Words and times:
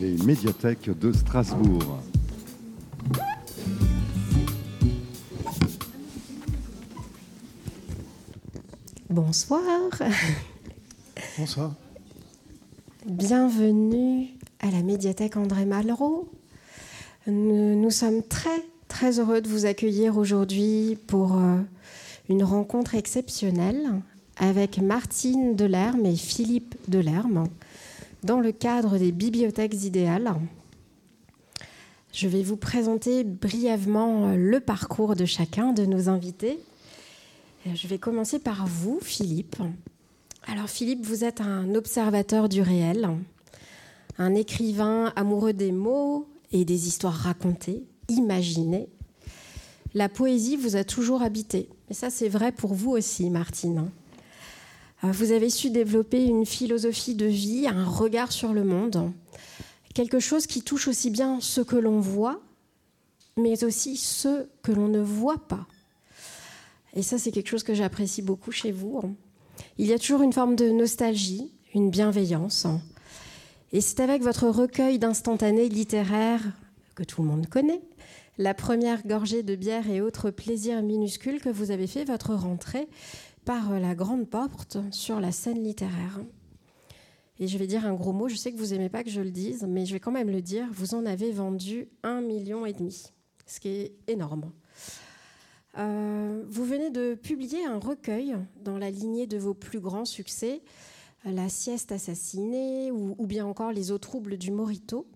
les 0.00 0.16
médiathèques 0.24 0.90
de 0.98 1.12
Strasbourg. 1.12 2.00
Bonsoir. 9.08 9.62
Bonsoir. 11.38 11.74
Bienvenue 13.06 14.28
à 14.60 14.70
la 14.70 14.82
médiathèque 14.82 15.36
André 15.36 15.64
Malraux. 15.64 16.28
Nous, 17.26 17.80
nous 17.80 17.90
sommes 17.90 18.22
très 18.22 18.64
très 18.88 19.18
heureux 19.18 19.40
de 19.40 19.48
vous 19.48 19.66
accueillir 19.66 20.18
aujourd'hui 20.18 20.98
pour 21.06 21.36
euh, 21.36 21.58
une 22.28 22.44
rencontre 22.44 22.94
exceptionnelle 22.94 24.00
avec 24.36 24.78
Martine 24.78 25.54
Delerme 25.56 26.06
et 26.06 26.16
Philippe 26.16 26.74
Delerme 26.88 27.46
dans 28.24 28.40
le 28.40 28.52
cadre 28.52 28.98
des 28.98 29.12
bibliothèques 29.12 29.84
idéales. 29.84 30.34
Je 32.12 32.26
vais 32.26 32.42
vous 32.42 32.56
présenter 32.56 33.22
brièvement 33.22 34.28
euh, 34.28 34.36
le 34.36 34.60
parcours 34.60 35.14
de 35.14 35.24
chacun 35.24 35.72
de 35.72 35.84
nos 35.84 36.08
invités. 36.08 36.58
Je 37.72 37.86
vais 37.86 37.98
commencer 37.98 38.38
par 38.38 38.66
vous, 38.66 38.98
Philippe. 39.02 39.56
Alors 40.46 40.68
Philippe, 40.68 41.04
vous 41.04 41.24
êtes 41.24 41.40
un 41.40 41.74
observateur 41.74 42.48
du 42.48 42.60
réel, 42.60 43.08
un 44.18 44.34
écrivain 44.34 45.12
amoureux 45.16 45.54
des 45.54 45.72
mots 45.72 46.26
et 46.52 46.64
des 46.64 46.88
histoires 46.88 47.14
racontées, 47.14 47.84
imaginées. 48.08 48.88
La 49.94 50.08
poésie 50.08 50.56
vous 50.56 50.76
a 50.76 50.84
toujours 50.84 51.22
habité. 51.22 51.68
Et 51.90 51.94
ça, 51.94 52.10
c'est 52.10 52.28
vrai 52.28 52.52
pour 52.52 52.74
vous 52.74 52.90
aussi, 52.90 53.30
Martine. 53.30 53.90
Euh, 55.04 55.12
Vous 55.12 55.32
avez 55.32 55.50
su 55.50 55.70
développer 55.70 56.24
une 56.24 56.46
philosophie 56.46 57.14
de 57.14 57.26
vie, 57.26 57.66
un 57.68 57.84
regard 57.84 58.32
sur 58.32 58.52
le 58.52 58.64
monde, 58.64 59.12
quelque 59.94 60.18
chose 60.18 60.46
qui 60.46 60.62
touche 60.62 60.88
aussi 60.88 61.10
bien 61.10 61.40
ce 61.40 61.60
que 61.60 61.76
l'on 61.76 62.00
voit, 62.00 62.40
mais 63.36 63.64
aussi 63.64 63.96
ceux 63.96 64.48
que 64.62 64.72
l'on 64.72 64.88
ne 64.88 65.00
voit 65.00 65.46
pas. 65.46 65.66
Et 66.94 67.02
ça, 67.02 67.18
c'est 67.18 67.32
quelque 67.32 67.48
chose 67.48 67.64
que 67.64 67.74
j'apprécie 67.74 68.22
beaucoup 68.22 68.52
chez 68.52 68.70
vous. 68.70 69.00
Il 69.78 69.86
y 69.86 69.92
a 69.92 69.98
toujours 69.98 70.22
une 70.22 70.32
forme 70.32 70.56
de 70.56 70.70
nostalgie, 70.70 71.52
une 71.74 71.90
bienveillance. 71.90 72.66
Et 73.72 73.80
c'est 73.80 74.00
avec 74.00 74.22
votre 74.22 74.46
recueil 74.46 75.00
d'instantanés 75.00 75.68
littéraires 75.68 76.44
que 76.94 77.02
tout 77.02 77.22
le 77.22 77.28
monde 77.28 77.48
connaît, 77.48 77.82
la 78.38 78.54
première 78.54 79.04
gorgée 79.04 79.42
de 79.42 79.56
bière 79.56 79.88
et 79.90 80.00
autres 80.00 80.30
plaisirs 80.30 80.82
minuscules 80.82 81.40
que 81.40 81.48
vous 81.48 81.72
avez 81.72 81.88
fait 81.88 82.04
votre 82.04 82.34
rentrée 82.34 82.86
par 83.44 83.78
la 83.78 83.94
grande 83.94 84.28
porte 84.28 84.78
sur 84.90 85.20
la 85.20 85.32
scène 85.32 85.62
littéraire. 85.62 86.20
Et 87.38 87.48
je 87.48 87.58
vais 87.58 87.66
dire 87.66 87.84
un 87.84 87.94
gros 87.94 88.12
mot, 88.12 88.28
je 88.28 88.36
sais 88.36 88.52
que 88.52 88.58
vous 88.58 88.72
n'aimez 88.72 88.88
pas 88.88 89.02
que 89.02 89.10
je 89.10 89.20
le 89.20 89.30
dise, 89.30 89.66
mais 89.68 89.86
je 89.86 89.92
vais 89.92 90.00
quand 90.00 90.12
même 90.12 90.30
le 90.30 90.40
dire, 90.40 90.68
vous 90.72 90.94
en 90.94 91.04
avez 91.04 91.32
vendu 91.32 91.88
un 92.02 92.20
million 92.20 92.64
et 92.64 92.72
demi, 92.72 93.12
ce 93.46 93.60
qui 93.60 93.68
est 93.68 93.96
énorme. 94.06 94.52
Euh, 95.76 96.44
vous 96.46 96.64
venez 96.64 96.90
de 96.90 97.14
publier 97.14 97.64
un 97.64 97.78
recueil 97.78 98.36
dans 98.62 98.78
la 98.78 98.90
lignée 98.90 99.26
de 99.26 99.38
vos 99.38 99.54
plus 99.54 99.80
grands 99.80 100.04
succès, 100.04 100.62
La 101.24 101.48
sieste 101.48 101.90
assassinée 101.90 102.92
ou, 102.92 103.16
ou 103.18 103.26
bien 103.26 103.46
encore 103.46 103.72
Les 103.72 103.90
eaux 103.90 103.98
troubles 103.98 104.36
du 104.36 104.52
Morito. 104.52 105.06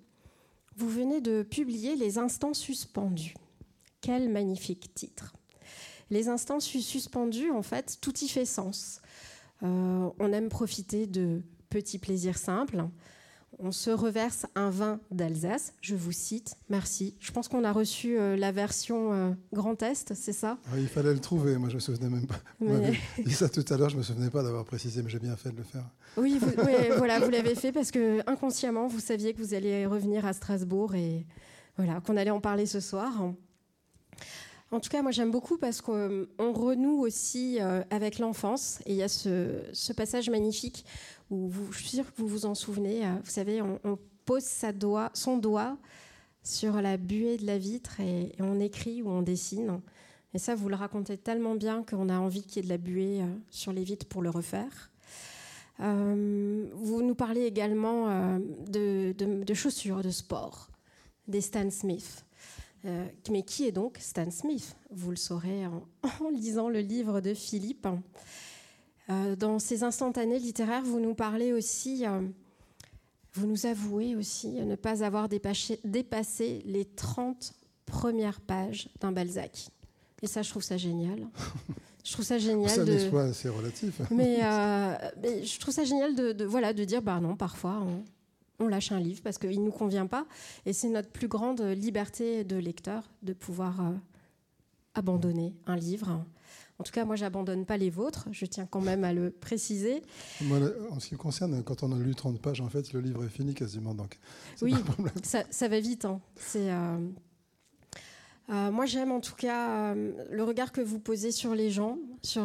Vous 0.77 0.89
venez 0.89 1.21
de 1.21 1.43
publier 1.43 1.95
Les 1.95 2.19
instants 2.19 2.55
suspendus. 2.55 3.35
Quel 4.01 4.29
magnifique 4.29 4.93
titre. 4.95 5.38
Les 6.11 6.29
instants 6.29 6.61
sus- 6.61 6.81
suspendus, 6.83 7.51
en 7.51 7.63
fait, 7.63 7.99
tout 8.01 8.17
y 8.21 8.29
fait 8.29 8.45
sens. 8.47 9.01
Euh, 9.63 10.09
on 10.19 10.33
aime 10.33 10.49
profiter 10.49 11.07
de 11.07 11.43
petits 11.71 11.99
plaisirs 11.99 12.39
simples. 12.39 12.85
On 13.61 13.73
se 13.73 13.91
reverse 13.91 14.47
un 14.55 14.71
vin 14.71 15.01
d'Alsace, 15.11 15.73
je 15.81 15.97
vous 15.97 16.13
cite, 16.13 16.55
merci. 16.69 17.15
Je 17.19 17.33
pense 17.33 17.49
qu'on 17.49 17.65
a 17.65 17.73
reçu 17.73 18.17
euh, 18.17 18.37
la 18.37 18.53
version 18.53 19.13
euh, 19.13 19.31
Grand 19.53 19.83
Est, 19.83 20.15
c'est 20.15 20.33
ça? 20.33 20.59
Ah, 20.73 20.79
il 20.79 20.87
fallait 20.87 21.13
le 21.13 21.19
trouver, 21.19 21.57
moi 21.57 21.69
je 21.69 21.75
me 21.75 21.81
souvenais 21.81 22.09
même 22.09 22.27
pas. 22.27 22.39
Mais- 22.61 22.93
dit 23.25 23.33
ça 23.35 23.49
tout 23.49 23.65
à 23.71 23.77
l'heure, 23.77 23.89
je 23.89 23.97
me 23.97 24.03
souvenais 24.03 24.31
pas 24.31 24.45
d'avoir 24.45 24.65
précisé, 24.65 25.03
mais 25.03 25.11
j'ai 25.11 25.19
bien 25.19 25.35
fait 25.37 25.51
de 25.51 25.57
le 25.57 25.65
faire. 25.65 25.83
Oui, 26.17 26.39
vous, 26.41 26.47
oui, 26.67 26.73
voilà, 26.99 27.19
vous 27.19 27.31
l'avez 27.31 27.57
fait 27.57 27.73
parce 27.73 27.91
que 27.91 28.21
inconsciemment, 28.31 28.87
vous 28.87 29.01
saviez 29.01 29.35
que 29.35 29.39
vous 29.43 29.55
alliez 29.55 29.87
revenir 29.87 30.25
à 30.25 30.35
Strasbourg 30.35 30.95
et 30.95 31.27
voilà, 31.77 32.01
qu'on 32.01 32.17
allait 32.17 32.31
en 32.31 32.41
parler 32.41 32.67
ce 32.67 32.79
soir. 32.79 33.13
En 34.71 34.81
tout 34.81 34.91
cas, 34.91 35.01
moi 35.01 35.13
j'aime 35.13 35.31
beaucoup 35.31 35.57
parce 35.57 35.81
qu'on 35.81 36.27
on 36.39 36.53
renoue 36.53 37.01
aussi 37.01 37.59
euh, 37.61 37.83
avec 37.91 38.19
l'enfance. 38.19 38.81
Et 38.85 38.93
il 38.93 38.97
y 38.97 39.03
a 39.03 39.09
ce, 39.09 39.93
passage 39.95 40.29
magnifique 40.29 40.85
où 41.31 41.49
vous, 41.49 41.73
je 41.73 41.79
suis 41.79 41.89
sûre 41.89 42.05
que 42.05 42.21
vous 42.21 42.29
vous 42.29 42.47
en 42.47 42.55
souvenez. 42.55 43.05
euh, 43.07 43.15
vous 43.25 43.31
savez, 43.31 43.63
on, 43.63 43.99
pose 44.25 44.45
son 45.15 45.39
doigt 45.39 45.79
sur 46.43 46.83
la 46.83 46.99
buée 46.99 47.39
de 47.39 47.47
la 47.47 47.57
vitre 47.57 47.99
et, 48.01 48.33
on 48.41 48.61
écrit 48.61 49.01
ou 49.03 49.09
on 49.09 49.23
dessine. 49.23 49.81
Et 50.35 50.39
ça, 50.39 50.55
vous 50.55 50.69
le 50.69 50.75
racontez 50.75 51.17
tellement 51.17 51.55
bien 51.55 51.83
qu'on 51.83 52.11
a 52.11 52.19
envie 52.19 52.43
qu'il 52.43 52.57
y 52.57 52.59
ait 52.59 52.63
de 52.65 52.69
la 52.69 52.77
buée 52.77 53.23
euh, 53.23 53.27
sur 53.49 53.73
les 53.73 53.85
vitres 53.85 54.05
pour 54.05 54.21
le 54.21 54.29
refaire. 54.29 54.91
Euh, 55.81 56.67
vous 56.75 57.03
nous 57.03 57.15
parlez 57.15 57.45
également 57.45 58.11
euh, 58.11 58.39
de, 58.67 59.15
de- 59.17 59.45
de 59.45 59.55
chaussures 59.55 60.03
de 60.03 60.11
sport, 60.11 60.69
des 61.27 61.41
Stan 61.41 61.71
Smith. 61.71 62.25
Euh, 62.85 63.07
mais 63.31 63.43
qui 63.43 63.67
est 63.67 63.73
donc 63.73 63.97
Stan 64.01 64.31
Smith 64.31 64.77
Vous 64.91 65.11
le 65.11 65.17
saurez 65.17 65.67
en, 65.67 65.83
en 66.25 66.31
lisant 66.31 66.69
le 66.69 66.81
livre 66.81 67.21
de 67.21 67.35
Philippe. 67.35 67.89
Euh, 69.11 69.37
dans 69.37 69.59
ces 69.59 69.83
instantanés 69.85 70.39
littéraires, 70.39 70.85
vous 70.85 71.01
nous 71.01 71.15
parlez 71.15 71.53
aussi, 71.53 72.07
euh, 72.07 72.21
vous 73.35 73.47
nous 73.47 73.67
avouez 73.67 74.15
aussi 74.17 74.49
ne 74.51 74.77
pas 74.77 75.03
avoir 75.03 75.29
dépassé, 75.29 75.81
dépassé 75.83 76.63
les 76.67 76.85
30 76.85 77.53
premières 77.87 78.41
pages 78.41 78.89
d'un 79.01 79.13
Balzac. 79.13 79.69
Et 80.23 80.27
ça, 80.27 80.43
je 80.43 80.51
trouve 80.51 80.63
ça 80.63 80.77
génial. 80.77 81.27
Je 82.05 82.15
trouve 82.15 82.25
ça 82.25 82.39
génial 82.39 82.71
C'est 82.71 82.81
un 82.81 82.85
de... 82.87 82.93
exploit 82.95 83.25
assez 83.25 83.51
relatif. 83.51 84.01
Mais, 84.11 84.39
mais 85.23 85.45
je 85.45 85.61
trouve 85.61 85.75
ça 85.75 85.85
génial 85.85 86.15
de, 86.15 86.33
de- 86.33 86.47
voilà, 86.47 86.73
de 86.73 86.83
dire, 86.85 87.03
bah 87.03 87.21
non, 87.21 87.37
parfois, 87.37 87.87
on 88.61 88.69
lâche 88.69 88.93
un 88.93 89.01
livre 89.01 89.21
parce 89.23 89.39
qu'il 89.39 89.61
ne 89.61 89.65
nous 89.67 89.71
convient 89.73 90.07
pas. 90.07 90.27
Et 90.67 90.73
c'est 90.73 90.89
notre 90.89 91.11
plus 91.11 91.29
grande 91.29 91.61
liberté 91.61 92.45
de 92.45 92.57
lecteur 92.57 93.09
de 93.23 93.33
pouvoir 93.33 93.81
euh, 93.81 93.93
abandonner 94.95 95.55
un 95.67 95.77
livre. 95.77 96.25
En 96.81 96.85
tout 96.85 96.93
cas, 96.93 97.05
moi, 97.05 97.17
j'abandonne 97.17 97.67
pas 97.67 97.77
les 97.77 97.91
vôtres. 97.91 98.29
Je 98.31 98.47
tiens 98.47 98.67
quand 98.71 98.81
même 98.81 99.03
à 99.03 99.13
le 99.13 99.31
préciser. 99.31 100.03
Moi, 100.43 100.59
en 100.91 101.01
ce 101.01 101.09
qui 101.09 101.15
me 101.15 101.19
concerne, 101.19 101.63
quand 101.65 101.83
on 101.83 101.91
a 101.93 101.99
lu 101.99 102.15
30 102.15 102.41
pages, 102.41 102.61
en 102.61 102.69
fait, 102.69 102.93
le 102.93 103.01
livre 103.01 103.25
est 103.25 103.29
fini 103.29 103.53
quasiment. 103.55 103.95
Donc, 103.95 104.19
Oui, 104.63 104.75
ça, 105.25 105.43
ça 105.51 105.67
va 105.67 105.81
vite. 105.81 106.05
hein. 106.05 106.21
C'est, 106.37 106.71
euh, 106.71 106.99
euh, 108.51 108.71
moi, 108.71 108.87
j'aime 108.87 109.11
en 109.11 109.21
tout 109.21 109.35
cas 109.35 109.95
le 109.95 110.43
regard 110.45 110.71
que 110.71 110.81
vous 110.81 111.01
posez 111.01 111.33
sur 111.33 111.55
les 111.55 111.71
gens, 111.71 111.99
sur, 112.23 112.45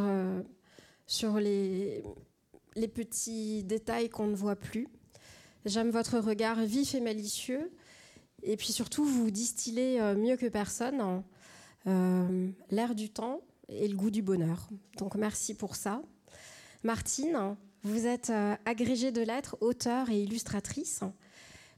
sur 1.06 1.38
les, 1.40 2.04
les 2.76 2.88
petits 2.88 3.64
détails 3.64 4.10
qu'on 4.10 4.28
ne 4.28 4.36
voit 4.36 4.56
plus. 4.56 4.88
J'aime 5.66 5.92
votre 5.92 6.20
regard 6.20 6.60
vif 6.62 6.94
et 6.94 7.00
malicieux. 7.00 7.72
Et 8.44 8.58
puis 8.58 8.74
surtout, 8.74 9.06
vous 9.06 9.32
distillez 9.32 10.02
euh, 10.02 10.16
mieux 10.16 10.36
que 10.36 10.48
personne 10.48 11.00
hein, 11.00 11.24
euh, 11.88 12.50
l'air 12.70 12.96
du 12.96 13.10
temps 13.10 13.42
et 13.70 13.88
le 13.88 13.96
goût 13.96 14.12
du 14.12 14.22
bonheur. 14.22 14.70
Donc 14.98 15.16
merci 15.16 15.54
pour 15.54 15.76
ça. 15.76 16.02
Martine, 16.84 17.56
vous 17.84 18.06
êtes 18.06 18.30
euh, 18.30 18.56
agrégée 18.66 19.12
de 19.12 19.22
lettres, 19.22 19.56
auteure 19.62 20.10
et 20.10 20.22
illustratrice. 20.22 21.02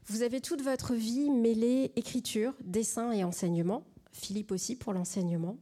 Vous 0.06 0.22
avez 0.22 0.40
toute 0.40 0.62
votre 0.62 0.94
vie 0.94 1.30
mêlée 1.30 1.92
écriture, 1.94 2.54
dessin 2.64 3.12
et 3.12 3.22
enseignement. 3.22 3.84
Philippe 4.12 4.50
aussi 4.50 4.74
pour 4.74 4.92
l'enseignement. 4.92 5.56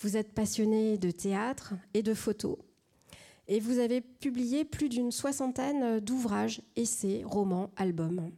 Vous 0.00 0.16
êtes 0.16 0.32
passionné 0.32 0.96
de 0.96 1.10
théâtre 1.10 1.74
et 1.92 2.02
de 2.02 2.14
photos. 2.14 2.56
Et 3.48 3.60
vous 3.60 3.78
avez 3.78 4.00
publié 4.00 4.64
plus 4.64 4.88
d'une 4.88 5.10
soixantaine 5.10 6.00
d'ouvrages, 6.00 6.62
essais, 6.76 7.22
romans, 7.24 7.70
albums. 7.76 8.30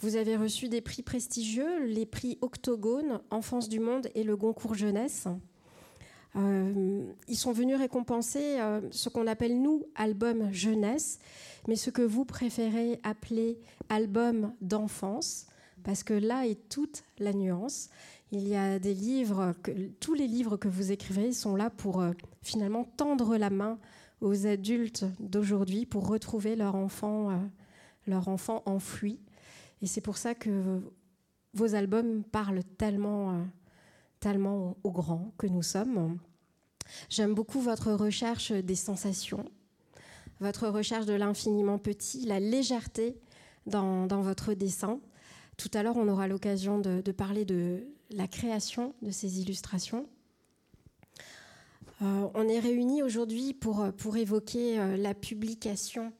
Vous 0.00 0.16
avez 0.16 0.36
reçu 0.36 0.68
des 0.68 0.80
prix 0.80 1.02
prestigieux, 1.02 1.84
les 1.84 2.06
prix 2.06 2.38
Octogone, 2.40 3.20
Enfance 3.30 3.68
du 3.68 3.80
Monde 3.80 4.08
et 4.14 4.24
le 4.24 4.36
Goncourt 4.36 4.74
Jeunesse. 4.74 5.28
Euh, 6.36 7.04
ils 7.28 7.36
sont 7.36 7.52
venus 7.52 7.76
récompenser 7.76 8.58
euh, 8.58 8.80
ce 8.90 9.08
qu'on 9.08 9.26
appelle, 9.26 9.62
nous, 9.62 9.84
album 9.94 10.52
jeunesse, 10.52 11.20
mais 11.68 11.76
ce 11.76 11.90
que 11.90 12.02
vous 12.02 12.24
préférez 12.24 12.98
appeler 13.04 13.58
album 13.88 14.52
d'enfance, 14.60 15.46
parce 15.84 16.02
que 16.02 16.14
là 16.14 16.46
est 16.46 16.68
toute 16.68 17.04
la 17.18 17.32
nuance. 17.32 17.88
Il 18.32 18.48
y 18.48 18.56
a 18.56 18.80
des 18.80 18.94
livres, 18.94 19.54
tous 20.00 20.14
les 20.14 20.26
livres 20.26 20.56
que 20.56 20.66
vous 20.66 20.90
écrivez 20.90 21.32
sont 21.32 21.54
là 21.54 21.70
pour 21.70 22.00
euh, 22.00 22.12
finalement 22.42 22.84
tendre 22.96 23.36
la 23.36 23.50
main 23.50 23.78
aux 24.20 24.46
adultes 24.46 25.04
d'aujourd'hui 25.20 25.86
pour 25.86 26.08
retrouver 26.08 26.56
leur 26.56 26.74
enfant, 26.74 27.30
euh, 27.30 27.36
leur 28.06 28.28
enfant 28.28 28.62
enfoui. 28.66 29.20
Et 29.82 29.86
c'est 29.86 30.00
pour 30.00 30.16
ça 30.16 30.34
que 30.34 30.80
vos 31.52 31.74
albums 31.74 32.24
parlent 32.24 32.64
tellement, 32.78 33.32
euh, 33.32 33.42
tellement 34.20 34.76
aux 34.82 34.90
grands 34.90 35.32
que 35.38 35.46
nous 35.46 35.62
sommes. 35.62 36.18
J'aime 37.08 37.34
beaucoup 37.34 37.60
votre 37.60 37.92
recherche 37.92 38.52
des 38.52 38.74
sensations, 38.74 39.44
votre 40.40 40.68
recherche 40.68 41.06
de 41.06 41.14
l'infiniment 41.14 41.78
petit, 41.78 42.26
la 42.26 42.40
légèreté 42.40 43.16
dans, 43.66 44.06
votre 44.06 44.54
dessin. 44.54 45.00
Tout 45.56 45.70
à 45.74 45.82
l'heure, 45.82 45.96
on 45.96 46.08
aura 46.08 46.28
l'occasion 46.28 46.78
de, 46.78 47.00
parler 47.12 47.44
de 47.44 47.86
la 48.10 48.26
création 48.26 48.94
de 49.02 49.10
ces 49.10 49.40
illustrations. 49.40 50.06
Euh, 52.04 52.28
on 52.34 52.48
est 52.48 52.58
réunis 52.58 53.02
aujourd'hui 53.02 53.54
pour, 53.54 53.90
pour 53.96 54.16
évoquer 54.16 54.78
euh, 54.78 54.96
la 54.96 55.14
publication 55.14 56.12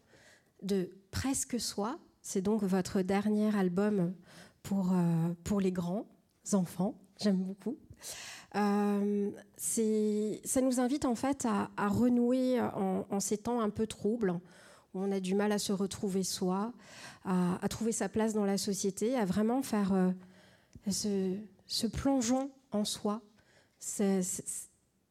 de 0.63 0.89
Presque 1.11 1.61
Soi. 1.61 1.99
C'est 2.23 2.41
donc 2.41 2.63
votre 2.63 3.03
dernier 3.03 3.55
album 3.55 4.15
pour, 4.63 4.93
euh, 4.93 5.35
pour 5.45 5.61
les 5.61 5.73
grands 5.73 6.07
enfants. 6.53 6.95
J'aime 7.21 7.37
beaucoup. 7.37 7.77
ça 8.55 9.01
nous 10.63 10.81
invite 10.81 11.05
en 11.05 11.15
fait 11.15 11.47
à, 11.47 11.89
renouer 11.89 12.61
en, 12.61 13.21
ces 13.21 13.39
temps 13.39 13.61
un 13.61 13.71
peu 13.71 13.87
troubles, 13.87 14.33
où 14.95 15.01
on 15.01 15.13
a 15.13 15.21
du 15.21 15.35
mal 15.35 15.53
à 15.53 15.59
se 15.59 15.73
retrouver 15.73 16.23
soi, 16.25 16.73
à, 17.25 17.69
trouver 17.69 17.93
sa 17.93 18.09
place 18.09 18.33
dans 18.33 18.45
la 18.45 18.59
société, 18.59 19.17
à 19.17 19.25
vraiment 19.25 19.63
faire 19.63 20.13
ce, 20.91 21.37
ce, 21.67 21.87
plongeon 21.87 22.51
en 22.73 22.85
soi. 22.85 23.23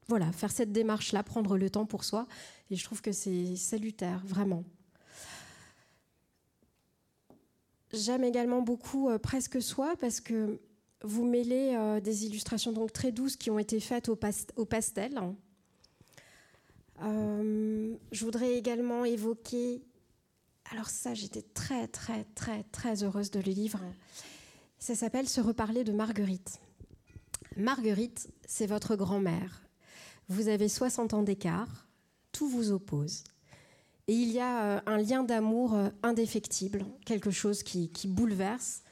Voilà, 0.07 0.31
faire 0.31 0.51
cette 0.51 0.71
démarche-là, 0.71 1.23
prendre 1.23 1.57
le 1.57 1.69
temps 1.69 1.85
pour 1.85 2.03
soi. 2.03 2.27
Et 2.69 2.75
je 2.75 2.83
trouve 2.83 3.01
que 3.01 3.11
c'est 3.11 3.55
salutaire, 3.55 4.21
vraiment. 4.25 4.63
J'aime 7.93 8.23
également 8.23 8.61
beaucoup 8.61 9.09
euh, 9.09 9.19
Presque 9.19 9.61
Soi 9.61 9.95
parce 10.01 10.19
que 10.19 10.59
vous 11.03 11.25
mêlez 11.25 11.75
euh, 11.75 11.99
des 11.99 12.25
illustrations 12.25 12.71
donc 12.71 12.91
très 12.91 13.11
douces 13.11 13.37
qui 13.37 13.51
ont 13.51 13.59
été 13.59 13.79
faites 13.79 14.09
au, 14.09 14.15
pastel. 14.65 15.21
Euh, 17.03 17.95
je 18.11 18.25
voudrais 18.25 18.53
également 18.53 19.05
évoquer. 19.05 19.83
Alors, 20.71 20.89
ça, 20.89 21.13
j'étais 21.13 21.41
très, 21.41 21.87
très, 21.87 22.23
très, 22.35 22.63
très 22.71 23.03
heureuse 23.03 23.29
de 23.29 23.39
le 23.39 23.51
livre. 23.51 23.79
Ça 24.79 24.95
s'appelle 24.95 25.29
Se 25.29 25.41
reparler 25.41 25.83
de 25.83 25.91
Marguerite. 25.91 26.59
Marguerite, 27.57 28.27
c'est 28.47 28.65
votre 28.65 28.95
grand-mère. 28.95 29.62
Vous 30.29 30.47
avez 30.47 30.69
60 30.69 31.13
ans 31.13 31.23
d'écart, 31.23 31.87
tout 32.31 32.47
vous 32.47 32.71
oppose. 32.71 33.23
Et 34.07 34.13
il 34.13 34.31
y 34.31 34.39
a 34.39 34.63
euh, 34.63 34.81
un 34.85 34.97
lien 34.97 35.23
d'amour 35.23 35.75
euh, 35.75 35.89
indéfectible, 36.01 36.85
quelque 37.05 37.31
chose 37.31 37.63
qui, 37.63 37.89
bouleverse. 38.05 38.83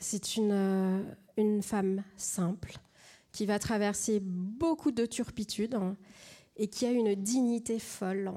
C'est 0.00 0.36
une, 0.36 0.50
euh, 0.52 1.02
une 1.36 1.62
femme 1.62 2.02
simple 2.16 2.74
qui 3.30 3.46
va 3.46 3.58
traverser 3.58 4.20
beaucoup 4.20 4.90
de 4.90 5.06
turpitudes 5.06 5.74
hein, 5.74 5.96
et 6.56 6.66
qui 6.66 6.86
a 6.86 6.90
une 6.90 7.14
dignité 7.14 7.78
folle. 7.78 8.32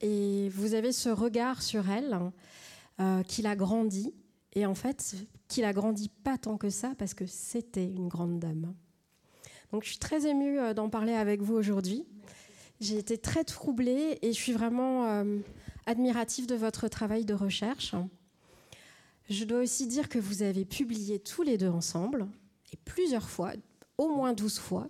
Et 0.00 0.48
vous 0.50 0.74
avez 0.74 0.92
ce 0.92 1.08
regard 1.10 1.62
sur 1.62 1.88
elle 1.90 2.18
qui 3.28 3.40
l'a 3.40 3.56
grandi. 3.56 4.12
Et 4.52 4.66
en 4.66 4.74
fait, 4.74 5.14
qui 5.48 5.60
l'a 5.60 5.72
grandi 5.72 6.08
pas 6.08 6.36
tant 6.36 6.58
que 6.58 6.68
ça 6.68 6.94
parce 6.98 7.14
que 7.14 7.26
c'était 7.26 7.86
une 7.86 8.08
grande 8.08 8.40
dame. 8.40 8.74
Donc 9.72 9.84
je 9.84 9.90
suis 9.90 9.98
très 9.98 10.26
émue 10.26 10.58
euh, 10.58 10.74
d'en 10.74 10.88
parler 10.88 11.12
avec 11.12 11.42
vous 11.42 11.54
aujourd'hui. 11.54 12.04
J'ai 12.80 12.98
été 12.98 13.18
très 13.18 13.44
troublée 13.44 14.18
et 14.22 14.32
je 14.32 14.38
suis 14.38 14.52
vraiment 14.52 15.06
euh, 15.06 15.38
admirative 15.86 16.46
de 16.46 16.54
votre 16.54 16.88
travail 16.88 17.24
de 17.24 17.34
recherche. 17.34 17.94
Je 19.28 19.44
dois 19.44 19.60
aussi 19.60 19.86
dire 19.86 20.08
que 20.08 20.18
vous 20.18 20.42
avez 20.42 20.64
publié 20.64 21.18
tous 21.18 21.42
les 21.42 21.56
deux 21.56 21.68
ensemble, 21.68 22.26
et 22.72 22.76
plusieurs 22.84 23.28
fois, 23.28 23.52
au 23.98 24.08
moins 24.08 24.32
douze 24.32 24.58
fois. 24.58 24.88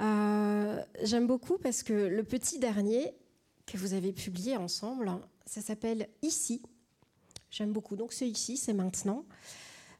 Euh, 0.00 0.82
j'aime 1.02 1.26
beaucoup 1.26 1.56
parce 1.56 1.82
que 1.82 1.92
le 1.92 2.24
petit 2.24 2.58
dernier 2.58 3.14
que 3.64 3.78
vous 3.78 3.94
avez 3.94 4.12
publié 4.12 4.56
ensemble, 4.56 5.10
ça 5.46 5.60
s'appelle 5.60 6.08
Ici. 6.22 6.62
J'aime 7.50 7.72
beaucoup. 7.72 7.94
Donc 7.94 8.12
c'est 8.12 8.28
ici, 8.28 8.56
c'est 8.56 8.72
maintenant. 8.72 9.24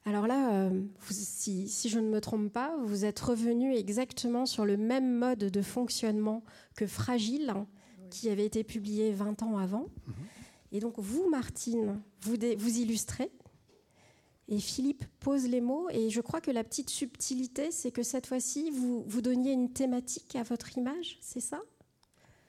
Alors 0.06 0.26
là, 0.26 0.52
euh, 0.52 0.82
si, 1.08 1.88
je 1.88 1.98
ne 1.98 2.08
me 2.08 2.20
trompe 2.20 2.52
pas, 2.52 2.76
vous 2.84 3.06
êtes 3.06 3.18
revenu 3.20 3.74
exactement 3.74 4.44
sur 4.44 4.66
le 4.66 4.76
même 4.76 5.16
mode 5.16 5.38
de 5.38 5.62
fonctionnement 5.62 6.44
que 6.76 6.86
Fragile, 6.86 7.50
hein, 7.50 7.66
qui 8.10 8.28
avait 8.28 8.44
été 8.44 8.64
publié 8.64 9.12
20 9.12 9.42
ans 9.42 9.56
avant. 9.56 9.88
Mhm. 10.06 10.14
Et 10.72 10.80
donc 10.80 10.98
vous, 10.98 11.28
Martine, 11.30 12.00
vous, 12.20 12.34
vous 12.58 12.78
illustrez. 12.78 13.30
Et 14.48 14.58
Philippe 14.58 15.04
pose 15.20 15.48
les 15.48 15.62
mots. 15.62 15.88
Et 15.88 16.10
je 16.10 16.20
crois 16.20 16.42
que 16.42 16.50
la 16.50 16.64
petite 16.64 16.90
subtilité, 16.90 17.70
c'est 17.70 17.90
que 17.90 18.02
cette 18.02 18.26
fois-ci, 18.26 18.70
vous, 18.70 19.04
vous 19.06 19.22
donniez 19.22 19.52
une 19.52 19.72
thématique 19.72 20.36
à 20.36 20.42
votre 20.42 20.76
image, 20.76 21.16
c'est 21.22 21.40
ça? 21.40 21.62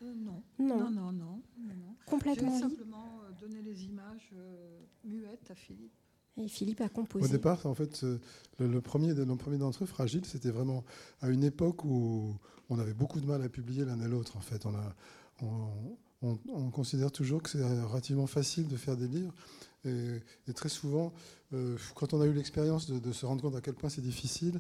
Euh, 0.01 0.13
non. 0.13 0.43
non. 0.59 0.89
Non, 0.89 1.11
non, 1.13 1.41
Complètement. 2.05 2.53
J'ai 2.53 2.63
simplement 2.63 3.21
euh, 3.23 3.31
donné 3.39 3.61
les 3.61 3.85
images 3.85 4.33
muettes 5.05 5.49
à 5.49 5.55
Philippe. 5.55 5.93
Et 6.37 6.47
Philippe 6.47 6.81
a 6.81 6.89
composé. 6.89 7.25
Au 7.25 7.27
départ, 7.29 7.65
en 7.65 7.73
fait, 7.73 8.05
le, 8.59 8.81
premier, 8.81 9.13
le 9.13 9.35
premier 9.35 9.57
d'entre 9.57 9.83
eux, 9.83 9.87
Fragile, 9.87 10.25
c'était 10.25 10.51
vraiment 10.51 10.83
à 11.21 11.29
une 11.29 11.43
époque 11.43 11.85
où 11.85 12.35
on 12.69 12.79
avait 12.79 12.93
beaucoup 12.93 13.21
de 13.21 13.25
mal 13.25 13.41
à 13.41 13.49
publier 13.49 13.85
l'un 13.85 13.99
et 14.01 14.07
l'autre. 14.07 14.35
En 14.35 14.41
fait, 14.41 14.65
on, 14.65 14.75
on, 16.21 16.69
considère 16.71 17.11
toujours 17.11 17.41
que 17.41 17.49
c'est 17.49 17.63
relativement 17.83 18.27
facile 18.27 18.67
de 18.67 18.77
faire 18.77 18.97
des 18.97 19.07
livres. 19.07 19.33
Et, 19.85 20.53
très 20.55 20.69
souvent, 20.69 21.13
euh, 21.53 21.77
quand 21.93 22.13
on 22.13 22.21
a 22.21 22.25
eu 22.25 22.33
l'expérience 22.33 22.89
de, 22.89 23.11
se 23.11 23.25
rendre 23.25 23.41
compte 23.41 23.55
à 23.55 23.61
quel 23.61 23.75
point 23.75 23.89
c'est 23.89 24.01
difficile, 24.01 24.59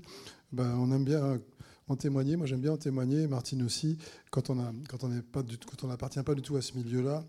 ben, 0.51 0.75
on 0.77 0.91
aime 0.91 1.03
bien 1.03 1.39
en 1.87 1.95
témoigner. 1.95 2.35
Moi, 2.35 2.45
j'aime 2.45 2.61
bien 2.61 2.73
en 2.73 2.77
témoigner, 2.77 3.27
Martine 3.27 3.63
aussi, 3.63 3.97
quand 4.29 4.49
on 4.49 4.55
n'appartient 5.87 6.23
pas 6.23 6.35
du 6.35 6.41
tout 6.41 6.55
à 6.55 6.61
ce 6.61 6.73
milieu-là. 6.73 7.23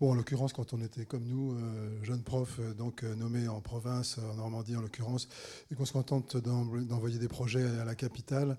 Bon, 0.00 0.12
en 0.12 0.14
l'occurrence, 0.14 0.52
quand 0.52 0.72
on 0.74 0.80
était 0.80 1.04
comme 1.06 1.24
nous, 1.24 1.54
euh, 1.54 2.04
jeunes 2.04 2.22
profs, 2.22 2.60
euh, 2.60 2.72
donc 2.72 3.02
euh, 3.02 3.16
nommés 3.16 3.48
en 3.48 3.60
province, 3.60 4.18
en 4.18 4.36
Normandie 4.36 4.76
en 4.76 4.80
l'occurrence, 4.80 5.28
et 5.72 5.74
qu'on 5.74 5.86
se 5.86 5.92
contente 5.92 6.36
d'envoyer 6.36 7.18
des 7.18 7.26
projets 7.26 7.66
à 7.80 7.84
la 7.84 7.96
capitale 7.96 8.58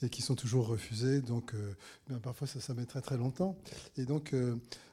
et 0.00 0.08
qui 0.08 0.22
sont 0.22 0.34
toujours 0.34 0.68
refusés, 0.68 1.20
donc 1.20 1.52
ben, 2.08 2.20
parfois 2.20 2.46
ça, 2.46 2.72
met 2.72 2.86
très 2.86 3.00
très 3.00 3.16
longtemps. 3.16 3.56
Et 3.96 4.04
donc, 4.04 4.32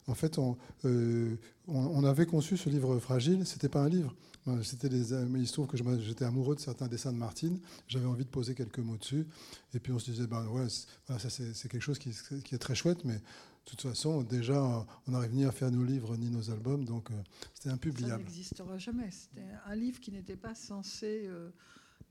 en 0.07 0.15
fait, 0.15 0.39
on, 0.39 2.03
avait 2.03 2.25
conçu 2.25 2.57
ce 2.57 2.69
livre 2.71 2.97
fragile. 2.97 3.45
C'était 3.45 3.69
pas 3.69 3.81
un 3.81 3.89
livre, 3.89 4.15
c'était 4.63 4.89
des. 4.89 5.13
Mais 5.27 5.41
il 5.41 5.47
se 5.47 5.53
trouve 5.53 5.67
que 5.67 5.77
j'étais 5.77 6.25
amoureux 6.25 6.55
de 6.55 6.59
certains 6.59 6.87
dessins 6.87 7.13
de 7.13 7.19
Martine. 7.19 7.59
J'avais 7.87 8.07
envie 8.07 8.25
de 8.25 8.29
poser 8.31 8.55
quelques 8.55 8.79
mots 8.79 8.97
dessus, 8.97 9.27
et 9.75 9.79
puis 9.79 9.93
on 9.93 9.99
se 9.99 10.09
disait, 10.09 10.25
ben 10.25 10.43
ouais, 10.47 10.69
ça 10.69 11.29
c'est 11.29 11.69
quelque 11.69 11.83
chose 11.83 11.99
qui 11.99 12.09
est 12.09 12.57
très 12.57 12.73
chouette, 12.73 13.05
mais 13.05 13.21
de 13.65 13.71
toute 13.71 13.81
façon, 13.81 14.21
déjà, 14.21 14.85
on 15.07 15.11
n'arrive 15.11 15.33
ni 15.33 15.43
à 15.43 15.51
faire 15.51 15.71
nos 15.71 15.83
livres 15.83 16.15
ni 16.17 16.29
nos 16.29 16.51
albums, 16.51 16.85
donc 16.85 17.09
euh, 17.09 17.15
c'était 17.55 17.69
impubliable. 17.69 18.11
Ça 18.11 18.17
n'existera 18.17 18.77
jamais. 18.77 19.09
C'était 19.09 19.47
un 19.65 19.75
livre 19.75 19.99
qui 19.99 20.11
n'était 20.11 20.35
pas 20.35 20.53
censé 20.53 21.23
euh, 21.25 21.49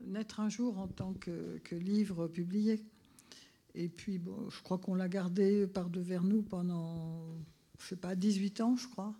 naître 0.01 0.41
un 0.41 0.49
jour 0.49 0.77
en 0.77 0.89
tant 0.89 1.13
que, 1.13 1.61
livre 1.71 2.27
publié. 2.27 2.83
Et 3.73 3.87
puis, 3.87 4.17
bon, 4.17 4.49
je 4.49 4.61
crois 4.63 4.77
qu'on 4.77 4.95
l'a 4.95 5.07
gardé 5.07 5.65
par 5.65 5.89
devers 5.89 6.23
nous 6.23 6.43
pendant, 6.43 7.25
je 7.79 7.87
sais 7.87 7.95
pas, 7.95 8.15
18 8.15 8.59
ans, 8.59 8.75
je 8.75 8.89
crois. 8.89 9.15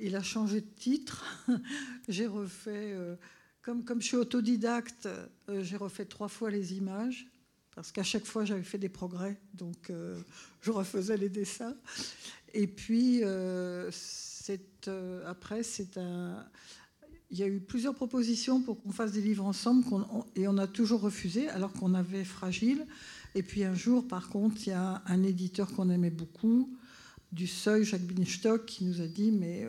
Il 0.00 0.16
a 0.16 0.22
changé 0.22 0.60
de 0.60 0.70
titre. 0.74 1.24
j'ai 2.08 2.26
refait, 2.26 2.94
euh, 2.94 3.14
comme, 3.62 3.84
comme 3.84 4.02
je 4.02 4.08
suis 4.08 4.16
autodidacte, 4.16 5.08
j'ai 5.60 5.76
refait 5.76 6.04
trois 6.04 6.28
fois 6.28 6.50
les 6.50 6.74
images 6.74 7.31
parce 7.74 7.92
qu'à 7.92 8.02
chaque 8.02 8.24
fois 8.24 8.44
j'avais 8.44 8.62
fait 8.62 8.78
des 8.78 8.88
progrès, 8.88 9.38
donc 9.54 9.90
euh, 9.90 10.20
je 10.60 10.70
refaisais 10.70 11.16
les 11.16 11.28
dessins. 11.28 11.74
Et 12.54 12.66
puis 12.66 13.20
euh, 13.22 13.90
euh, 14.88 15.30
après, 15.30 15.62
il 17.30 17.38
y 17.38 17.42
a 17.42 17.46
eu 17.46 17.60
plusieurs 17.60 17.94
propositions 17.94 18.60
pour 18.60 18.82
qu'on 18.82 18.92
fasse 18.92 19.12
des 19.12 19.22
livres 19.22 19.44
ensemble, 19.44 19.84
et 20.36 20.48
on 20.48 20.58
a 20.58 20.66
toujours 20.66 21.00
refusé, 21.00 21.48
alors 21.48 21.72
qu'on 21.72 21.94
avait 21.94 22.24
Fragile. 22.24 22.86
Et 23.34 23.42
puis 23.42 23.64
un 23.64 23.74
jour, 23.74 24.06
par 24.06 24.28
contre, 24.28 24.56
il 24.66 24.70
y 24.70 24.72
a 24.72 25.02
un 25.06 25.22
éditeur 25.22 25.72
qu'on 25.72 25.88
aimait 25.88 26.10
beaucoup, 26.10 26.76
du 27.30 27.46
Seuil, 27.46 27.84
Jacques 27.84 28.02
Binstock, 28.02 28.66
qui 28.66 28.84
nous 28.84 29.00
a 29.00 29.06
dit, 29.06 29.30
mais 29.30 29.66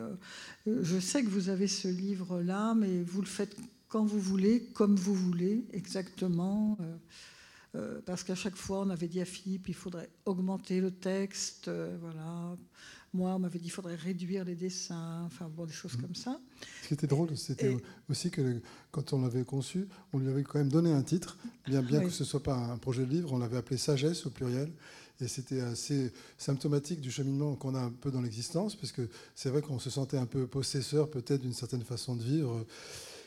je 0.66 0.98
sais 1.00 1.24
que 1.24 1.30
vous 1.30 1.48
avez 1.48 1.66
ce 1.66 1.88
livre-là, 1.88 2.74
mais 2.74 3.02
vous 3.02 3.22
le 3.22 3.26
faites 3.26 3.56
quand 3.88 4.04
vous 4.04 4.20
voulez, 4.20 4.64
comme 4.74 4.96
vous 4.96 5.14
voulez, 5.14 5.64
exactement. 5.72 6.76
Euh, 7.74 8.00
parce 8.06 8.22
qu'à 8.22 8.34
chaque 8.34 8.56
fois, 8.56 8.80
on 8.80 8.90
avait 8.90 9.08
dit 9.08 9.20
à 9.20 9.24
Philippe, 9.24 9.68
il 9.68 9.74
faudrait 9.74 10.08
augmenter 10.26 10.80
le 10.80 10.90
texte, 10.90 11.68
euh, 11.68 11.96
voilà. 12.00 12.56
Moi, 13.12 13.34
on 13.34 13.38
m'avait 13.38 13.58
dit, 13.58 13.66
il 13.66 13.70
faudrait 13.70 13.94
réduire 13.94 14.44
les 14.44 14.56
dessins, 14.56 15.22
enfin, 15.24 15.48
bon, 15.48 15.66
des 15.66 15.72
choses 15.72 15.96
comme 15.96 16.14
ça. 16.14 16.40
Ce 16.82 16.88
qui 16.88 16.94
était 16.94 17.06
drôle, 17.06 17.36
c'était 17.36 17.76
aussi 18.08 18.30
que 18.30 18.60
quand 18.90 19.12
on 19.12 19.22
l'avait 19.22 19.44
conçu, 19.44 19.86
on 20.12 20.18
lui 20.18 20.28
avait 20.28 20.42
quand 20.42 20.58
même 20.58 20.68
donné 20.68 20.92
un 20.92 21.02
titre, 21.02 21.38
bien, 21.66 21.80
bien 21.82 22.00
que 22.00 22.10
ce 22.10 22.24
ne 22.24 22.28
soit 22.28 22.42
pas 22.42 22.56
un 22.56 22.76
projet 22.76 23.04
de 23.04 23.10
livre, 23.10 23.32
on 23.32 23.38
l'avait 23.38 23.56
appelé 23.56 23.76
Sagesse 23.76 24.26
au 24.26 24.30
pluriel, 24.30 24.72
et 25.20 25.28
c'était 25.28 25.60
assez 25.60 26.12
symptomatique 26.38 27.00
du 27.00 27.12
cheminement 27.12 27.54
qu'on 27.54 27.76
a 27.76 27.80
un 27.80 27.90
peu 27.90 28.10
dans 28.10 28.20
l'existence, 28.20 28.74
parce 28.74 28.90
que 28.90 29.08
c'est 29.36 29.48
vrai 29.48 29.62
qu'on 29.62 29.78
se 29.78 29.90
sentait 29.90 30.18
un 30.18 30.26
peu 30.26 30.48
possesseur 30.48 31.08
peut-être 31.08 31.42
d'une 31.42 31.52
certaine 31.52 31.84
façon 31.84 32.16
de 32.16 32.22
vivre 32.22 32.66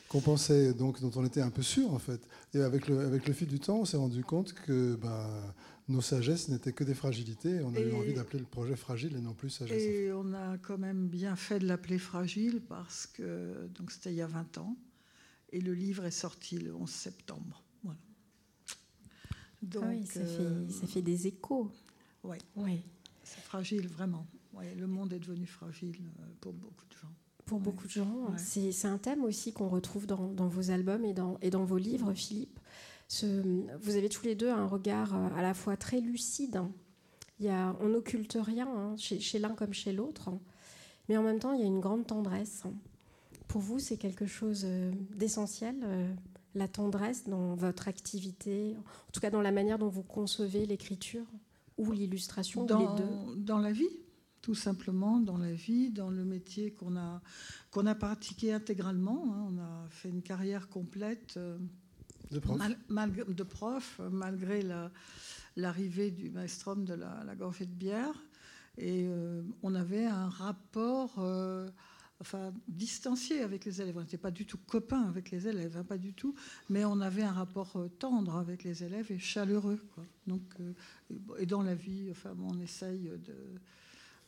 qu'on 0.08 0.20
pensait, 0.20 0.72
donc, 0.72 1.00
dont 1.00 1.10
on 1.16 1.24
était 1.24 1.42
un 1.42 1.50
peu 1.50 1.62
sûr, 1.62 1.92
en 1.92 1.98
fait. 1.98 2.20
Et 2.54 2.60
avec 2.60 2.88
le, 2.88 3.00
avec 3.00 3.26
le 3.26 3.34
fil 3.34 3.46
du 3.46 3.60
temps, 3.60 3.80
on 3.80 3.84
s'est 3.84 3.96
rendu 3.96 4.24
compte 4.24 4.54
que 4.54 4.96
ben, 4.96 5.54
nos 5.88 6.00
sagesses 6.00 6.48
n'étaient 6.48 6.72
que 6.72 6.84
des 6.84 6.94
fragilités. 6.94 7.60
On 7.62 7.74
a 7.74 7.80
eu 7.80 7.92
envie 7.92 8.14
d'appeler 8.14 8.38
le 8.38 8.46
projet 8.46 8.76
fragile 8.76 9.16
et 9.16 9.20
non 9.20 9.34
plus 9.34 9.50
sagesse. 9.50 9.82
Et 9.82 10.12
on 10.12 10.32
a 10.32 10.58
quand 10.58 10.78
même 10.78 11.08
bien 11.08 11.36
fait 11.36 11.58
de 11.58 11.66
l'appeler 11.66 11.98
fragile 11.98 12.60
parce 12.60 13.06
que 13.06 13.68
donc 13.74 13.90
c'était 13.90 14.10
il 14.10 14.16
y 14.16 14.22
a 14.22 14.26
20 14.26 14.58
ans 14.58 14.76
et 15.50 15.60
le 15.60 15.72
livre 15.74 16.04
est 16.04 16.10
sorti 16.10 16.58
le 16.58 16.74
11 16.74 16.88
septembre. 16.88 17.62
Voilà. 17.82 17.98
Donc, 19.62 19.84
ah 19.86 19.90
oui, 19.90 20.06
ça, 20.06 20.20
fait, 20.20 20.40
euh, 20.40 20.68
ça, 20.68 20.86
fait, 20.86 21.02
des 21.02 21.26
échos. 21.26 21.70
Oui. 22.24 22.36
Ouais. 22.56 22.82
C'est 23.22 23.40
fragile, 23.40 23.88
vraiment. 23.88 24.26
Ouais, 24.52 24.74
le 24.74 24.86
monde 24.86 25.12
est 25.12 25.18
devenu 25.18 25.46
fragile 25.46 26.10
euh, 26.20 26.22
pour 26.40 26.52
beaucoup 26.52 26.86
de 26.86 26.94
gens 26.94 27.14
pour 27.48 27.58
beaucoup 27.58 27.86
de 27.86 27.92
gens. 27.92 28.28
C'est 28.36 28.86
un 28.86 28.98
thème 28.98 29.24
aussi 29.24 29.52
qu'on 29.52 29.68
retrouve 29.68 30.06
dans, 30.06 30.48
vos 30.48 30.70
albums 30.70 31.04
et 31.04 31.14
dans, 31.14 31.38
et 31.40 31.50
dans 31.50 31.64
vos 31.64 31.78
livres, 31.78 32.12
Philippe. 32.12 32.60
Ce, 33.08 33.26
vous 33.80 33.96
avez 33.96 34.10
tous 34.10 34.26
les 34.26 34.34
deux 34.34 34.50
un 34.50 34.66
regard 34.66 35.16
euh, 35.16 35.28
à 35.34 35.40
la 35.40 35.54
fois 35.54 35.78
très 35.78 35.98
lucide. 35.98 36.60
Il 37.40 37.46
y 37.46 37.48
a, 37.48 37.74
on 37.80 37.88
n'occulte 37.88 38.36
rien 38.38 38.68
hein, 38.68 38.94
chez, 38.98 39.38
l'un 39.38 39.54
comme 39.54 39.72
chez 39.72 39.92
l'autre, 39.92 40.28
mais 41.08 41.16
en 41.16 41.22
même 41.22 41.38
temps, 41.38 41.54
il 41.54 41.60
y 41.60 41.62
a 41.62 41.66
une 41.66 41.80
grande 41.80 42.06
tendresse. 42.06 42.64
Pour 43.46 43.62
vous, 43.62 43.78
c'est 43.78 43.96
quelque 43.96 44.26
chose 44.26 44.64
euh, 44.66 44.92
d'essentiel, 45.16 45.74
euh, 45.84 46.12
la 46.54 46.68
tendresse 46.68 47.24
dans 47.26 47.54
votre 47.54 47.88
activité, 47.88 48.76
en 48.76 49.10
tout 49.12 49.20
cas 49.20 49.30
dans 49.30 49.40
la 49.40 49.52
manière 49.52 49.78
dont 49.78 49.88
vous 49.88 50.02
concevez 50.02 50.66
l'écriture 50.66 51.24
ou 51.78 51.92
l'illustration, 51.92 52.64
ou 52.64 52.66
les 52.66 53.02
deux? 53.02 53.36
Dans 53.36 53.58
la 53.58 53.72
vie? 53.72 53.88
Tout 54.48 54.54
simplement 54.54 55.20
dans 55.20 55.36
la 55.36 55.52
vie, 55.52 55.90
dans 55.90 56.08
le 56.08 56.24
métier 56.24 56.70
qu'on 56.70 56.96
a, 56.96 57.20
qu'on 57.70 57.84
a 57.84 57.94
pratiqué 57.94 58.50
intégralement. 58.50 59.34
Hein. 59.34 59.46
On 59.50 59.58
a 59.58 59.86
fait 59.90 60.08
une 60.08 60.22
carrière 60.22 60.70
complète 60.70 61.34
euh, 61.36 61.58
de, 62.30 62.38
prof. 62.38 62.58
malgré, 62.88 63.24
de 63.24 63.42
prof, 63.42 64.00
malgré 64.10 64.64
l'arrivée 65.54 66.10
du 66.10 66.30
maestrom 66.30 66.86
de 66.86 66.94
la, 66.94 67.24
la, 67.26 67.34
gorgée 67.36 67.66
de 67.66 67.74
bière. 67.74 68.14
Et 68.78 69.04
euh, 69.06 69.42
on 69.62 69.74
avait 69.74 70.06
un 70.06 70.30
rapport 70.30 71.16
euh, 71.18 71.68
enfin, 72.22 72.54
distancié 72.68 73.42
avec 73.42 73.66
les 73.66 73.82
élèves. 73.82 73.98
On 73.98 74.00
n'était 74.00 74.16
pas 74.16 74.30
du 74.30 74.46
tout 74.46 74.56
copains 74.66 75.02
avec 75.02 75.30
les 75.30 75.46
élèves, 75.46 75.76
hein, 75.76 75.84
pas 75.84 75.98
du 75.98 76.14
tout, 76.14 76.34
mais 76.70 76.86
on 76.86 77.02
avait 77.02 77.22
un 77.22 77.32
rapport 77.32 77.76
tendre 77.98 78.36
avec 78.36 78.64
les 78.64 78.82
élèves 78.82 79.12
et 79.12 79.18
chaleureux. 79.18 79.86
Donc, 80.26 80.40
et 81.38 81.44
dans 81.44 81.62
la 81.62 81.74
vie, 81.74 82.08
enfin, 82.10 82.34
on 82.40 82.58
essaye 82.60 83.10
de 83.10 83.34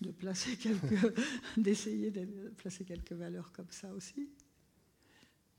de 0.01 0.11
placer 0.11 0.57
quelques, 0.57 1.15
d'essayer 1.57 2.11
de 2.11 2.27
placer 2.57 2.85
quelques 2.85 3.13
valeurs 3.13 3.53
comme 3.53 3.71
ça 3.71 3.93
aussi. 3.93 4.29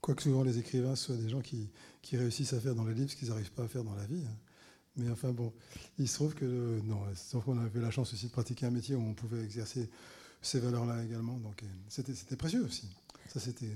Quoique 0.00 0.22
souvent 0.22 0.42
les 0.42 0.58
écrivains 0.58 0.96
soient 0.96 1.16
des 1.16 1.28
gens 1.28 1.40
qui, 1.40 1.70
qui 2.02 2.16
réussissent 2.16 2.52
à 2.54 2.60
faire 2.60 2.74
dans 2.74 2.84
les 2.84 2.94
livres 2.94 3.10
ce 3.10 3.16
qu'ils 3.16 3.28
n'arrivent 3.28 3.52
pas 3.52 3.64
à 3.64 3.68
faire 3.68 3.84
dans 3.84 3.94
la 3.94 4.04
vie. 4.04 4.24
Mais 4.96 5.08
enfin 5.10 5.32
bon, 5.32 5.52
il 5.98 6.08
se 6.08 6.14
trouve 6.14 6.34
que 6.34 6.44
euh, 6.44 6.80
non, 6.82 7.00
on 7.46 7.58
avait 7.58 7.80
la 7.80 7.90
chance 7.90 8.12
aussi 8.12 8.26
de 8.26 8.32
pratiquer 8.32 8.66
un 8.66 8.70
métier 8.70 8.94
où 8.94 9.00
on 9.00 9.14
pouvait 9.14 9.42
exercer 9.42 9.88
ces 10.42 10.60
valeurs-là 10.60 11.04
également. 11.04 11.38
Donc 11.38 11.62
euh, 11.62 11.66
c'était, 11.88 12.14
c'était 12.14 12.36
précieux 12.36 12.62
aussi. 12.64 12.88
Ça 13.28 13.40
c'était 13.40 13.70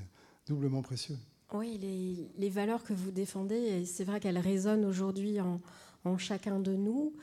doublement 0.47 0.83
précieux. 0.83 1.17
Oui, 1.55 1.79
les, 1.79 2.29
les, 2.37 2.51
valeurs 2.51 2.83
que 2.83 2.93
vous 2.93 3.13
défendez, 3.13 3.85
c'est 3.87 4.03
vrai 4.03 4.19
qu'elles 4.19 4.39
résonnent 4.39 4.85
aujourd'hui 4.85 5.41
en, 5.41 5.61
en, 6.05 6.19
chacun 6.19 6.59
de 6.59 6.75
nous. 6.75 7.15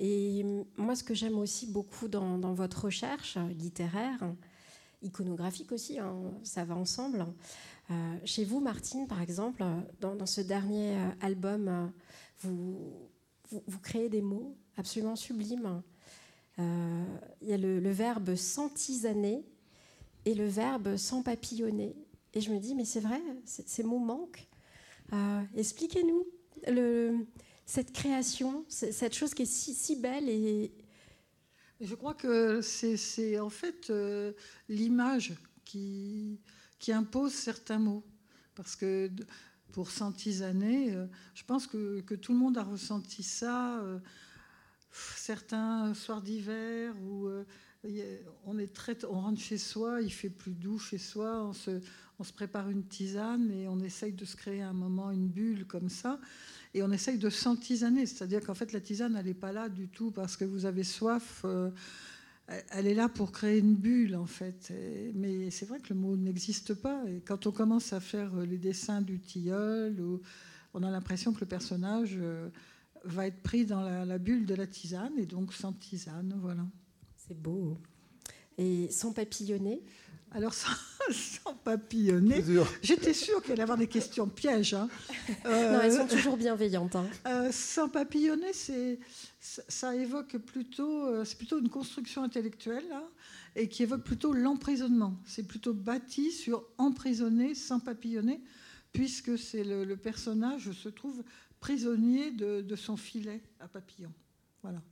Et 0.00 0.44
moi, 0.76 0.94
ce 0.94 1.02
que 1.02 1.12
j'aime 1.12 1.38
aussi 1.38 1.66
beaucoup 1.66 2.06
dans, 2.06 2.38
votre 2.54 2.84
recherche 2.84 3.36
littéraire, 3.58 4.32
iconographique 5.02 5.72
aussi, 5.72 5.98
hein, 5.98 6.14
ça 6.44 6.64
va 6.64 6.76
ensemble. 6.76 7.26
Euh, 7.90 8.16
chez 8.24 8.44
vous, 8.44 8.60
Martine, 8.60 9.08
par 9.08 9.20
exemple, 9.20 9.64
dans, 10.00 10.24
ce 10.24 10.40
dernier 10.40 10.96
euh, 10.96 11.08
album, 11.20 11.92
vous, 12.40 13.10
vous, 13.50 13.78
créez 13.80 14.08
des 14.08 14.22
mots 14.22 14.56
absolument 14.76 15.16
sublimes. 15.16 15.82
Euh, 16.60 17.04
il 17.42 17.48
y 17.48 17.52
a 17.52 17.58
le, 17.58 17.90
verbe 17.90 18.36
s'entisaner 18.36 19.44
et 20.24 20.34
le 20.34 20.46
verbe 20.46 20.96
sans 20.96 21.24
papillonner. 21.24 21.96
Et 22.34 22.40
je 22.40 22.52
me 22.52 22.60
dis, 22.60 22.76
mais 22.76 22.84
c'est 22.84 23.00
vrai, 23.00 23.20
ces 23.44 23.82
mots 23.82 23.98
manquent. 23.98 24.46
Expliquez-nous 25.56 26.24
le, 26.68 27.26
cette 27.68 27.92
création, 27.92 28.64
cette 28.68 29.14
chose 29.14 29.34
qui 29.34 29.42
est 29.42 29.44
si, 29.44 29.96
belle 29.96 30.28
et... 30.30 30.72
Je 31.82 31.94
crois 31.94 32.14
que 32.14 32.62
c'est 32.62 33.38
en 33.38 33.50
fait 33.50 33.90
euh, 33.90 34.32
l'image 34.70 35.34
qui, 35.66 36.40
impose 36.88 37.34
certains 37.34 37.78
mots. 37.78 38.04
Parce 38.54 38.74
que 38.74 39.10
pour 39.70 39.90
centisaner, 39.90 40.94
euh, 40.94 41.06
je 41.34 41.44
pense 41.44 41.66
que, 41.66 42.00
tout 42.00 42.32
le 42.32 42.38
monde 42.38 42.56
a 42.56 42.62
ressenti 42.62 43.22
ça. 43.22 43.78
Euh, 43.80 43.98
certains 44.90 45.92
soirs 45.92 46.22
d'hiver 46.22 46.94
où 47.02 47.28
on, 48.46 48.58
est 48.58 49.04
on 49.04 49.20
rentre 49.20 49.40
chez 49.40 49.58
soi, 49.58 50.00
il 50.00 50.10
fait 50.10 50.30
plus 50.30 50.54
doux 50.54 50.78
chez 50.78 50.96
soi, 50.96 51.44
on 51.44 51.52
se, 51.52 51.82
on 52.18 52.24
se 52.24 52.32
prépare 52.32 52.70
une 52.70 52.86
tisane 52.86 53.50
et 53.52 53.68
on 53.68 53.78
essaye 53.80 54.14
de 54.14 54.24
se 54.24 54.36
créer 54.36 54.62
un 54.62 54.72
moment, 54.72 55.10
une 55.10 55.28
bulle 55.28 55.66
comme 55.66 55.90
ça 55.90 56.18
et 56.74 56.82
on 56.82 56.90
essaye 56.90 57.18
de 57.18 57.30
s'entisaner. 57.30 58.06
C'est-à-dire 58.06 58.44
qu'en 58.44 58.54
fait, 58.54 58.72
la 58.72 58.80
tisane, 58.80 59.16
elle 59.16 59.26
n'est 59.26 59.34
pas 59.34 59.52
là 59.52 59.68
du 59.68 59.88
tout 59.88 60.10
parce 60.10 60.36
que 60.36 60.44
vous 60.44 60.66
avez 60.66 60.84
soif. 60.84 61.42
Euh, 61.44 61.70
elle 62.70 62.86
est 62.86 62.94
là 62.94 63.08
pour 63.08 63.30
créer 63.30 63.58
une 63.58 63.74
bulle, 63.74 64.16
en 64.16 64.26
fait. 64.26 64.72
mais 65.14 65.50
c'est 65.50 65.66
vrai 65.66 65.80
que 65.80 65.92
le 65.92 66.00
mot 66.00 66.16
n'existe 66.16 66.74
pas. 66.74 67.02
Et 67.06 67.20
quand 67.20 67.46
on 67.46 67.52
commence 67.52 67.92
à 67.92 68.00
faire 68.00 68.34
les 68.36 68.58
dessins 68.58 69.02
du 69.02 69.20
tilleul, 69.20 69.96
on 70.74 70.82
a 70.82 70.90
l'impression 70.90 71.32
que 71.32 71.40
le 71.40 71.46
personnage 71.46 72.16
euh, 72.18 72.48
va 73.04 73.26
être 73.26 73.42
pris 73.42 73.66
dans 73.66 73.82
la, 73.82 74.18
bulle 74.18 74.46
de 74.46 74.54
la 74.54 74.66
tisane 74.66 75.12
et 75.18 75.26
donc 75.26 75.52
sans 75.52 75.72
tisane. 75.72 76.34
Voilà. 76.40 76.66
C'est 77.16 77.38
beau. 77.38 77.78
Et 78.56 78.88
sans 78.90 79.12
papillonner? 79.12 79.82
Alors, 80.32 80.52
sans, 80.52 81.54
papillonner, 81.64 82.44
j'étais 82.82 83.14
sûre 83.14 83.42
qu'il 83.42 83.52
allait 83.52 83.62
avoir 83.62 83.78
des 83.78 83.86
questions 83.86 84.28
pièges. 84.28 84.74
Hein. 84.74 84.88
non, 85.44 85.80
elles 85.80 85.92
sont 85.92 86.00
euh, 86.00 86.08
toujours 86.08 86.36
bienveillantes. 86.36 86.96
Hein. 86.96 87.06
Euh, 87.26 87.50
sans 87.50 87.88
papillonner, 87.88 88.52
c'est, 88.52 88.98
ça 89.40 89.94
évoque 89.94 90.36
plutôt, 90.38 91.06
euh, 91.06 91.24
c'est 91.24 91.38
plutôt 91.38 91.58
une 91.58 91.70
construction 91.70 92.22
intellectuelle 92.22 92.86
hein, 92.92 93.04
et 93.56 93.68
qui 93.68 93.82
évoque 93.84 94.02
plutôt 94.02 94.32
l'emprisonnement. 94.32 95.16
C'est 95.24 95.46
plutôt 95.46 95.72
bâti 95.72 96.30
sur 96.30 96.64
emprisonner 96.76 97.54
sans 97.54 97.80
papillonner, 97.80 98.42
puisque 98.92 99.38
c'est 99.38 99.64
le, 99.64 99.96
personnage 99.96 100.72
se 100.72 100.88
trouve 100.90 101.22
prisonnier 101.60 102.30
de, 102.32 102.60
de 102.60 102.76
son 102.76 102.96
filet 102.96 103.42
à 103.60 103.68
papillon. 103.68 104.12
Voilà. 104.62 104.82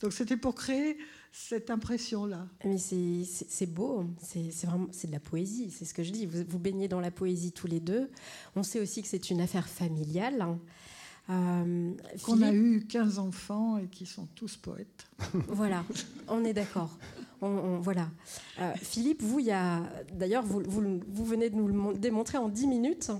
Donc 0.00 0.12
c'était 0.12 0.36
pour 0.36 0.54
créer 0.54 0.98
cette 1.32 1.70
impression-là. 1.70 2.46
Mais 2.64 2.76
c'est 2.78 3.66
beau, 3.66 4.04
c'est 4.20 4.66
vraiment 4.66 4.86
c'est 4.92 5.08
de 5.08 5.12
la 5.12 5.20
poésie, 5.20 5.70
c'est 5.70 5.86
ce 5.86 5.94
que 5.94 6.02
je 6.02 6.12
dis. 6.12 6.26
Vous, 6.26 6.44
vous, 6.46 6.58
baignez 6.58 6.88
dans 6.88 7.00
la 7.00 7.10
poésie 7.10 7.52
tous 7.52 7.66
les 7.66 7.80
deux. 7.80 8.10
On 8.54 8.62
sait 8.62 8.80
aussi 8.80 9.02
que 9.02 9.08
c'est 9.08 9.30
une 9.30 9.40
affaire 9.40 9.68
familiale. 9.68 10.46
Euh, 11.30 11.92
Qu'on 12.24 12.42
a 12.42 12.52
eu 12.52 12.84
15 12.86 13.18
enfants 13.18 13.78
et 13.78 13.86
qui 13.86 14.06
sont 14.06 14.28
tous 14.34 14.56
poètes. 14.56 15.06
Voilà, 15.48 15.84
on 16.28 16.44
est 16.44 16.52
d'accord. 16.52 16.98
On, 17.40 17.80
voilà. 17.80 18.08
Euh, 18.60 18.72
Philippe, 18.76 19.22
vous, 19.22 19.40
il 19.40 19.46
y 19.46 19.52
a 19.52 19.82
d'ailleurs, 20.12 20.44
vous, 20.44 20.62
vous, 20.66 21.00
vous, 21.08 21.24
venez 21.24 21.50
de 21.50 21.56
nous 21.56 21.66
le 21.68 21.98
démontrer 21.98 22.38
en 22.38 22.48
10 22.48 22.66
minutes. 22.66 23.10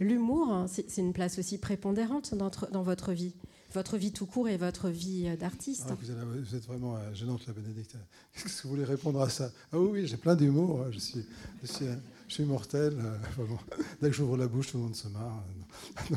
L'humour, 0.00 0.64
c'est 0.66 0.98
une 0.98 1.12
place 1.12 1.38
aussi 1.38 1.56
prépondérante 1.56 2.34
dans, 2.34 2.50
dans 2.72 2.82
votre 2.82 3.12
vie 3.12 3.34
votre 3.72 3.96
vie 3.96 4.12
tout 4.12 4.26
court 4.26 4.48
et 4.48 4.56
votre 4.56 4.88
vie 4.88 5.28
euh, 5.28 5.36
d'artiste. 5.36 5.86
Ah, 5.88 5.94
vous, 5.94 6.54
êtes 6.54 6.66
vraiment 6.66 6.96
euh, 6.96 7.14
gênante, 7.14 7.46
la 7.46 7.52
Bénédicte. 7.52 7.96
Qu'est-ce 8.34 8.62
que 8.62 8.62
vous 8.64 8.70
voulez 8.70 8.84
répondre 8.84 9.20
à 9.20 9.28
ça? 9.28 9.50
Ah 9.72 9.78
oui, 9.78 9.88
oui 9.92 10.06
j'ai 10.06 10.16
plein 10.16 10.34
d'humour. 10.34 10.86
Je 10.90 10.98
suis, 10.98 11.24
je, 11.62 11.66
suis, 11.66 11.86
je 12.28 12.34
suis 12.34 12.44
mortel. 12.44 12.96
Euh, 12.98 13.16
Dès 14.02 14.08
que 14.10 14.16
j'ouvre 14.16 14.36
la 14.36 14.48
bouche, 14.48 14.72
tout 14.72 14.78
le 14.78 14.84
monde 14.84 14.96
se 14.96 15.08
marre. 15.08 15.44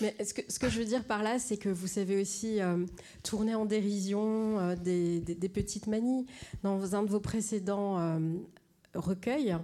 Mais 0.00 0.16
ce 0.24 0.34
que, 0.34 0.42
ce 0.48 0.58
que, 0.58 0.68
je 0.68 0.80
veux 0.80 0.84
dire 0.84 1.04
par 1.04 1.22
là, 1.22 1.38
c'est 1.38 1.56
que 1.56 1.68
vous 1.68 1.86
savez 1.86 2.20
aussi 2.20 2.58
tourner 3.22 3.54
en 3.54 3.64
dérision 3.64 4.74
des, 4.74 5.20
des, 5.20 5.48
petites 5.48 5.86
manies. 5.86 6.26
Dans 6.64 6.96
un 6.96 7.04
de 7.04 7.08
vos 7.08 7.20
précédents 7.20 8.18
recueils, 8.94 9.56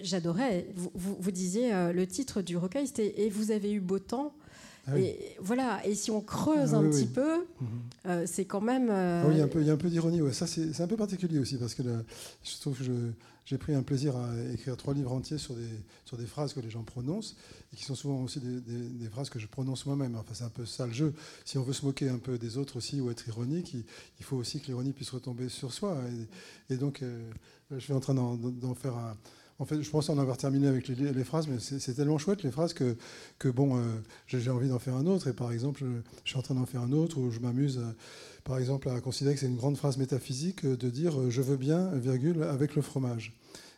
j'adorais. 0.00 0.66
Vous, 0.74 0.90
vous, 0.94 1.30
disiez 1.30 1.72
euh, 1.74 1.92
le 1.92 2.06
titre 2.06 2.42
du 2.42 2.56
recueil, 2.56 2.86
c'était 2.86 3.20
Et 3.20 3.30
vous 3.30 3.50
avez 3.50 3.72
eu 3.72 3.80
beau 3.80 3.98
temps. 3.98 4.34
Ah 4.88 4.98
et 4.98 5.36
voilà. 5.40 5.84
Et 5.86 5.94
si 5.94 6.10
on 6.10 6.20
creuse 6.20 6.74
ah 6.74 6.78
un 6.78 6.88
petit 6.88 7.06
peu, 7.06 7.38
mhm. 7.60 7.68
euh, 8.06 8.24
c'est 8.26 8.44
quand 8.44 8.60
même. 8.60 8.88
Euh, 8.88 9.22
ah 9.24 9.28
oui, 9.28 9.34
il 9.34 9.38
y 9.38 9.70
a 9.70 9.72
un 9.74 9.76
peu, 9.76 9.90
d'ironie. 9.90 10.22
Ouais. 10.22 10.32
Ça, 10.32 10.46
c'est 10.46 10.80
un 10.80 10.86
peu 10.86 10.96
particulier 10.96 11.38
aussi 11.38 11.56
parce 11.56 11.74
que 11.74 11.82
je 11.82 12.60
trouve 12.60 12.78
que 12.78 12.84
j'ai 13.44 13.58
pris 13.58 13.74
un 13.74 13.82
plaisir 13.82 14.16
à 14.16 14.30
écrire 14.54 14.76
trois 14.76 14.94
livres 14.94 15.12
entiers 15.12 15.38
sur 15.38 15.54
des, 15.54 15.68
sur 16.04 16.16
des 16.16 16.26
phrases 16.26 16.52
que 16.52 16.60
les 16.60 16.70
gens 16.70 16.84
prononcent 16.84 17.36
et 17.72 17.76
qui 17.76 17.84
sont 17.84 17.96
souvent 17.96 18.22
aussi 18.22 18.38
des, 18.40 18.60
des, 18.60 19.08
phrases 19.08 19.28
que 19.28 19.40
je 19.40 19.48
prononce 19.48 19.86
moi-même. 19.86 20.14
Enfin, 20.14 20.34
c'est 20.34 20.44
un 20.44 20.50
peu 20.50 20.64
ça 20.64 20.86
le 20.86 20.92
jeu. 20.92 21.14
Si 21.44 21.58
on 21.58 21.62
veut 21.62 21.72
se 21.72 21.84
moquer 21.84 22.08
un 22.08 22.18
peu 22.18 22.38
des 22.38 22.56
autres 22.56 22.76
aussi 22.76 23.00
ou 23.00 23.10
être 23.10 23.26
ironique, 23.26 23.74
il, 23.74 24.24
faut 24.24 24.36
aussi 24.36 24.60
que 24.60 24.66
l'ironie 24.66 24.92
puisse 24.92 25.10
retomber 25.10 25.48
sur 25.48 25.72
soi. 25.72 25.98
Et, 26.70 26.74
et 26.74 26.76
donc, 26.76 27.02
je 27.72 27.78
suis 27.78 27.92
en 27.92 28.00
train 28.00 28.14
d'en 28.14 28.74
faire 28.74 28.94
un 28.94 29.16
en 29.58 29.64
fait, 29.64 29.80
je 29.82 29.90
pense 29.90 30.10
en 30.10 30.18
avoir 30.18 30.36
terminé 30.36 30.68
avec 30.68 30.88
les, 30.88 31.24
phrases, 31.24 31.48
mais 31.48 31.56
c'est 31.58 31.94
tellement 31.94 32.18
chouette 32.18 32.42
les 32.42 32.50
phrases 32.50 32.74
que, 32.74 32.96
que 33.38 33.48
bon, 33.48 33.82
j'ai 34.26 34.50
envie 34.50 34.68
d'en 34.68 34.78
faire 34.78 34.96
un 34.96 35.06
autre. 35.06 35.28
Et 35.28 35.32
par 35.32 35.50
exemple, 35.50 35.82
je, 36.24 36.30
suis 36.30 36.38
en 36.38 36.42
train 36.42 36.54
d'en 36.54 36.66
faire 36.66 36.82
un 36.82 36.92
autre 36.92 37.18
où 37.18 37.30
je 37.30 37.40
m'amuse, 37.40 37.80
par 38.44 38.58
exemple, 38.58 38.90
à 38.90 39.00
considérer 39.00 39.34
que 39.34 39.40
c'est 39.40 39.46
une 39.46 39.56
grande 39.56 39.78
phrase 39.78 39.96
métaphysique 39.96 40.66
de 40.66 40.90
dire 40.90 41.30
je 41.30 41.40
veux 41.40 41.56
bien, 41.56 41.90
virgule, 41.94 42.42
avec 42.42 42.74
le 42.74 42.82
fromage. 42.82 43.32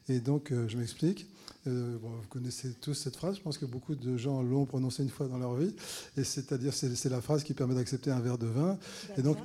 Et 0.09 0.19
donc, 0.19 0.53
je 0.67 0.77
m'explique. 0.77 1.29
Euh, 1.69 1.97
vous 2.01 2.27
connaissez 2.29 2.73
tous 2.81 2.95
cette 2.95 3.17
phrase, 3.17 3.37
je 3.37 3.43
pense 3.43 3.59
que 3.59 3.67
beaucoup 3.67 3.95
de 3.95 4.17
gens 4.17 4.43
l'ont 4.43 4.65
prononcée 4.65 5.03
une 5.03 5.11
fois 5.11 5.29
dans 5.29 5.39
leur 5.39 5.55
vie. 5.55 5.75
Et 6.17 6.25
c'est-à-dire, 6.25 6.73
c'est 6.73 7.09
la 7.09 7.21
phrase 7.21 7.43
qui 7.43 7.53
permet 7.55 7.75
d'accepter 7.75 8.11
un 8.11 8.21
verre 8.21 8.39
de 8.39 8.47
vin. 8.47 8.79
Et 9.17 9.23
donc, 9.23 9.39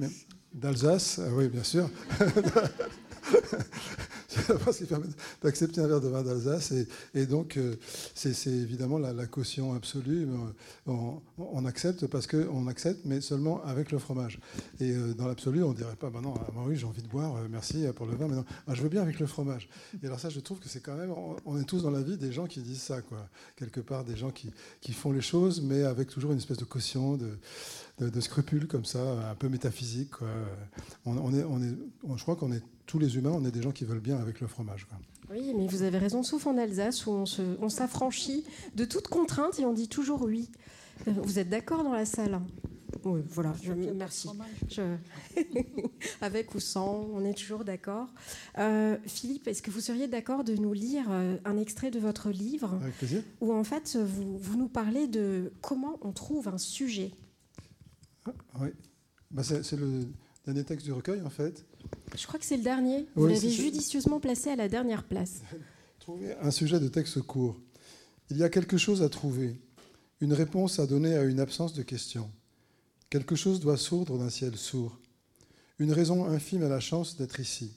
d'Alsace, 0.54 1.20
ah 1.20 1.30
oui, 1.34 1.50
bien 1.50 1.63
sûr. 1.63 1.90
c'est 4.72 4.77
qui 4.77 4.86
permet 4.86 5.08
d'accepter 5.42 5.82
un 5.82 5.88
verre 5.88 6.01
de 6.01 6.08
vin 6.08 6.24
d'Alsace. 6.24 6.74
Et, 7.13 7.25
donc, 7.25 7.58
euh, 7.58 7.75
c'est 8.15 8.48
évidemment 8.48 8.98
la, 8.98 9.25
caution 9.27 9.74
absolue. 9.74 10.27
On, 10.88 11.65
accepte 11.65 12.08
parce 12.08 12.27
qu'on 12.27 12.68
accepte, 12.68 13.01
mais 13.06 13.22
seulement 13.22 13.63
avec 13.63 13.92
le 13.92 14.00
fromage. 14.00 14.39
Et 14.80 14.92
euh, 14.92 15.13
dans 15.13 15.27
l'absolu, 15.27 15.63
on 15.63 15.70
ne 15.70 15.75
dirait 15.75 15.96
pas, 15.96 16.10
bah 16.10 16.20
non, 16.22 16.34
oui, 16.65 16.75
j'ai 16.75 16.86
envie 16.86 17.01
de 17.01 17.08
boire, 17.08 17.36
euh, 17.38 17.48
merci 17.50 17.86
pour 17.96 18.06
le 18.06 18.15
vin, 18.15 18.27
mais 18.27 18.36
non, 18.36 18.46
bah, 18.68 18.74
je 18.74 18.82
veux 18.82 18.89
bien 18.89 19.01
avec 19.01 19.20
le 19.20 19.27
fromage. 19.27 19.70
Et 20.01 20.06
alors 20.08 20.20
ça, 20.20 20.30
je 20.30 20.39
trouve 20.39 20.60
que 20.60 20.68
c'est 20.68 20.82
quand 20.82 20.96
même, 20.96 21.13
on 21.46 21.60
est 21.60 21.63
tous 21.63 21.84
dans 21.84 21.92
la 21.92 22.01
vie 22.01 22.18
des 22.18 22.32
gens 22.32 22.48
qui 22.48 22.62
disent 22.62 22.82
ça, 22.82 23.01
quoi. 23.01 23.30
Quelque 23.56 23.80
part, 23.80 24.03
des 24.03 24.15
gens 24.15 24.32
qui, 24.32 24.51
qui 24.82 24.94
font 24.94 25.12
les 25.12 25.22
choses, 25.22 25.62
mais 25.62 25.84
avec 25.84 26.10
toujours 26.10 26.32
une 26.32 26.38
espèce 26.38 26.58
de 26.58 26.65
caution, 26.65 27.18
de, 27.18 27.38
de, 28.00 28.22
scrupules 28.22 28.68
comme 28.68 28.86
ça, 28.86 29.30
un 29.30 29.36
peu 29.36 29.50
métaphysique. 29.50 30.12
On, 31.06 31.34
est, 31.34 31.44
on 31.44 31.62
est, 31.62 31.75
je 32.18 32.22
crois 32.22 32.36
qu'on 32.36 32.51
est 32.51 32.63
tous 32.86 33.00
les 33.00 33.16
humains, 33.16 33.32
on 33.34 33.46
est 33.46 33.52
des 33.52 33.62
gens 33.62 33.72
qui 33.72 33.86
veulent 33.86 34.00
bien 34.00 34.18
avec 34.18 34.42
le 34.42 34.48
fromage. 34.48 34.88
Oui, 35.30 35.54
mais 35.56 35.68
vous 35.68 35.84
avez 35.84 35.98
raison, 35.98 36.24
sauf 36.24 36.48
en 36.48 36.58
Alsace 36.58 37.06
où 37.06 37.12
on 37.12 37.70
s'affranchit 37.70 38.44
de 38.75 38.86
toute 38.86 39.08
contrainte 39.08 39.60
et 39.60 39.66
on 39.66 39.74
dit 39.74 39.88
toujours 39.88 40.24
oui. 40.24 40.50
Euh, 41.08 41.12
vous 41.24 41.40
êtes 41.40 41.50
d'accord 41.50 41.84
dans 41.84 41.94
la 41.94 42.06
salle 42.06 42.40
oui, 43.06 43.22
voilà, 43.28 43.54
je, 43.62 43.74
merci. 43.74 44.30
Avec 46.22 46.56
ou 46.56 46.60
sans, 46.60 47.10
on 47.13 47.25
est 47.25 47.34
toujours 47.34 47.66
d'accord. 47.66 48.08
Euh, 48.60 48.98
Philippe, 49.06 49.48
est-ce 49.48 49.62
que 49.62 49.72
vous 49.72 49.82
seriez 49.82 50.08
d'accord 50.08 50.44
de 50.44 50.56
nous 50.56 50.74
lire 50.74 51.06
euh, 51.10 51.38
un 51.44 51.58
extrait 51.58 51.92
de 51.92 52.00
votre 52.00 52.30
livre? 52.30 52.78
Avec 52.82 52.98
plaisir. 52.98 53.24
Où 53.42 53.52
en 53.52 53.63
fait, 53.63 53.98
vous, 53.98 54.38
vous 54.38 54.58
nous 54.58 54.70
parlez 54.70 55.08
de 55.08 55.52
comment 55.62 55.98
on 56.02 56.12
trouve 56.12 56.48
un 56.48 56.58
sujet 56.58 57.12
ah, 58.25 58.32
Oui, 58.62 58.70
bah, 59.32 59.44
c'est 59.44 59.72
le 59.74 60.08
dernier 60.46 60.63
texte 60.63 60.86
du 60.86 60.94
recueil 60.94 61.22
en 61.22 61.30
fait. 61.30 61.66
Je 62.15 62.27
crois 62.27 62.39
que 62.39 62.45
c'est 62.45 62.57
le 62.57 62.63
dernier. 62.63 63.05
Vous 63.15 63.27
l'avez 63.27 63.50
judicieusement 63.50 64.19
placé 64.19 64.50
à 64.50 64.55
la 64.55 64.67
dernière 64.67 65.03
place. 65.03 65.41
Trouver 66.00 66.35
un 66.41 66.51
sujet 66.51 66.79
de 66.79 66.88
texte 66.88 67.21
court. 67.21 67.59
Il 68.29 68.38
y 68.38 68.43
a 68.43 68.50
quelque 68.50 68.77
chose 68.77 69.01
à 69.01 69.09
trouver, 69.09 69.59
une 70.21 70.33
réponse 70.33 70.79
à 70.79 70.88
donner 70.88 71.15
à 71.15 71.23
une 71.23 71.39
absence 71.39 71.73
de 71.73 71.83
questions. 71.83 72.29
Quelque 73.09 73.35
chose 73.35 73.59
doit 73.59 73.77
sourdre 73.77 74.17
d'un 74.17 74.29
ciel 74.29 74.57
sourd. 74.57 74.97
Une 75.79 75.91
raison 75.91 76.25
infime 76.25 76.63
à 76.63 76.69
la 76.69 76.79
chance 76.79 77.15
d'être 77.17 77.39
ici. 77.39 77.73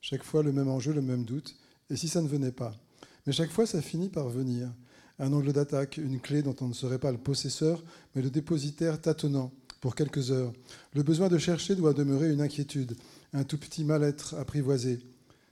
Chaque 0.00 0.22
fois 0.22 0.42
le 0.42 0.52
même 0.52 0.68
enjeu, 0.68 0.92
le 0.92 1.02
même 1.02 1.24
doute. 1.24 1.56
Et 1.90 1.96
si 1.96 2.08
ça 2.08 2.22
ne 2.22 2.28
venait 2.28 2.52
pas? 2.52 2.74
Mais 3.26 3.32
chaque 3.32 3.50
fois 3.50 3.66
ça 3.66 3.82
finit 3.82 4.08
par 4.08 4.28
venir. 4.28 4.72
Un 5.18 5.32
angle 5.32 5.52
d'attaque, 5.52 5.98
une 5.98 6.20
clé 6.20 6.42
dont 6.42 6.56
on 6.60 6.68
ne 6.68 6.74
serait 6.74 6.98
pas 6.98 7.12
le 7.12 7.18
possesseur, 7.18 7.82
mais 8.14 8.22
le 8.22 8.30
dépositaire 8.30 9.00
tâtonnant 9.00 9.52
pour 9.80 9.94
quelques 9.94 10.30
heures. 10.30 10.52
Le 10.94 11.02
besoin 11.02 11.28
de 11.28 11.38
chercher 11.38 11.74
doit 11.74 11.92
demeurer 11.92 12.32
une 12.32 12.40
inquiétude, 12.40 12.96
un 13.32 13.44
tout 13.44 13.58
petit 13.58 13.84
mal-être 13.84 14.34
apprivoisé. 14.34 15.00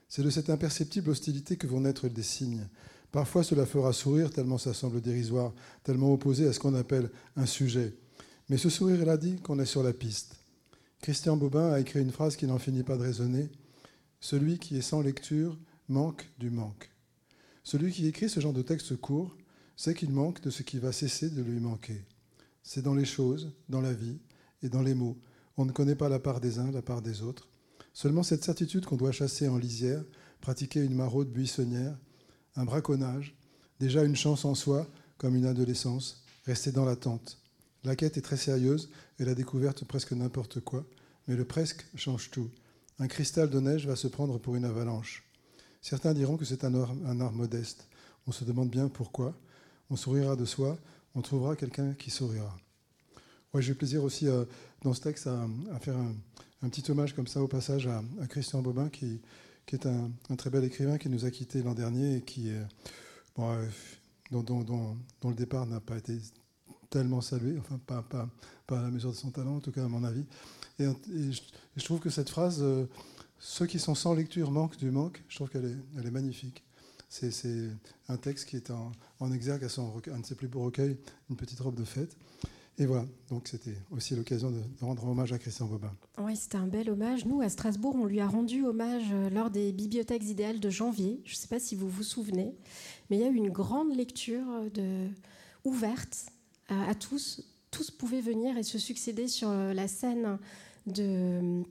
C'est 0.07 0.23
de 0.23 0.29
cette 0.29 0.49
imperceptible 0.49 1.09
hostilité 1.09 1.55
que 1.55 1.67
vont 1.67 1.81
naître 1.81 2.07
des 2.07 2.23
signes. 2.23 2.67
Parfois 3.11 3.43
cela 3.43 3.65
fera 3.65 3.93
sourire 3.93 4.31
tellement 4.31 4.57
ça 4.57 4.73
semble 4.73 5.01
dérisoire, 5.01 5.53
tellement 5.83 6.13
opposé 6.13 6.47
à 6.47 6.53
ce 6.53 6.59
qu'on 6.59 6.75
appelle 6.75 7.09
un 7.35 7.45
sujet. 7.45 7.93
Mais 8.49 8.57
ce 8.57 8.69
sourire 8.69 9.05
là 9.05 9.17
dit 9.17 9.37
qu'on 9.37 9.59
est 9.59 9.65
sur 9.65 9.83
la 9.83 9.93
piste. 9.93 10.35
Christian 11.01 11.35
Bobin 11.35 11.71
a 11.71 11.79
écrit 11.79 12.01
une 12.01 12.11
phrase 12.11 12.35
qui 12.35 12.45
n'en 12.45 12.59
finit 12.59 12.83
pas 12.83 12.97
de 12.97 13.03
résonner. 13.03 13.49
Celui 14.19 14.59
qui 14.59 14.77
est 14.77 14.81
sans 14.81 15.01
lecture 15.01 15.57
manque 15.89 16.29
du 16.39 16.49
manque. 16.49 16.91
Celui 17.63 17.91
qui 17.91 18.07
écrit 18.07 18.29
ce 18.29 18.39
genre 18.39 18.53
de 18.53 18.61
texte 18.61 18.95
court 18.97 19.35
sait 19.75 19.93
qu'il 19.93 20.11
manque 20.11 20.41
de 20.41 20.49
ce 20.49 20.63
qui 20.63 20.77
va 20.77 20.91
cesser 20.91 21.29
de 21.29 21.41
lui 21.41 21.59
manquer. 21.59 22.03
C'est 22.63 22.83
dans 22.83 22.93
les 22.93 23.05
choses, 23.05 23.51
dans 23.67 23.81
la 23.81 23.93
vie 23.93 24.19
et 24.61 24.69
dans 24.69 24.81
les 24.81 24.93
mots. 24.93 25.17
On 25.57 25.65
ne 25.65 25.71
connaît 25.71 25.95
pas 25.95 26.09
la 26.09 26.19
part 26.19 26.39
des 26.39 26.59
uns, 26.59 26.71
la 26.71 26.81
part 26.81 27.01
des 27.01 27.23
autres. 27.23 27.47
Seulement 27.93 28.23
cette 28.23 28.43
certitude 28.43 28.85
qu'on 28.85 28.95
doit 28.95 29.11
chasser 29.11 29.47
en 29.47 29.57
lisière, 29.57 30.03
pratiquer 30.39 30.81
une 30.81 30.95
maraude 30.95 31.31
buissonnière, 31.31 31.97
un 32.55 32.65
braconnage, 32.65 33.35
déjà 33.79 34.03
une 34.03 34.15
chance 34.15 34.45
en 34.45 34.55
soi, 34.55 34.87
comme 35.17 35.35
une 35.35 35.45
adolescence, 35.45 36.23
rester 36.45 36.71
dans 36.71 36.85
l'attente. 36.85 37.37
La 37.83 37.95
quête 37.95 38.17
est 38.17 38.21
très 38.21 38.37
sérieuse 38.37 38.89
et 39.19 39.25
la 39.25 39.35
découverte 39.35 39.85
presque 39.85 40.13
n'importe 40.13 40.59
quoi, 40.59 40.85
mais 41.27 41.35
le 41.35 41.45
presque 41.45 41.85
change 41.95 42.31
tout. 42.31 42.49
Un 42.99 43.07
cristal 43.07 43.49
de 43.49 43.59
neige 43.59 43.87
va 43.87 43.95
se 43.95 44.07
prendre 44.07 44.37
pour 44.37 44.55
une 44.55 44.65
avalanche. 44.65 45.23
Certains 45.81 46.13
diront 46.13 46.37
que 46.37 46.45
c'est 46.45 46.63
un 46.63 46.73
un 46.73 47.21
art 47.21 47.33
modeste. 47.33 47.87
On 48.27 48.31
se 48.31 48.43
demande 48.43 48.69
bien 48.69 48.87
pourquoi. 48.87 49.35
On 49.89 49.95
sourira 49.95 50.35
de 50.35 50.45
soi, 50.45 50.77
on 51.15 51.21
trouvera 51.21 51.55
quelqu'un 51.55 51.93
qui 51.93 52.11
sourira. 52.11 52.55
Ouais, 53.53 53.61
J'ai 53.61 53.73
plaisir 53.73 54.01
aussi 54.03 54.29
euh, 54.29 54.45
dans 54.81 54.93
ce 54.93 55.01
texte 55.01 55.27
à, 55.27 55.45
faire 55.81 55.97
un, 55.97 56.69
petit 56.69 56.89
hommage 56.89 57.13
comme 57.13 57.27
ça 57.27 57.41
au 57.41 57.49
passage 57.49 57.85
à, 57.85 58.01
Christian 58.29 58.61
Bobin, 58.61 58.87
qui, 58.87 59.19
est 59.73 59.85
un, 59.85 60.35
très 60.37 60.49
bel 60.49 60.63
écrivain 60.63 60.97
qui 60.97 61.09
nous 61.09 61.25
a 61.25 61.31
quittés 61.31 61.61
l'an 61.61 61.73
dernier 61.73 62.17
et 62.17 62.21
qui, 62.21 62.49
euh, 62.49 63.67
dont, 64.31 64.95
le 65.25 65.33
départ 65.33 65.65
n'a 65.65 65.81
pas 65.81 65.97
été 65.97 66.17
tellement 66.89 67.19
salué, 67.19 67.57
enfin 67.59 67.77
pas, 67.85 68.05
à 68.69 68.81
la 68.81 68.89
mesure 68.89 69.11
de 69.11 69.17
son 69.17 69.31
talent, 69.31 69.57
en 69.57 69.59
tout 69.59 69.71
cas 69.71 69.83
à 69.83 69.89
mon 69.89 70.05
avis. 70.05 70.23
Et, 70.79 70.85
je, 71.75 71.83
trouve 71.83 71.99
que 71.99 72.09
cette 72.09 72.29
phrase, 72.29 72.59
euh, 72.61 72.85
ceux 73.37 73.65
qui 73.65 73.79
sont 73.79 73.95
sans 73.95 74.13
lecture 74.13 74.49
manquent 74.49 74.77
du 74.77 74.91
manque, 74.91 75.21
je 75.27 75.35
trouve 75.35 75.49
qu'elle 75.49 75.65
est, 75.65 75.99
elle 75.99 76.07
est 76.07 76.11
magnifique. 76.11 76.63
C'est 77.09 77.69
un 78.07 78.15
texte 78.15 78.47
qui 78.47 78.55
est 78.55 78.71
en, 78.71 79.31
exergue 79.33 79.65
à 79.65 79.69
son, 79.69 80.01
un 80.09 80.19
de 80.19 80.25
ses 80.25 80.35
plus 80.35 80.47
beaux 80.47 80.61
recueils, 80.61 80.95
Une 81.29 81.35
petite 81.35 81.59
robe 81.59 81.75
de 81.75 81.83
fête. 81.83 82.15
Et 82.81 82.87
voilà, 82.87 83.05
donc 83.29 83.47
c'était 83.47 83.75
aussi 83.91 84.15
l'occasion 84.15 84.49
de, 84.49 84.59
rendre 84.81 85.05
hommage 85.05 85.31
à 85.31 85.37
Christian 85.37 85.67
Bobin. 85.67 85.95
Oui, 86.17 86.35
c'était 86.35 86.57
un 86.57 86.65
bel 86.65 86.89
hommage. 86.89 87.27
Nous, 87.27 87.39
à 87.39 87.47
Strasbourg, 87.47 87.95
on 87.95 88.05
lui 88.05 88.19
a 88.19 88.27
rendu 88.27 88.65
hommage 88.65 89.03
euh, 89.13 89.29
lors 89.29 89.51
des 89.51 89.71
bibliothèques 89.71 90.27
idéales 90.27 90.59
de 90.59 90.69
janvier. 90.71 91.21
Je 91.23 91.33
ne 91.33 91.35
sais 91.35 91.47
pas 91.47 91.59
si 91.59 91.75
vous 91.75 91.87
vous 91.87 92.01
souvenez, 92.01 92.55
mais 93.09 93.17
il 93.17 93.19
y 93.21 93.23
a 93.23 93.29
eu 93.29 93.35
une 93.35 93.51
grande 93.51 93.95
lecture 93.95 94.47
de, 94.73 95.09
ouverte 95.63 96.25
à, 96.69 96.95
tous. 96.95 97.43
Tous 97.69 97.91
pouvaient 97.91 98.19
venir 98.19 98.57
et 98.57 98.63
se 98.63 98.79
succéder 98.79 99.27
sur 99.27 99.51
la 99.51 99.87
scène 99.87 100.39
de 100.87 101.63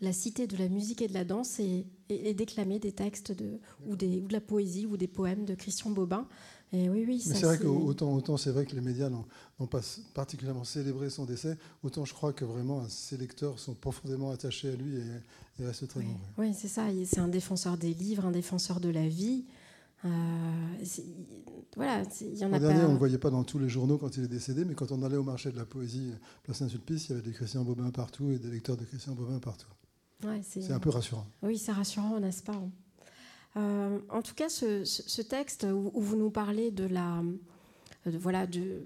la 0.00 0.12
cité 0.14 0.46
de 0.46 0.56
la 0.56 0.68
musique 0.68 1.02
et 1.02 1.08
de 1.08 1.14
la 1.14 1.24
danse 1.24 1.60
et, 1.60 1.84
déclamer 2.08 2.78
des 2.78 2.92
textes 2.92 3.34
ou 3.86 3.96
de 3.96 4.32
la 4.32 4.40
poésie 4.40 4.86
ou 4.86 4.96
des 4.96 5.08
poèmes 5.08 5.44
de 5.44 5.54
Christian 5.54 5.90
Bobin. 5.90 6.26
Et 6.72 6.88
oui, 6.88 7.04
oui, 7.06 7.20
c'est 7.20 7.42
vrai 7.42 7.58
qu'autant 7.58 8.12
autant 8.12 8.36
c'est 8.36 8.50
vrai 8.50 8.66
que 8.66 8.74
les 8.74 8.80
médias 8.80 9.08
n'ont 9.08 9.66
pas 9.66 9.80
particulièrement 10.14 10.64
célébré 10.64 11.10
son 11.10 11.24
décès, 11.24 11.56
autant 11.84 12.04
je 12.04 12.12
crois 12.12 12.32
que 12.32 12.44
vraiment 12.44 12.88
ses 12.88 13.16
lecteurs 13.16 13.58
sont 13.60 13.74
profondément 13.74 14.32
attachés 14.32 14.70
à 14.70 14.76
lui 14.76 14.96
et, 14.96 15.62
et 15.62 15.66
restent 15.66 15.86
très 15.86 16.00
oui. 16.00 16.06
nombreux. 16.06 16.26
Oui, 16.38 16.54
c'est 16.54 16.68
ça. 16.68 16.86
C'est 17.04 17.20
un 17.20 17.28
défenseur 17.28 17.76
des 17.76 17.94
livres, 17.94 18.26
un 18.26 18.32
défenseur 18.32 18.80
de 18.80 18.88
la 18.88 19.06
vie. 19.06 19.44
Euh, 20.04 20.08
voilà, 21.76 22.02
il 22.20 22.36
y 22.36 22.44
en 22.44 22.52
a 22.52 22.58
dernier, 22.58 22.82
on 22.82 22.88
ne 22.88 22.92
le 22.92 22.98
voyait 22.98 23.18
pas 23.18 23.30
dans 23.30 23.44
tous 23.44 23.58
les 23.58 23.68
journaux 23.68 23.96
quand 23.96 24.16
il 24.16 24.24
est 24.24 24.28
décédé, 24.28 24.64
mais 24.64 24.74
quand 24.74 24.92
on 24.92 25.02
allait 25.02 25.16
au 25.16 25.22
marché 25.22 25.50
de 25.50 25.56
la 25.56 25.64
poésie, 25.64 26.12
Place 26.42 26.58
Saint-Sulpice, 26.58 27.08
il 27.08 27.10
y 27.10 27.12
avait 27.14 27.22
des 27.22 27.32
Christian 27.32 27.64
Bobin 27.64 27.90
partout 27.90 28.30
et 28.30 28.38
des 28.38 28.50
lecteurs 28.50 28.76
de 28.76 28.84
Christian 28.84 29.14
Bobin 29.14 29.38
partout 29.38 29.68
c'est 30.42 30.72
un 30.72 30.80
peu 30.80 30.90
rassurant. 30.90 31.26
Oui, 31.42 31.58
c'est 31.58 31.72
rassurant, 31.72 32.18
n'est-ce 32.20 32.42
pas 32.42 32.60
euh, 33.56 33.98
En 34.08 34.22
tout 34.22 34.34
cas, 34.34 34.48
ce, 34.48 35.22
texte 35.22 35.64
où, 35.64 35.90
vous 35.94 36.16
nous 36.16 36.30
parlez 36.30 36.70
de 36.70 36.84
la, 36.84 37.22
voilà, 38.04 38.46
de, 38.46 38.82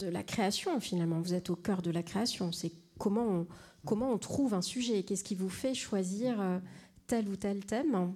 la 0.00 0.22
création, 0.22 0.80
finalement, 0.80 1.20
vous 1.20 1.34
êtes 1.34 1.50
au 1.50 1.56
cœur 1.56 1.82
de 1.82 1.90
la 1.90 2.02
création. 2.02 2.52
C'est 2.52 2.72
comment 2.98 3.26
on, 3.26 3.46
comment 3.84 4.10
on 4.10 4.18
trouve 4.18 4.54
un 4.54 4.62
sujet, 4.62 5.02
qu'est-ce 5.02 5.24
qui 5.24 5.34
vous 5.34 5.48
fait 5.48 5.74
choisir 5.74 6.40
euh, 6.40 6.58
tel 7.06 7.28
ou 7.28 7.36
tel 7.36 7.64
thème. 7.64 8.14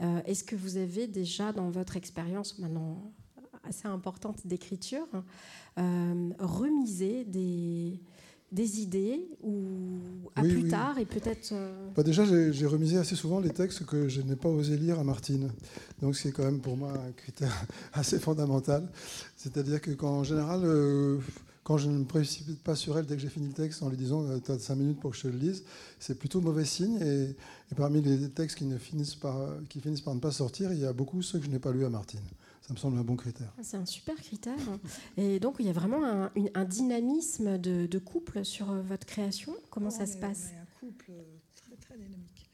Euh, 0.00 0.20
est-ce 0.24 0.44
que 0.44 0.56
vous 0.56 0.76
avez 0.76 1.06
déjà, 1.06 1.52
dans 1.52 1.70
votre 1.70 1.96
expérience 1.96 2.58
maintenant 2.58 3.12
assez 3.64 3.86
importante 3.86 4.44
d'écriture, 4.44 5.06
remisé 5.76 7.24
des 7.24 8.00
des 8.52 8.80
idées 8.80 9.26
ou 9.42 9.98
à 10.36 10.42
plus 10.42 10.68
tard 10.68 10.98
et 10.98 11.06
peut-être. 11.06 11.52
Euh, 11.52 11.88
bah 11.96 12.02
déjà, 12.02 12.24
j'ai 12.24 12.66
remisé 12.66 12.98
assez 12.98 13.16
souvent 13.16 13.40
les 13.40 13.50
textes 13.50 13.84
que 13.86 14.08
je 14.08 14.20
n'ai 14.20 14.36
pas 14.36 14.48
osé 14.48 14.76
lire 14.76 15.00
à 15.00 15.04
Martine. 15.04 15.50
Donc, 16.00 16.16
c'est 16.16 16.32
quand 16.32 16.44
même 16.44 16.60
pour 16.60 16.76
moi 16.76 16.92
un 16.92 17.12
critère 17.12 17.52
assez 17.92 18.18
fondamental. 18.18 18.88
C'est-à-dire 19.36 19.80
que, 19.80 19.90
quand, 19.92 20.18
en 20.18 20.24
général, 20.24 20.60
euh, 20.64 21.18
quand 21.64 21.78
je 21.78 21.88
ne 21.88 21.98
me 21.98 22.04
précipite 22.04 22.62
pas 22.62 22.76
sur 22.76 22.98
elle 22.98 23.06
dès 23.06 23.16
que 23.16 23.22
j'ai 23.22 23.28
fini 23.28 23.46
le 23.46 23.54
texte 23.54 23.82
en 23.82 23.88
lui 23.88 23.96
disant 23.96 24.24
tu 24.40 24.52
as 24.52 24.58
5 24.58 24.74
minutes 24.74 25.00
pour 25.00 25.12
que 25.12 25.16
je 25.16 25.22
te 25.22 25.28
le 25.28 25.38
lise, 25.38 25.64
c'est 25.98 26.18
plutôt 26.18 26.40
mauvais 26.40 26.66
signe. 26.66 26.98
Et, 27.00 27.34
parmi 27.74 28.02
les 28.02 28.28
textes 28.28 28.58
qui, 28.58 28.66
ne 28.66 28.76
finissent 28.76 29.14
par, 29.14 29.48
qui 29.70 29.80
finissent 29.80 30.02
par 30.02 30.14
ne 30.14 30.20
pas 30.20 30.32
sortir, 30.32 30.72
il 30.72 30.80
y 30.80 30.84
a 30.84 30.92
beaucoup 30.92 31.22
ceux 31.22 31.38
que 31.38 31.46
je 31.46 31.50
n'ai 31.50 31.58
pas 31.58 31.72
lus 31.72 31.86
à 31.86 31.90
Martine. 31.90 32.20
Ça 32.72 32.74
me 32.74 32.80
semble 32.80 32.98
un 33.00 33.04
bon 33.04 33.16
critère. 33.16 33.52
C'est 33.60 33.76
un 33.76 33.84
super 33.84 34.16
critère. 34.16 34.56
Et 35.18 35.38
donc, 35.40 35.56
il 35.58 35.66
y 35.66 35.68
a 35.68 35.74
vraiment 35.74 36.30
un, 36.54 36.64
dynamisme 36.64 37.58
de, 37.58 37.98
couple 37.98 38.46
sur 38.46 38.70
euh, 38.70 38.80
votre 38.80 39.04
création. 39.04 39.54
Comment 39.68 39.90
ça 39.90 40.06
se 40.06 40.16
passe 40.16 40.52
Un 40.58 40.80
couple 40.80 41.12
très, 41.54 41.76
très 41.76 41.98
dynamique. 41.98 42.50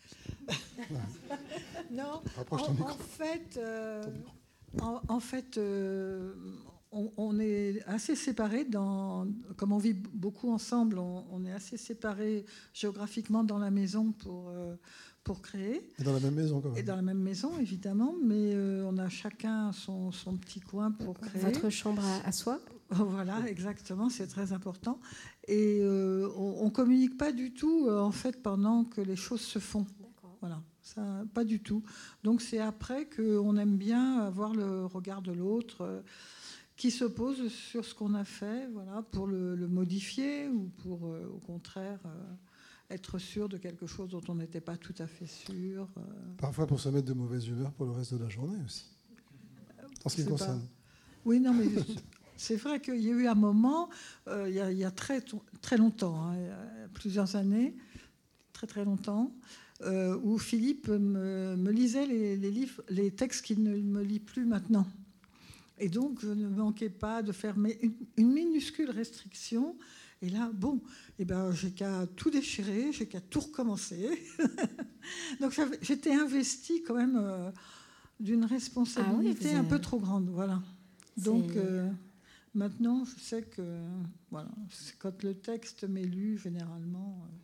non, 1.92 2.20
en, 2.50 2.88
fait, 2.88 3.58
euh, 3.58 4.02
en, 4.80 5.20
fait 5.20 5.56
euh, 5.56 6.34
on, 6.90 7.38
est 7.38 7.80
assez 7.86 8.16
séparés 8.16 8.64
dans, 8.64 9.26
comme 9.56 9.72
on 9.72 9.78
vit 9.78 9.94
beaucoup 9.94 10.50
ensemble, 10.50 10.98
on, 10.98 11.44
est 11.44 11.52
assez 11.52 11.76
séparés 11.76 12.44
géographiquement 12.72 13.44
dans 13.44 13.58
la 13.58 13.70
maison 13.70 14.12
pour, 14.12 14.48
euh, 14.48 14.74
pour 15.24 15.42
créer. 15.42 15.82
Et 15.98 16.02
dans 16.02 16.12
la 16.12 16.20
même 16.20 16.34
maison 16.34 16.60
quand 16.60 16.70
même. 16.70 16.78
Et 16.78 16.82
dans 16.82 16.96
la 16.96 17.02
même 17.02 17.18
maison 17.18 17.58
évidemment, 17.58 18.14
mais 18.22 18.54
euh, 18.54 18.84
on 18.86 18.98
a 18.98 19.08
chacun 19.08 19.72
son, 19.72 20.10
son, 20.12 20.36
petit 20.36 20.60
coin 20.60 20.90
pour 20.90 21.18
créer. 21.18 21.42
Votre 21.42 21.70
chambre 21.70 22.02
à, 22.24 22.32
soi 22.32 22.60
Voilà, 22.90 23.46
exactement, 23.46 24.08
c'est 24.08 24.26
très 24.26 24.52
important. 24.52 25.00
Et 25.46 25.80
euh, 25.80 26.28
on, 26.36 26.66
ne 26.66 26.70
communique 26.70 27.18
pas 27.18 27.32
du 27.32 27.52
tout 27.52 27.88
en 27.90 28.12
fait 28.12 28.42
pendant 28.42 28.84
que 28.84 29.00
les 29.00 29.16
choses 29.16 29.42
se 29.42 29.58
font. 29.58 29.86
Voilà. 30.40 30.62
Ça, 30.80 31.02
pas 31.34 31.44
du 31.44 31.60
tout. 31.60 31.82
Donc 32.24 32.40
c'est 32.40 32.60
après 32.60 33.06
qu'on 33.06 33.58
aime 33.58 33.76
bien 33.76 34.20
avoir 34.20 34.54
le 34.54 34.86
regard 34.86 35.20
de 35.20 35.32
l'autre 35.32 36.02
qui 36.78 36.92
se 36.92 37.04
pose 37.04 37.52
sur 37.52 37.84
ce 37.84 37.92
qu'on 37.92 38.14
a 38.14 38.24
fait, 38.24 38.68
voilà, 38.68 39.02
pour 39.10 39.26
le, 39.26 39.56
modifier 39.66 40.48
ou 40.48 40.70
pour, 40.78 41.08
euh, 41.08 41.28
au 41.34 41.38
contraire, 41.38 41.98
euh, 42.06 42.34
être 42.90 43.18
sûr 43.18 43.48
de 43.48 43.58
quelque 43.58 43.86
chose 43.86 44.08
dont 44.10 44.22
on 44.28 44.36
n'était 44.36 44.60
pas 44.60 44.76
tout 44.76 44.94
à 44.98 45.06
fait 45.06 45.26
sûr. 45.26 45.88
Euh. 45.96 46.00
Parfois 46.38 46.66
pour 46.66 46.80
se 46.80 46.88
mettre 46.88 47.06
de 47.06 47.12
mauvaise 47.12 47.46
humeur 47.46 47.72
pour 47.72 47.86
le 47.86 47.92
reste 47.92 48.14
de 48.14 48.18
la 48.18 48.28
journée 48.28 48.58
aussi, 48.64 48.86
en 50.04 50.08
ce 50.08 50.16
qui 50.16 50.24
concerne. 50.24 50.66
Oui, 51.24 51.40
non, 51.40 51.52
mais 51.52 51.66
c'est 52.36 52.56
vrai 52.56 52.80
qu'il 52.80 53.00
y 53.00 53.10
a 53.10 53.12
eu 53.12 53.26
un 53.26 53.34
moment, 53.34 53.90
il, 54.26 54.54
y 54.54 54.84
a, 54.84 54.90
très, 54.90 55.22
très 55.60 55.76
longtemps, 55.76 56.30
hein, 56.30 56.36
plusieurs 56.94 57.36
années, 57.36 57.76
très 58.52 58.66
très 58.66 58.84
longtemps, 58.84 59.34
où 60.22 60.38
Philippe 60.38 60.88
me, 60.88 61.56
me 61.56 61.70
lisait 61.70 62.06
les, 62.06 62.36
les, 62.36 62.50
livres, 62.50 62.82
les 62.88 63.10
textes 63.10 63.44
qu'il 63.44 63.62
ne 63.62 63.76
me 63.76 64.02
lit 64.02 64.20
plus 64.20 64.46
maintenant. 64.46 64.86
Et 65.80 65.88
donc, 65.88 66.20
je 66.20 66.28
ne 66.28 66.48
manquais 66.48 66.90
pas 66.90 67.22
de 67.22 67.32
faire 67.32 67.56
une, 67.56 68.32
minuscule 68.32 68.90
restriction. 68.90 69.76
Et 70.20 70.30
là, 70.30 70.50
bon, 70.52 70.80
eh 71.18 71.24
ben, 71.24 71.52
j'ai 71.52 71.70
qu'à 71.70 72.06
tout 72.16 72.30
déchirer, 72.30 72.92
j'ai 72.92 73.06
qu'à 73.06 73.20
tout 73.20 73.40
recommencer. 73.40 74.20
donc, 75.40 75.58
j'étais 75.80 76.12
investie 76.12 76.82
quand 76.82 76.94
même 76.94 77.16
euh, 77.16 77.50
d'une 78.18 78.44
responsabilité 78.44 79.54
ah 79.54 79.60
un 79.60 79.64
peu 79.64 79.78
trop 79.78 79.98
grande. 79.98 80.28
Voilà. 80.30 80.60
Donc, 81.16 81.54
euh, 81.54 81.88
maintenant, 82.52 83.04
je 83.04 83.20
sais 83.20 83.42
que 83.42 83.62
voilà, 84.30 84.50
quand 84.98 85.22
le 85.22 85.34
texte 85.34 85.84
m'est 85.84 86.02
lu, 86.02 86.36
généralement, 86.36 87.22
euh, 87.22 87.36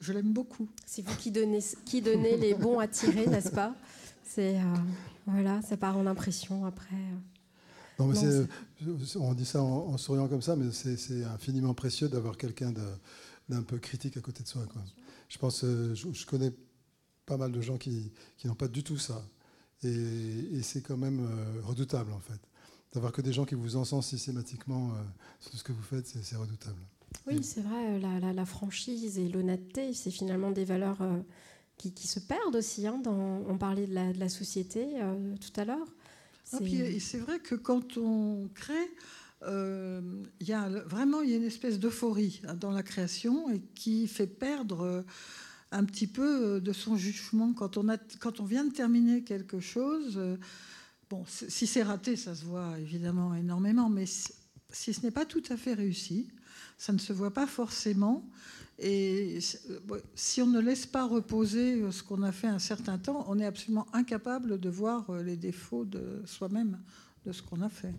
je 0.00 0.12
l'aime 0.12 0.32
beaucoup. 0.34 0.68
C'est 0.84 1.06
vous 1.06 1.16
qui 1.16 1.30
donnez, 1.30 1.60
qui 1.86 2.02
donnez 2.02 2.36
les 2.36 2.52
bons 2.52 2.78
à 2.78 2.88
tirer, 2.88 3.26
n'est-ce 3.26 3.50
pas? 3.50 3.74
C'est 4.24 4.58
voilà, 5.26 5.60
ça 5.62 5.76
part 5.76 5.96
en 5.96 6.06
impression 6.06 6.64
après 6.64 6.96
on 7.98 9.34
dit 9.34 9.44
ça 9.44 9.62
en, 9.62 9.96
souriant 9.96 10.28
comme 10.28 10.42
ça, 10.42 10.56
mais 10.56 10.70
c'est 10.72 11.24
infiniment 11.24 11.74
précieux 11.74 12.08
d'avoir 12.08 12.36
quelqu'un 12.36 12.72
d'un 13.48 13.62
peu 13.62 13.78
critique 13.78 14.16
à 14.16 14.20
côté 14.20 14.42
de 14.42 14.48
soi. 14.48 14.62
Je 15.28 15.38
pense, 15.38 15.64
euh, 15.64 15.94
je, 15.94 16.26
connais 16.26 16.52
pas 17.24 17.36
mal 17.36 17.52
de 17.52 17.60
gens 17.60 17.78
qui, 17.78 18.12
n'ont 18.44 18.54
pas 18.54 18.68
du 18.68 18.82
tout 18.82 18.98
ça. 18.98 19.24
Et, 19.82 20.62
c'est 20.62 20.82
quand 20.82 20.96
même 20.96 21.20
euh, 21.20 21.62
redoutable, 21.62 22.12
en 22.12 22.20
fait. 22.20 22.38
D'avoir 22.92 23.12
que 23.12 23.22
des 23.22 23.32
gens 23.32 23.46
qui 23.46 23.54
vous 23.54 23.76
encensent 23.76 24.08
systématiquement 24.08 24.90
euh, 24.90 25.02
sur 25.40 25.50
tout 25.52 25.56
ce 25.56 25.64
que 25.64 25.72
vous 25.72 25.82
faites, 25.82 26.06
c'est 26.06 26.36
redoutable. 26.36 26.80
Oui, 27.26 27.42
c'est 27.42 27.62
vrai, 27.62 27.98
la, 27.98 28.44
franchise 28.44 29.18
et 29.18 29.28
l'honnêteté, 29.28 29.94
c'est 29.94 30.10
finalement 30.10 30.50
des 30.50 30.64
valeurs 30.64 30.98
qui, 31.76 32.06
se 32.06 32.20
perdent 32.20 32.56
aussi. 32.56 32.86
Hein, 32.86 33.00
dans, 33.02 33.42
on 33.48 33.56
parlait 33.58 33.86
de 33.86 33.94
la, 33.94 34.12
de 34.12 34.18
la 34.18 34.28
société 34.28 34.86
tout 35.40 35.60
à 35.60 35.64
l'heure. 35.64 35.86
Ah, 36.52 36.58
c'est 37.00 37.18
vrai 37.18 37.38
que 37.38 37.54
quand 37.54 37.96
on 37.96 38.48
crée, 38.54 38.90
euh, 39.44 40.00
il 40.40 40.48
y 40.48 40.52
a 40.52 40.68
vraiment 40.68 41.22
il 41.22 41.30
y 41.30 41.34
a 41.34 41.36
une 41.36 41.44
espèce 41.44 41.78
d'euphorie 41.78 42.42
dans 42.60 42.70
la 42.70 42.82
création 42.82 43.50
et 43.50 43.60
qui 43.74 44.06
fait 44.06 44.26
perdre 44.26 44.82
euh, 44.82 45.02
un 45.72 45.84
petit 45.84 46.06
peu 46.06 46.56
euh, 46.56 46.60
de 46.60 46.72
son 46.72 46.96
jugement 46.96 47.52
quand 47.52 47.76
on, 47.76 47.88
a, 47.88 47.96
quand 48.20 48.40
on 48.40 48.44
vient 48.44 48.64
de 48.64 48.72
terminer 48.72 49.24
quelque 49.24 49.60
chose. 49.60 50.20
Bon, 51.10 51.24
si 51.26 51.66
c'est 51.66 51.82
raté, 51.82 52.16
ça 52.16 52.34
se 52.34 52.44
voit 52.44 52.78
évidemment 52.78 53.34
énormément, 53.34 53.90
mais 53.90 54.06
si 54.06 54.94
ce 54.94 55.02
n'est 55.02 55.10
pas 55.10 55.26
tout 55.26 55.42
à 55.50 55.56
fait 55.56 55.74
réussi, 55.74 56.28
ça 56.78 56.92
ne 56.92 56.98
se 56.98 57.12
voit 57.12 57.32
pas 57.32 57.46
forcément. 57.46 58.24
Et 58.84 59.38
si 60.16 60.42
on 60.42 60.46
ne 60.46 60.58
laisse 60.58 60.86
pas 60.86 61.06
reposer 61.06 61.80
euh, 61.80 61.92
ce 61.92 62.02
qu'on 62.02 62.24
a 62.24 62.32
fait 62.32 62.48
un 62.48 62.58
certain 62.58 62.98
temps, 62.98 63.24
on 63.28 63.38
est 63.38 63.46
absolument 63.46 63.86
incapable 63.92 64.58
de 64.58 64.68
voir 64.68 65.08
euh, 65.08 65.22
les 65.22 65.36
défauts 65.36 65.84
de 65.84 66.20
soi-même, 66.26 66.80
de 67.24 67.30
ce 67.30 67.42
qu'on 67.42 67.62
a 67.62 67.68
fait. 67.68 67.94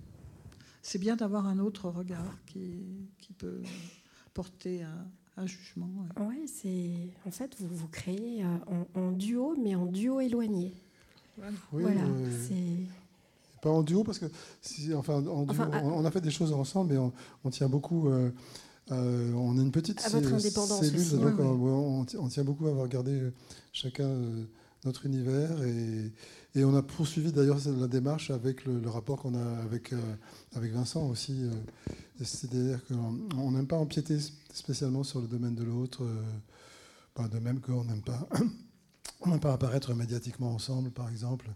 C'est 0.81 0.99
bien 0.99 1.15
d'avoir 1.15 1.47
un 1.47 1.59
autre 1.59 1.87
regard 1.87 2.37
qui, 2.45 3.07
qui 3.17 3.31
peut 3.31 3.61
porter 4.33 4.83
un, 5.37 5.47
jugement. 5.47 5.89
Oui, 6.19 6.47
c'est 6.47 6.91
en 7.25 7.31
fait 7.31 7.55
vous 7.59 7.73
vous 7.73 7.87
créez 7.87 8.43
euh, 8.43 8.83
en, 8.93 9.11
duo, 9.11 9.55
mais 9.57 9.75
en 9.75 9.85
duo 9.85 10.19
éloigné. 10.19 10.73
Oui, 11.71 11.83
voilà, 11.83 12.01
c'est 12.45 12.87
pas 13.61 13.71
en 13.71 13.81
duo 13.81 14.03
parce 14.03 14.19
que 14.19 14.25
si, 14.61 14.93
enfin, 14.93 15.25
en 15.25 15.43
duo, 15.43 15.63
on, 15.71 16.03
a 16.03 16.11
fait 16.11 16.21
des 16.21 16.29
choses 16.29 16.51
ensemble, 16.51 16.93
mais 16.93 16.99
on, 17.45 17.49
tient 17.49 17.69
beaucoup. 17.69 18.09
Euh, 18.09 18.29
on 18.89 19.57
a 19.57 19.61
une 19.61 19.71
petite 19.71 19.99
cellule, 19.99 20.29
donc 21.19 21.39
On, 21.39 22.27
tient 22.29 22.43
beaucoup 22.43 22.67
à 22.67 22.71
avoir 22.71 22.87
gardé 22.87 23.31
chacun 23.71 24.05
euh, 24.05 24.43
notre 24.85 25.05
univers 25.05 25.61
et, 25.63 26.11
on 26.63 26.75
a 26.75 26.83
poursuivi 26.83 27.31
d'ailleurs 27.31 27.57
la 27.65 27.87
démarche 27.87 28.29
avec 28.29 28.65
le, 28.65 28.87
rapport 28.87 29.17
qu'on 29.17 29.33
a 29.33 29.61
avec, 29.63 29.91
euh, 29.91 29.97
avec 30.55 30.71
Vincent 30.71 31.07
aussi. 31.07 31.49
C'est-à-dire 32.21 32.79
qu'on 32.85 33.51
n'aime 33.51 33.65
pas 33.65 33.77
empiéter 33.77 34.19
spécialement 34.53 35.03
sur 35.03 35.19
le 35.19 35.27
domaine 35.27 35.55
de 35.55 35.63
l'autre, 35.63 36.03
de 37.17 37.39
même 37.39 37.59
qu'on 37.59 37.85
n'aime 37.85 38.03
pas, 38.03 38.27
on 39.21 39.39
pas 39.39 39.53
apparaître 39.53 39.95
médiatiquement 39.95 40.53
ensemble, 40.53 40.91
par 40.91 41.09
exemple. 41.09 41.47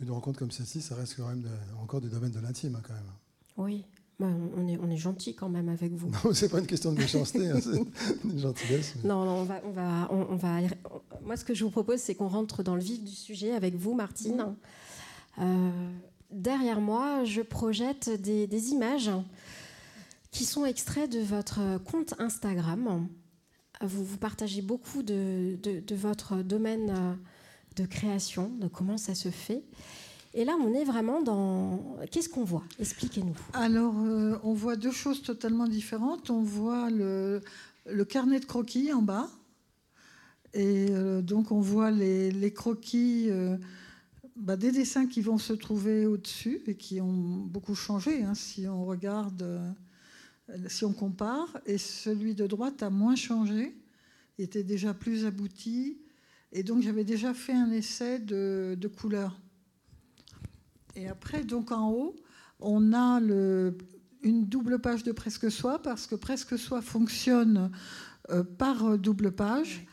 Une 0.00 0.12
rencontre 0.12 0.38
comme 0.38 0.52
celle-ci, 0.52 0.80
ça 0.80 0.94
reste 0.94 1.16
quand 1.16 1.28
même 1.28 1.44
encore 1.82 2.00
du 2.00 2.08
domaine 2.08 2.30
de 2.30 2.40
l'intime, 2.40 2.76
hein, 2.76 2.82
quand 2.86 2.94
même. 2.94 3.12
Oui, 3.56 3.84
bah, 4.20 4.26
on, 4.54 4.68
est, 4.68 4.76
on 4.76 4.90
est 4.90 4.98
gentil 4.98 5.34
quand 5.34 5.48
même 5.48 5.70
avec 5.70 5.92
vous. 5.92 6.10
Non, 6.10 6.34
c'est 6.34 6.50
pas 6.50 6.58
une 6.58 6.66
question 6.66 6.92
de 6.92 6.98
méchanceté, 6.98 7.48
hein, 7.48 7.58
c'est 7.58 8.24
une 8.24 8.38
gentillesse. 8.38 8.96
Non, 9.02 9.24
non, 9.24 9.38
on 9.38 9.44
va, 9.44 9.62
on 9.64 9.70
va, 9.70 10.08
on, 10.10 10.36
va. 10.36 10.58
Moi, 11.24 11.38
ce 11.38 11.44
que 11.44 11.54
je 11.54 11.64
vous 11.64 11.70
propose, 11.70 12.00
c'est 12.00 12.14
qu'on 12.14 12.28
rentre 12.28 12.62
dans 12.62 12.74
le 12.74 12.82
vif 12.82 13.02
du 13.02 13.14
sujet 13.14 13.52
avec 13.52 13.74
vous, 13.76 13.94
Martine. 13.94 14.54
Euh, 15.38 15.70
derrière 16.30 16.82
moi, 16.82 17.24
je 17.24 17.40
projette 17.40 18.10
des, 18.20 18.68
images 18.72 19.10
qui 20.30 20.44
sont 20.44 20.66
extraits 20.66 21.10
de 21.10 21.20
votre 21.20 21.82
compte 21.84 22.12
Instagram. 22.18 23.08
Vous, 23.80 24.04
vous 24.04 24.18
partagez 24.18 24.60
beaucoup 24.60 25.02
de, 25.02 25.56
de 25.62 25.94
votre 25.94 26.42
domaine 26.42 27.16
de 27.76 27.86
création, 27.86 28.50
de 28.60 28.68
comment 28.68 28.98
ça 28.98 29.14
se 29.14 29.30
fait. 29.30 29.64
Et 30.32 30.44
là, 30.44 30.56
on 30.60 30.72
est 30.74 30.84
vraiment 30.84 31.20
dans... 31.22 31.96
Qu'est-ce 32.10 32.28
qu'on 32.28 32.44
voit? 32.44 32.62
Expliquez-nous. 32.78 33.36
Alors, 33.52 33.94
euh, 33.98 34.38
on 34.44 34.52
voit 34.52 34.76
deux 34.76 34.92
choses 34.92 35.22
totalement 35.22 35.66
différentes. 35.66 36.30
On 36.30 36.42
voit 36.42 36.88
le, 36.88 37.40
carnet 38.08 38.38
de 38.38 38.44
croquis 38.44 38.92
en 38.92 39.02
bas. 39.02 39.28
Et 40.54 40.86
euh, 40.90 41.20
donc, 41.20 41.50
on 41.50 41.60
voit 41.60 41.90
les, 41.90 42.52
croquis 42.54 43.26
euh, 43.28 43.56
bah, 44.36 44.56
des 44.56 44.70
dessins 44.70 45.06
qui 45.06 45.20
vont 45.20 45.38
se 45.38 45.52
trouver 45.52 46.06
au-dessus 46.06 46.62
et 46.68 46.76
qui 46.76 47.00
ont 47.00 47.12
beaucoup 47.12 47.74
changé, 47.74 48.22
hein, 48.22 48.34
si 48.34 48.68
on 48.68 48.84
regarde, 48.84 49.60
si 50.68 50.84
on 50.84 50.92
compare. 50.92 51.58
Et 51.66 51.76
celui 51.76 52.36
de 52.36 52.46
droite 52.46 52.84
a 52.84 52.90
moins 52.90 53.16
changé, 53.16 53.76
il 54.38 54.44
était 54.44 54.62
déjà 54.62 54.94
plus 54.94 55.26
abouti. 55.26 55.98
Et 56.52 56.62
donc, 56.62 56.82
j'avais 56.82 57.04
déjà 57.04 57.34
fait 57.34 57.52
un 57.52 57.72
essai 57.72 58.20
de, 58.20 58.76
de 58.78 58.88
couleurs. 58.88 59.36
Et 60.96 61.08
après, 61.08 61.44
donc 61.44 61.70
en 61.72 61.90
haut, 61.90 62.16
on 62.60 62.92
a 62.92 63.20
une 64.22 64.46
double 64.46 64.78
page 64.78 65.02
de 65.02 65.12
Presque 65.12 65.50
Soi, 65.50 65.80
parce 65.80 66.06
que 66.06 66.14
Presque 66.14 66.58
Soi 66.58 66.82
fonctionne 66.82 67.70
euh, 68.30 68.44
par 68.44 68.98
double 68.98 69.32
page. 69.32 69.86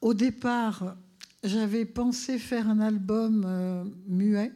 Au 0.00 0.14
départ, 0.14 0.96
j'avais 1.42 1.84
pensé 1.84 2.38
faire 2.38 2.68
un 2.68 2.80
album 2.80 3.44
euh, 3.46 3.84
muet, 4.06 4.52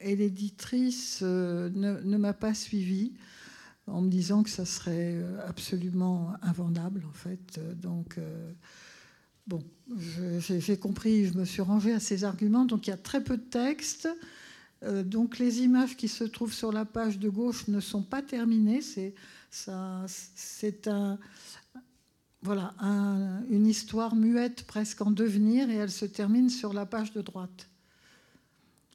et 0.00 0.16
l'éditrice 0.16 1.20
euh, 1.22 1.70
ne, 1.70 2.00
ne 2.00 2.16
m'a 2.16 2.34
pas 2.34 2.54
suivi. 2.54 3.12
en 3.86 4.02
me 4.02 4.08
disant 4.08 4.42
que 4.42 4.50
ça 4.50 4.64
serait 4.64 5.22
absolument 5.46 6.34
invendable, 6.42 7.04
en 7.08 7.12
fait. 7.12 7.60
Donc, 7.80 8.18
bon, 9.46 9.62
j'ai 9.98 10.76
compris, 10.76 11.26
je 11.26 11.34
me 11.34 11.44
suis 11.44 11.62
rangée 11.62 11.92
à 11.92 12.00
ces 12.00 12.24
arguments. 12.24 12.64
Donc, 12.64 12.86
il 12.86 12.90
y 12.90 12.92
a 12.94 12.98
très 12.98 13.22
peu 13.22 13.36
de 13.36 13.42
texte. 13.42 14.08
donc, 14.82 15.38
les 15.38 15.60
images 15.60 15.96
qui 15.96 16.08
se 16.08 16.24
trouvent 16.24 16.52
sur 16.52 16.72
la 16.72 16.84
page 16.84 17.18
de 17.18 17.28
gauche 17.28 17.68
ne 17.68 17.80
sont 17.80 18.02
pas 18.02 18.22
terminées. 18.22 18.80
C'est 18.80 19.14
un 20.88 21.18
voilà, 22.44 22.74
une 23.48 23.66
histoire 23.66 24.14
muette 24.14 24.64
presque 24.66 25.00
en 25.00 25.10
devenir 25.10 25.70
et 25.70 25.76
elle 25.76 25.90
se 25.90 26.04
termine 26.04 26.50
sur 26.50 26.74
la 26.74 26.84
page 26.84 27.12
de 27.14 27.22
droite. 27.22 27.70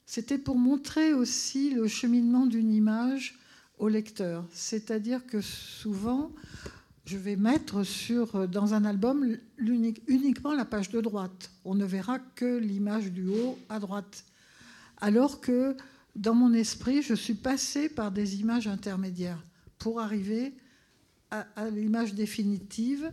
C'était 0.06 0.38
pour 0.38 0.56
montrer 0.56 1.14
aussi 1.14 1.72
le 1.72 1.88
cheminement 1.88 2.46
d'une 2.46 2.72
image 2.72 3.40
au 3.80 3.88
lecteur. 3.88 4.46
C'est-à-dire 4.54 5.26
que 5.26 5.42
souvent, 5.42 6.32
je 7.10 7.18
vais 7.18 7.36
mettre 7.36 7.82
sur, 7.84 8.48
dans 8.48 8.76
un 8.76 8.86
album 8.86 9.36
uniquement 9.58 10.54
la 10.54 10.64
page 10.64 10.92
de 10.92 11.02
droite. 11.02 11.50
On 11.66 11.74
ne 11.74 11.84
verra 11.84 12.20
que 12.20 12.58
l'image 12.58 13.12
du 13.12 13.28
haut 13.28 13.58
à 13.68 13.80
droite. 13.80 14.26
Alors 14.98 15.42
que 15.42 15.76
dans 16.16 16.36
mon 16.36 16.54
esprit, 16.54 17.02
je 17.02 17.16
suis 17.16 17.34
passée 17.34 17.90
par 17.90 18.12
des 18.12 18.42
images 18.42 18.68
intermédiaires 18.68 19.44
pour 19.80 20.00
arriver 20.00 20.54
à, 21.32 21.46
l'image 21.72 22.14
définitive 22.14 23.12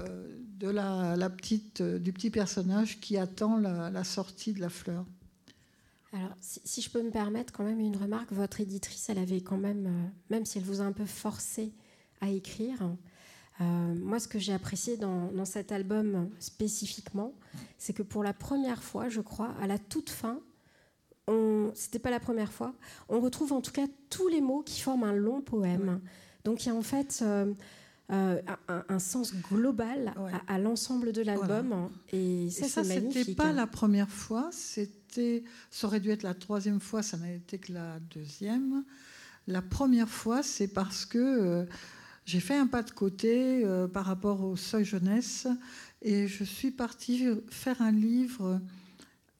euh, 0.00 0.36
de 0.58 0.68
la, 0.68 1.30
petite, 1.30 1.80
euh, 1.80 1.98
du 1.98 2.12
petit 2.12 2.30
personnage 2.30 3.00
qui 3.00 3.16
attend 3.16 3.56
la, 3.56 4.04
sortie 4.04 4.52
de 4.52 4.60
la 4.60 4.68
fleur. 4.68 5.06
Alors, 6.12 6.36
si, 6.40 6.82
je 6.82 6.90
peux 6.90 7.02
me 7.02 7.10
permettre 7.10 7.54
quand 7.54 7.64
même 7.64 7.80
une 7.80 7.96
remarque, 7.96 8.32
votre 8.32 8.60
éditrice, 8.60 9.08
elle 9.08 9.18
avait 9.18 9.40
quand 9.40 9.58
même, 9.58 9.86
euh, 9.86 10.08
même 10.28 10.44
si 10.44 10.58
elle 10.58 10.64
vous 10.64 10.82
a 10.82 10.84
un 10.84 10.92
peu 10.92 11.06
forcé 11.06 11.72
à 12.20 12.28
écrire, 12.28 12.82
moi, 13.60 14.18
ce 14.18 14.28
que 14.28 14.38
j'ai 14.38 14.52
apprécié 14.52 14.96
dans, 14.96 15.30
dans, 15.32 15.44
cet 15.44 15.72
album 15.72 16.30
spécifiquement, 16.38 17.32
c'est 17.78 17.92
que 17.92 18.02
pour 18.02 18.24
la 18.24 18.32
première 18.32 18.82
fois, 18.82 19.08
je 19.08 19.20
crois, 19.20 19.54
à 19.60 19.66
la 19.66 19.78
toute 19.78 20.10
fin, 20.10 20.40
c'était 21.74 21.98
pas 21.98 22.10
la 22.10 22.20
première 22.20 22.52
fois, 22.52 22.74
on 23.08 23.20
retrouve 23.20 23.52
en 23.52 23.60
tout 23.60 23.72
cas 23.72 23.86
tous 24.10 24.28
les 24.28 24.40
mots 24.40 24.62
qui 24.62 24.80
forment 24.80 25.04
un 25.04 25.14
long 25.14 25.40
poème. 25.40 26.00
Donc 26.44 26.64
il 26.64 26.68
y 26.68 26.72
a 26.72 26.74
en 26.74 26.82
fait 26.82 27.20
euh, 27.22 27.52
euh, 28.12 28.40
un, 28.68 28.98
sens 28.98 29.34
global 29.34 30.14
à, 30.46 30.58
l'ensemble 30.58 31.12
de 31.12 31.22
l'album. 31.22 31.88
Et 32.12 32.50
ça, 32.50 32.68
ça 32.68 32.84
c'était 32.84 33.34
pas 33.34 33.52
la 33.52 33.66
première 33.66 34.10
fois. 34.10 34.50
C'était, 34.52 35.44
ça 35.70 35.86
aurait 35.86 36.00
dû 36.00 36.10
être 36.10 36.22
la 36.22 36.34
troisième 36.34 36.80
fois. 36.80 37.02
Ça 37.02 37.16
n'a 37.16 37.32
été 37.32 37.58
que 37.58 37.72
la 37.72 37.98
deuxième. 38.14 38.84
La 39.46 39.62
première 39.62 40.08
fois, 40.08 40.42
c'est 40.42 40.68
parce 40.68 41.06
que 41.06 41.18
euh, 41.18 41.64
j'ai 42.24 42.40
fait 42.40 42.56
un 42.56 42.66
pas 42.66 42.82
de 42.82 42.90
côté 42.90 43.64
par 43.92 44.06
rapport 44.06 44.42
au 44.44 44.56
seuil 44.56 44.84
jeunesse 44.84 45.46
et 46.02 46.26
je 46.26 46.44
suis 46.44 46.70
partie 46.70 47.26
faire 47.50 47.82
un 47.82 47.92
livre 47.92 48.60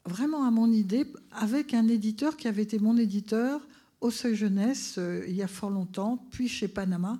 vraiment 0.06 0.44
à 0.44 0.50
mon 0.50 0.70
idée 0.70 1.06
avec 1.32 1.74
un 1.74 1.88
éditeur 1.88 2.36
qui 2.36 2.48
avait 2.48 2.62
été 2.62 2.78
mon 2.78 2.96
éditeur 2.96 3.60
au 4.00 4.10
Seuil 4.10 4.36
Jeunesse 4.36 4.96
euh, 4.98 5.24
il 5.26 5.34
y 5.34 5.42
a 5.42 5.48
fort 5.48 5.70
longtemps, 5.70 6.26
puis 6.30 6.48
chez 6.48 6.68
Panama, 6.68 7.18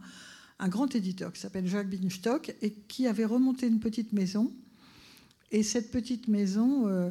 un 0.58 0.68
grand 0.68 0.94
éditeur 0.94 1.32
qui 1.32 1.40
s'appelle 1.40 1.66
Jacques 1.66 1.88
Binstock 1.88 2.54
et 2.60 2.72
qui 2.72 3.06
avait 3.06 3.24
remonté 3.24 3.66
une 3.66 3.80
petite 3.80 4.12
maison. 4.12 4.52
Et 5.50 5.62
cette 5.62 5.90
petite 5.90 6.28
maison 6.28 6.86
euh, 6.86 7.10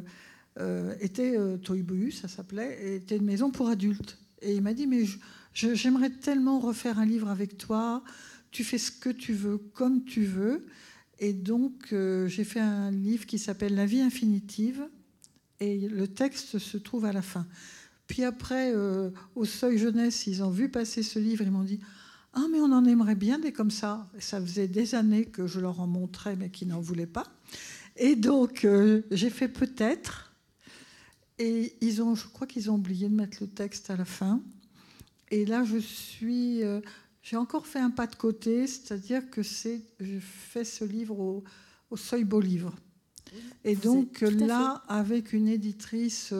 euh, 0.60 0.94
était 1.00 1.36
Toibu, 1.58 2.12
ça 2.12 2.28
s'appelait, 2.28 2.96
était 2.96 3.16
une 3.16 3.24
maison 3.24 3.50
pour 3.50 3.68
adultes. 3.68 4.18
Et 4.42 4.54
il 4.54 4.62
m'a 4.62 4.74
dit 4.74 4.86
mais 4.86 5.04
j'aimerais 5.52 6.10
tellement 6.10 6.60
refaire 6.60 6.98
un 6.98 7.06
livre 7.06 7.28
avec 7.28 7.58
toi. 7.58 8.02
Tu 8.54 8.62
fais 8.62 8.78
ce 8.78 8.92
que 8.92 9.10
tu 9.10 9.34
veux, 9.34 9.58
comme 9.58 10.04
tu 10.04 10.24
veux. 10.24 10.64
Et 11.18 11.32
donc 11.32 11.88
j'ai 11.90 12.44
fait 12.44 12.60
un 12.60 12.90
livre 12.92 13.26
qui 13.26 13.38
s'appelle 13.38 13.74
La 13.74 13.84
vie 13.84 14.00
infinitive. 14.00 14.86
Et 15.60 15.88
le 15.88 16.06
texte 16.06 16.58
se 16.58 16.76
trouve 16.76 17.04
à 17.04 17.12
la 17.12 17.22
fin. 17.22 17.46
Puis 18.06 18.24
après, 18.24 18.72
euh, 18.74 19.10
au 19.34 19.44
Seuil 19.44 19.78
Jeunesse, 19.78 20.26
ils 20.26 20.42
ont 20.42 20.50
vu 20.50 20.68
passer 20.68 21.02
ce 21.02 21.18
livre, 21.18 21.42
ils 21.42 21.50
m'ont 21.50 21.64
dit 21.64 21.80
Ah, 22.32 22.44
mais 22.50 22.60
on 22.60 22.72
en 22.72 22.84
aimerait 22.84 23.14
bien 23.14 23.38
des 23.38 23.52
comme 23.52 23.70
ça. 23.70 24.08
ça 24.18 24.40
faisait 24.40 24.68
des 24.68 24.94
années 24.94 25.24
que 25.24 25.46
je 25.46 25.60
leur 25.60 25.80
en 25.80 25.86
montrais, 25.86 26.36
mais 26.36 26.50
qu'ils 26.50 26.68
n'en 26.68 26.80
voulaient 26.80 27.06
pas. 27.06 27.26
Et 27.96 28.16
donc, 28.16 28.64
euh, 28.64 29.02
j'ai 29.10 29.30
fait 29.30 29.48
peut-être. 29.48 30.32
Et 31.38 31.76
ils 31.80 32.02
ont, 32.02 32.14
je 32.14 32.28
crois 32.28 32.46
qu'ils 32.46 32.70
ont 32.70 32.74
oublié 32.74 33.08
de 33.08 33.14
mettre 33.14 33.38
le 33.40 33.48
texte 33.48 33.90
à 33.90 33.96
la 33.96 34.04
fin. 34.04 34.40
Et 35.30 35.46
là, 35.46 35.64
je 35.64 35.78
suis. 35.78 36.62
Euh, 37.24 37.30
j'ai 37.30 37.36
encore 37.36 37.66
fait 37.66 37.80
un 37.80 37.90
pas 37.90 38.06
de 38.06 38.16
côté, 38.16 38.66
c'est-à-dire 38.66 39.30
que 39.30 39.42
c'est, 39.42 39.82
je 40.00 40.18
fais 40.18 40.64
ce 40.64 40.84
livre 40.84 41.18
au, 41.18 41.44
au 41.90 41.96
Seuil 41.96 42.24
Beau 42.24 42.40
Livre. 42.40 42.74
Et 43.64 43.74
donc 43.74 44.20
là, 44.20 44.82
avec 44.88 45.32
une 45.32 45.48
éditrice 45.48 46.32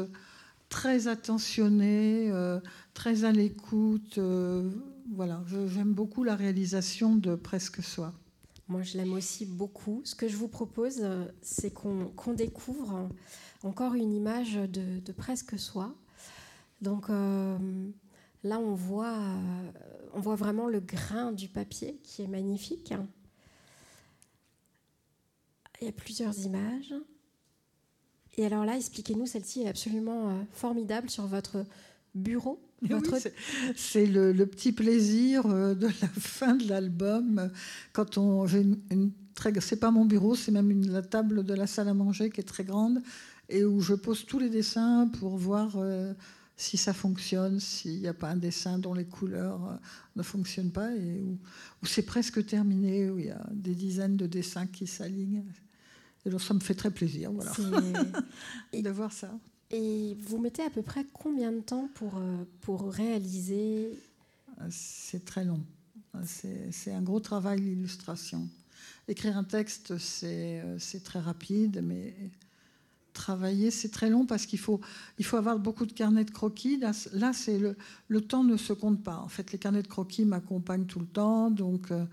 très 0.74 1.06
attentionné, 1.06 2.30
euh, 2.32 2.58
très 2.94 3.24
à 3.24 3.30
l'écoute. 3.30 4.18
Euh, 4.18 4.70
voilà, 5.12 5.42
j'aime 5.68 5.92
beaucoup 5.92 6.24
la 6.24 6.34
réalisation 6.34 7.14
de 7.14 7.36
Presque 7.36 7.82
Soi. 7.82 8.12
Moi, 8.66 8.82
je 8.82 8.96
l'aime 8.96 9.12
aussi 9.12 9.46
beaucoup. 9.46 10.00
Ce 10.04 10.16
que 10.16 10.26
je 10.26 10.36
vous 10.36 10.48
propose, 10.48 10.98
euh, 11.00 11.26
c'est 11.42 11.72
qu'on 11.72 12.32
découvre 12.32 13.08
encore 13.62 13.94
une 13.94 14.12
image 14.12 14.54
de, 14.54 15.12
Presque 15.12 15.58
Soi. 15.58 15.94
Donc 16.80 17.06
là, 18.44 18.60
on 18.60 18.74
voit, 18.74 19.18
on 20.12 20.20
voit 20.20 20.36
vraiment 20.36 20.68
le 20.68 20.80
grain 20.80 21.32
du 21.32 21.48
papier 21.48 21.98
qui 22.02 22.22
est 22.22 22.28
magnifique. 22.28 22.94
Il 25.80 25.86
y 25.86 25.88
a 25.88 25.92
plusieurs 25.92 26.38
images. 26.40 26.94
Et 28.36 28.46
alors 28.46 28.64
là, 28.64 28.76
expliquez-nous, 28.76 29.26
celle-ci 29.26 29.62
est 29.62 29.68
absolument 29.68 30.30
euh, 30.30 30.42
formidable 30.52 31.08
sur 31.08 31.26
votre 31.26 31.64
bureau. 32.14 32.60
c'est 33.76 34.06
le, 34.06 34.32
petit 34.44 34.72
plaisir 34.72 35.46
euh, 35.46 35.74
de 35.74 35.86
la 35.86 36.08
fin 36.18 36.54
de 36.54 36.68
l'album. 36.68 37.50
Quand 37.92 38.18
on, 38.18 38.46
j'ai 38.46 38.60
une, 38.90 39.12
très, 39.34 39.52
c'est 39.60 39.78
pas 39.78 39.90
mon 39.90 40.04
bureau, 40.04 40.34
c'est 40.34 40.52
même 40.52 40.70
une, 40.70 40.90
la 40.90 41.02
table 41.02 41.44
de 41.44 41.54
la 41.54 41.66
salle 41.66 41.88
à 41.88 41.94
manger 41.94 42.30
qui 42.30 42.40
est 42.40 42.44
très 42.44 42.64
grande 42.64 43.00
et 43.48 43.64
où 43.64 43.80
je 43.80 43.94
pose 43.94 44.24
tous 44.26 44.38
les 44.38 44.48
dessins 44.48 45.08
pour 45.20 45.36
voir 45.36 45.76
euh, 45.76 46.12
si 46.56 46.76
ça 46.76 46.92
fonctionne, 46.92 47.58
s'il 47.58 48.00
n'y 48.00 48.08
a 48.08 48.14
pas 48.14 48.30
un 48.30 48.36
dessin 48.36 48.78
dont 48.78 48.94
les 48.94 49.04
couleurs 49.04 49.80
ne 50.14 50.22
fonctionnent 50.22 50.70
pas 50.70 50.94
et 50.94 51.20
où, 51.20 51.38
où 51.82 51.86
c'est 51.86 52.02
presque 52.02 52.46
terminé, 52.46 53.10
où 53.10 53.18
il 53.18 53.26
y 53.26 53.30
a 53.30 53.44
des 53.50 53.74
dizaines 53.74 54.16
de 54.16 54.26
dessins 54.26 54.66
qui 54.66 54.86
s'alignent. 54.86 55.44
Et 56.26 56.38
ça 56.38 56.54
me 56.54 56.60
fait 56.60 56.74
très 56.74 56.90
plaisir 56.90 57.32
voilà, 57.32 57.52
de 58.72 58.90
voir 58.90 59.12
ça. 59.12 59.30
Et 59.70 60.16
vous 60.20 60.38
mettez 60.38 60.62
à 60.62 60.70
peu 60.70 60.82
près 60.82 61.04
combien 61.12 61.52
de 61.52 61.60
temps 61.60 61.88
pour, 61.94 62.16
euh, 62.16 62.44
pour 62.60 62.92
réaliser? 62.92 63.90
C'est 64.70 65.24
très 65.24 65.44
long. 65.44 65.60
C'est 66.24 66.92
un 66.92 67.02
gros 67.02 67.20
travail, 67.20 67.60
l'illustration. 67.60 68.48
Écrire 69.08 69.36
un 69.36 69.44
texte, 69.44 69.92
euh, 70.22 70.76
c'est 70.78 71.02
très 71.02 71.18
rapide, 71.18 71.82
mais 71.82 72.14
travailler, 73.14 73.70
c'est 73.70 73.88
très 73.88 74.10
long 74.10 74.26
parce 74.26 74.44
qu'il 74.44 74.58
faut, 74.58 74.80
il 75.18 75.24
faut 75.24 75.38
avoir 75.38 75.58
beaucoup 75.58 75.86
de 75.86 75.92
carnets 75.92 76.24
de 76.24 76.30
croquis. 76.30 76.76
Là, 76.76 76.92
là 77.12 77.32
c'est 77.32 77.58
le, 77.58 77.76
le, 78.08 78.20
temps 78.20 78.44
ne 78.44 78.58
se 78.58 78.74
compte 78.74 79.02
pas. 79.02 79.16
En 79.16 79.28
fait, 79.28 79.52
les 79.52 79.58
carnets 79.58 79.82
de 79.82 79.88
croquis 79.88 80.26
m'accompagnent 80.26 80.84
tout 80.86 81.00
le 81.00 81.06
temps. 81.06 81.50
Donc, 81.50 81.90
euh, 81.90 82.04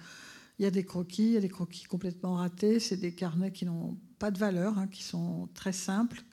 il 0.59 0.63
y 0.63 0.65
a 0.65 0.71
des 0.71 0.85
croquis, 0.85 1.23
il 1.23 1.31
y 1.33 1.37
a 1.37 1.41
des 1.41 1.49
croquis 1.49 1.83
complètement 1.83 2.35
ratés. 2.35 2.79
C'est 2.79 2.97
des 2.97 3.13
carnets 3.13 3.51
qui 3.51 3.65
n'ont 3.65 3.97
pas 4.19 4.31
de 4.31 4.37
valeur, 4.37 4.77
hein, 4.77 4.87
qui 4.87 5.03
sont 5.03 5.49
très 5.53 5.73
simples 5.73 6.23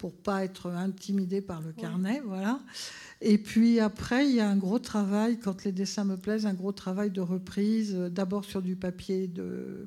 pour 0.00 0.14
pas 0.14 0.44
être 0.44 0.70
intimidé 0.70 1.42
par 1.42 1.60
le 1.60 1.72
carnet, 1.72 2.22
voilà. 2.24 2.58
Et 3.20 3.36
puis 3.36 3.80
après, 3.80 4.26
il 4.26 4.34
y 4.34 4.40
a 4.40 4.48
un 4.48 4.56
gros 4.56 4.78
travail 4.78 5.38
quand 5.38 5.62
les 5.64 5.72
dessins 5.72 6.04
me 6.04 6.16
plaisent, 6.16 6.46
un 6.46 6.54
gros 6.54 6.72
travail 6.72 7.10
de 7.10 7.20
reprise, 7.20 7.94
euh, 7.94 8.08
d'abord 8.08 8.46
sur 8.46 8.62
du 8.62 8.76
papier 8.76 9.28
de 9.28 9.86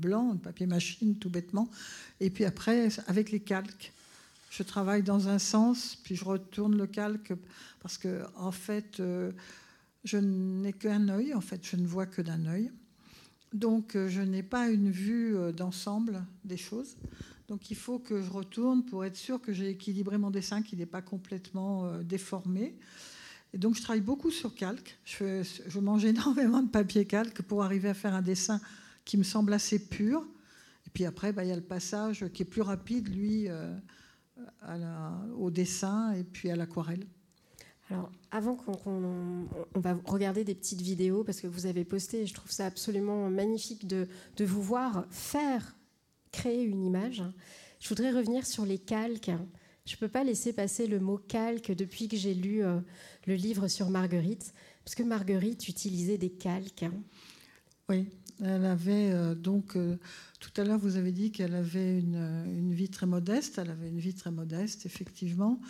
blanc, 0.00 0.34
de 0.34 0.40
papier 0.40 0.66
machine, 0.66 1.16
tout 1.16 1.30
bêtement, 1.30 1.68
et 2.20 2.30
puis 2.30 2.44
après 2.44 2.88
avec 3.06 3.30
les 3.30 3.40
calques. 3.40 3.92
Je 4.50 4.64
travaille 4.64 5.04
dans 5.04 5.28
un 5.28 5.38
sens, 5.38 5.96
puis 6.02 6.16
je 6.16 6.24
retourne 6.24 6.76
le 6.76 6.88
calque 6.88 7.32
parce 7.80 7.98
que 7.98 8.22
en 8.36 8.50
fait, 8.50 8.98
euh, 8.98 9.30
je 10.04 10.18
n'ai 10.18 10.72
qu'un 10.72 11.08
œil. 11.08 11.34
En 11.34 11.40
fait, 11.40 11.60
je 11.64 11.76
ne 11.76 11.86
vois 11.86 12.06
que 12.06 12.20
d'un 12.20 12.46
œil. 12.46 12.70
Donc 13.52 13.94
euh, 13.94 14.08
je 14.08 14.20
n'ai 14.20 14.42
pas 14.42 14.68
une 14.68 14.90
vue 14.90 15.36
euh, 15.36 15.52
d'ensemble 15.52 16.24
des 16.44 16.56
choses. 16.56 16.96
Donc 17.48 17.70
il 17.70 17.76
faut 17.76 17.98
que 17.98 18.22
je 18.22 18.30
retourne 18.30 18.84
pour 18.84 19.04
être 19.04 19.16
sûr 19.16 19.40
que 19.40 19.52
j'ai 19.52 19.70
équilibré 19.70 20.18
mon 20.18 20.30
dessin, 20.30 20.62
qu'il 20.62 20.78
n'est 20.80 20.86
pas 20.86 21.02
complètement 21.02 22.00
déformé. 22.02 22.76
Et 23.52 23.58
donc 23.58 23.76
je 23.76 23.82
travaille 23.82 24.00
beaucoup 24.00 24.30
sur 24.30 24.54
calque. 24.54 24.98
Je, 25.04 25.78
mange 25.80 26.04
énormément 26.04 26.62
de 26.62 26.68
papier 26.68 27.06
calque 27.06 27.42
pour 27.42 27.62
arriver 27.62 27.88
à 27.88 27.94
faire 27.94 28.14
un 28.14 28.22
dessin 28.22 28.60
qui 29.04 29.16
me 29.16 29.22
semble 29.22 29.52
assez 29.52 29.78
pur. 29.78 30.26
Et 30.86 30.90
puis 30.90 31.04
après, 31.04 31.32
bah, 31.32 31.44
il 31.44 31.48
y 31.48 31.52
a 31.52 31.56
le 31.56 31.62
passage 31.62 32.26
qui 32.32 32.42
est 32.42 32.46
plus 32.46 32.62
rapide, 32.62 33.08
lui, 33.08 33.48
au 35.36 35.50
dessin 35.50 36.12
et 36.12 36.24
puis 36.24 36.50
à 36.50 36.56
l'aquarelle. 36.56 37.06
Alors, 37.90 38.10
avant 38.30 38.54
qu'on 38.54 39.48
on 39.74 39.80
va 39.80 39.98
regarder 40.04 40.44
des 40.44 40.54
petites 40.54 40.80
vidéos, 40.80 41.24
parce 41.24 41.40
que 41.40 41.48
vous 41.48 41.66
avez 41.66 41.84
posté, 41.84 42.22
et 42.22 42.26
je 42.26 42.34
trouve 42.34 42.50
ça 42.50 42.66
absolument 42.66 43.28
magnifique 43.28 43.88
de, 43.88 44.06
de 44.36 44.44
vous 44.44 44.62
voir 44.62 45.06
faire, 45.10 45.76
créer 46.30 46.62
une 46.62 46.84
image, 46.84 47.24
je 47.80 47.88
voudrais 47.88 48.12
revenir 48.12 48.46
sur 48.46 48.64
les 48.64 48.78
calques. 48.78 49.32
Je 49.86 49.96
ne 49.96 49.98
peux 49.98 50.08
pas 50.08 50.22
laisser 50.22 50.52
passer 50.52 50.86
le 50.86 51.00
mot 51.00 51.18
calque 51.18 51.72
depuis 51.72 52.06
que 52.06 52.16
j'ai 52.16 52.34
lu 52.34 52.62
euh, 52.62 52.78
le 53.26 53.34
livre 53.34 53.66
sur 53.66 53.90
Marguerite, 53.90 54.54
parce 54.84 54.94
que 54.94 55.02
Marguerite 55.02 55.66
utilisait 55.66 56.18
des 56.18 56.30
calques. 56.30 56.84
Oui, 57.88 58.06
elle 58.44 58.64
avait 58.64 59.12
euh, 59.12 59.34
donc, 59.34 59.76
euh, 59.76 59.96
tout 60.40 60.50
à 60.60 60.64
l'heure 60.64 60.78
vous 60.78 60.96
avez 60.96 61.12
dit 61.12 61.32
qu'elle 61.32 61.54
avait 61.54 61.98
une, 61.98 62.44
une, 62.46 62.72
vie 62.72 62.88
très 62.88 63.06
modeste, 63.06 63.58
elle 63.58 63.70
avait 63.70 63.88
une 63.88 63.98
vie 63.98 64.14
très 64.14 64.30
modeste, 64.30 64.86
effectivement. 64.86 65.60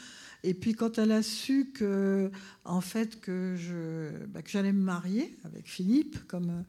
Et 0.43 0.55
puis 0.55 0.75
quand 0.75 0.99
elle 0.99 1.13
a 1.13 1.23
su 1.23 1.71
que, 1.73 2.31
en 2.65 2.81
fait, 2.81 3.21
que, 3.21 3.57
bah, 4.29 4.41
j'allais 4.47 4.73
me 4.73 4.83
marier 4.83 5.37
avec 5.45 5.69
Philippe, 5.69 6.19
comme, 6.27 6.65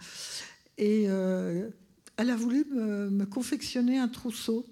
et 0.78 1.04
elle 1.04 2.30
a 2.30 2.36
voulu 2.36 2.66
me 2.66 3.24
confectionner 3.26 3.98
un 3.98 4.10
trousseau 4.10 4.66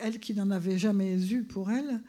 elle 0.00 0.18
qui 0.18 0.34
n'en 0.34 0.50
avait 0.50 0.78
jamais 0.78 1.20
eu 1.30 1.42
pour 1.42 1.70
elle. 1.70 2.00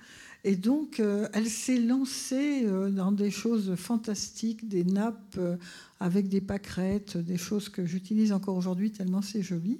Et 0.47 0.55
donc, 0.55 0.99
euh, 0.99 1.27
elle 1.33 1.49
s'est 1.49 1.79
lancée 1.79 2.65
euh, 2.65 2.91
dans 2.91 3.11
des 3.11 3.31
choses 3.31 3.73
fantastiques, 3.73 4.69
des 4.69 4.83
nappes 4.83 5.37
euh, 5.39 5.57
avec 5.99 6.29
des 6.29 6.39
pâquerettes, 6.39 7.17
des 7.17 7.35
choses 7.35 7.67
que 7.67 7.83
j'utilise 7.83 8.31
encore 8.31 8.55
aujourd'hui 8.55 8.91
tellement 8.91 9.23
c'est 9.23 9.41
joli. 9.41 9.79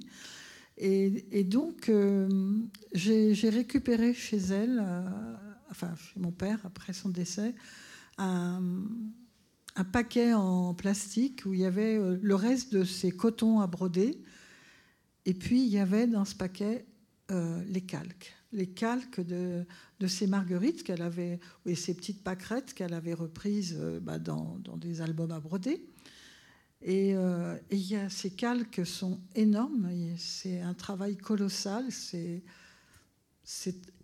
Et, 0.76 1.44
donc, 1.44 1.90
j'ai 2.92 3.48
récupéré 3.48 4.12
chez 4.12 4.36
elle, 4.36 4.84
enfin 5.70 5.94
chez 5.96 6.20
mon 6.20 6.32
père 6.32 6.60
après 6.64 6.92
son 6.92 7.08
décès, 7.08 7.54
un, 8.18 8.60
un, 9.74 9.84
paquet 9.84 10.34
en 10.34 10.74
plastique 10.74 11.44
où 11.46 11.54
il 11.54 11.60
y 11.60 11.64
avait 11.64 11.98
le 12.20 12.34
reste 12.34 12.74
de 12.74 12.84
ses 12.84 13.10
cotons 13.10 13.60
à 13.60 13.66
broder. 13.66 14.20
Et 15.24 15.32
puis, 15.32 15.62
il 15.62 15.68
y 15.68 15.78
avait 15.78 16.06
dans 16.06 16.26
ce 16.26 16.34
paquet 16.34 16.84
les 17.30 17.80
calques. 17.80 18.35
Les 18.52 18.66
calques 18.66 19.20
de, 19.20 19.64
de 20.00 20.06
ces 20.06 20.26
marguerites 20.26 20.82
qu'elle 20.82 21.02
avait, 21.02 21.40
et 21.64 21.74
ces 21.74 21.94
petites 21.94 22.22
pâquerettes 22.22 22.74
qu'elle 22.74 22.94
avait 22.94 23.14
reprises 23.14 23.76
euh, 23.78 24.00
bah, 24.00 24.18
dans, 24.18 24.58
des 24.76 25.00
albums 25.00 25.32
à 25.32 25.40
broder. 25.40 25.84
Euh, 26.86 27.58
et, 27.70 27.76
y 27.76 27.96
a, 27.96 28.08
ces 28.08 28.30
calques 28.30 28.86
sont 28.86 29.20
énormes, 29.34 29.90
c'est 30.16 30.60
un 30.60 30.74
travail 30.74 31.16
colossal, 31.16 31.86
c'est, 31.90 32.42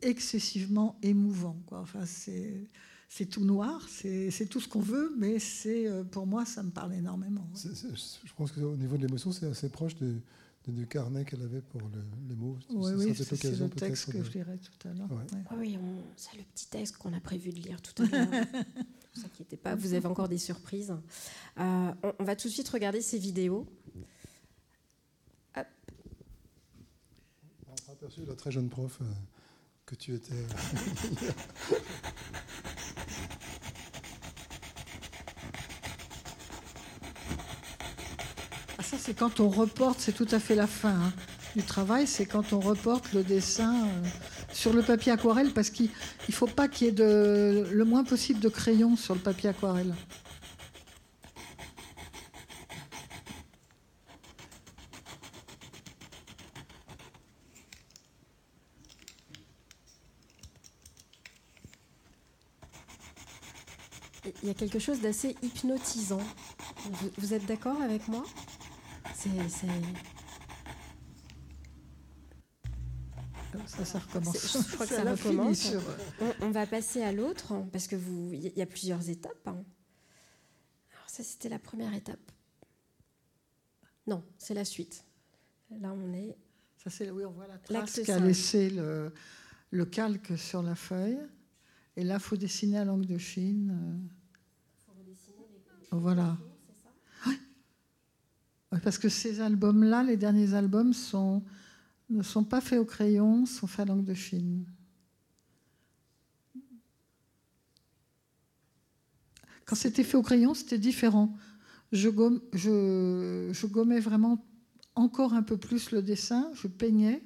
excessivement 0.00 0.98
émouvant. 1.02 1.60
Enfin, 1.70 2.04
c'est, 2.06 3.26
tout 3.30 3.44
noir, 3.44 3.86
c'est, 3.88 4.46
tout 4.48 4.60
ce 4.60 4.68
qu'on 4.68 4.80
veut, 4.80 5.14
mais 5.18 5.38
c'est, 5.38 5.88
pour 6.10 6.26
moi, 6.26 6.44
ça 6.44 6.62
me 6.62 6.70
parle 6.70 6.94
énormément. 6.94 7.48
je 7.54 8.32
pense 8.36 8.50
qu'au 8.52 8.76
niveau 8.76 8.96
de 8.96 9.06
l'émotion, 9.06 9.30
c'est 9.30 9.46
assez 9.46 9.68
proche 9.68 9.94
de, 9.96 10.16
du 10.70 10.86
carnet 10.86 11.24
qu'elle 11.24 11.42
avait 11.42 11.60
pour 11.60 11.80
les 12.28 12.36
mots. 12.36 12.56
Oui, 12.70 12.92
oui 12.94 13.14
c'est 13.16 13.32
le 13.32 13.68
texte 13.68 14.12
que 14.12 14.22
je 14.22 14.30
lirai 14.30 14.58
tout 14.58 14.88
à 14.88 14.92
l'heure. 14.92 15.08
Ah 15.50 15.54
oui, 15.58 15.76
c'est 16.16 16.36
le 16.36 16.44
petit 16.44 16.68
texte 16.68 16.98
qu'on 16.98 17.12
a 17.12 17.20
prévu 17.20 17.50
de 17.50 17.58
lire 17.58 17.82
tout 17.82 18.02
à 18.02 18.06
l'heure. 18.06 18.28
ne 18.30 19.20
vous 19.20 19.26
inquiétez 19.26 19.56
pas, 19.56 19.74
vous 19.74 19.94
avez 19.94 20.06
encore 20.06 20.28
des 20.28 20.38
surprises. 20.38 20.94
Euh, 21.58 21.92
on, 22.18 22.24
va 22.24 22.36
tout 22.36 22.48
de 22.48 22.52
suite 22.52 22.68
regarder 22.68 23.02
ces 23.02 23.18
vidéos. 23.18 23.66
Hop. 25.56 25.66
On 27.68 27.90
a 27.90 27.92
aperçu 27.92 28.24
la 28.24 28.36
très 28.36 28.52
jeune 28.52 28.68
prof 28.68 28.98
euh, 29.00 29.04
que 29.84 29.96
tu 29.96 30.14
étais. 30.14 30.34
C'est 38.98 39.14
quand 39.14 39.40
on 39.40 39.48
reporte, 39.48 40.00
c'est 40.00 40.12
tout 40.12 40.28
à 40.30 40.38
fait 40.38 40.54
la 40.54 40.66
fin 40.66 40.90
hein, 40.90 41.12
du 41.56 41.62
travail, 41.62 42.06
c'est 42.06 42.26
quand 42.26 42.52
on 42.52 42.60
reporte 42.60 43.12
le 43.12 43.24
dessin 43.24 43.86
euh, 43.86 44.06
sur 44.52 44.72
le 44.72 44.82
papier 44.82 45.10
aquarelle, 45.12 45.52
parce 45.52 45.70
qu'il 45.70 45.90
ne 46.28 46.32
faut 46.32 46.46
pas 46.46 46.68
qu'il 46.68 46.86
y 46.86 46.90
ait 46.90 46.94
le 46.94 47.84
moins 47.84 48.04
possible 48.04 48.38
de 48.38 48.48
crayons 48.48 48.96
sur 48.96 49.14
le 49.14 49.20
papier 49.20 49.50
aquarelle. 49.50 49.94
Il 64.42 64.48
y 64.48 64.50
a 64.50 64.54
quelque 64.54 64.78
chose 64.78 65.00
d'assez 65.00 65.36
hypnotisant. 65.42 66.20
vous 67.18 67.34
êtes 67.34 67.46
d'accord 67.46 67.80
avec 67.80 68.06
moi? 68.08 68.24
Ça, 73.66 73.84
ça 73.84 73.98
recommence. 73.98 74.58
Je 74.58 74.74
crois 74.74 74.86
que 74.86 74.94
ça 74.94 75.10
recommence. 75.10 75.72
On, 76.40 76.50
va 76.50 76.66
passer 76.66 77.02
à 77.02 77.12
l'autre 77.12 77.52
hein, 77.52 77.68
parce 77.72 77.86
que 77.86 77.96
vous, 77.96 78.32
il 78.32 78.56
y 78.56 78.62
a 78.62 78.66
plusieurs 78.66 79.08
étapes. 79.08 79.46
Hein. 79.46 79.64
Alors 80.92 81.08
ça, 81.08 81.22
c'était 81.22 81.48
la 81.48 81.58
première 81.58 81.94
étape. 81.94 82.32
Non, 84.06 84.24
c'est 84.38 84.54
la 84.54 84.64
suite. 84.64 85.04
Là, 85.70 85.92
on 85.92 86.12
est. 86.12 86.36
Ça, 86.82 86.90
c'est 86.90 87.10
oui, 87.10 87.24
on 87.24 87.30
voit 87.30 87.46
la 87.46 87.58
trace 87.58 88.00
qu'a 88.04 88.18
laissé 88.18 88.68
le, 88.70 89.12
le, 89.70 89.84
calque 89.86 90.36
sur 90.36 90.62
la 90.62 90.74
feuille. 90.74 91.20
Et 91.96 92.02
là, 92.02 92.14
il 92.14 92.20
faut 92.20 92.36
dessiner 92.36 92.78
à 92.78 92.84
l'angle 92.84 93.06
de 93.06 93.18
Chine. 93.18 94.00
Il 94.02 94.84
faut 94.84 94.92
redessiner 94.98 95.46
les... 95.52 95.60
Voilà. 95.92 96.36
Parce 98.80 98.98
que 98.98 99.08
ces 99.08 99.40
albums-là, 99.40 100.02
les 100.02 100.16
derniers 100.16 100.54
albums, 100.54 100.92
ne 102.08 102.22
sont 102.22 102.44
pas 102.44 102.60
faits 102.60 102.78
au 102.78 102.84
crayon, 102.84 103.44
sont 103.44 103.66
faits 103.66 103.80
à 103.80 103.92
l'encre 103.92 104.04
de 104.04 104.14
Chine. 104.14 104.64
Quand 109.66 109.76
c'était 109.76 110.04
fait 110.04 110.16
au 110.16 110.22
crayon, 110.22 110.54
c'était 110.54 110.78
différent. 110.78 111.36
Je, 111.92 112.08
je, 112.52 113.50
je, 113.52 113.66
gommais 113.66 114.00
vraiment 114.00 114.44
encore 114.94 115.34
un 115.34 115.42
peu 115.42 115.56
plus 115.56 115.90
le 115.90 116.02
dessin, 116.02 116.50
je 116.54 116.66
peignais 116.66 117.22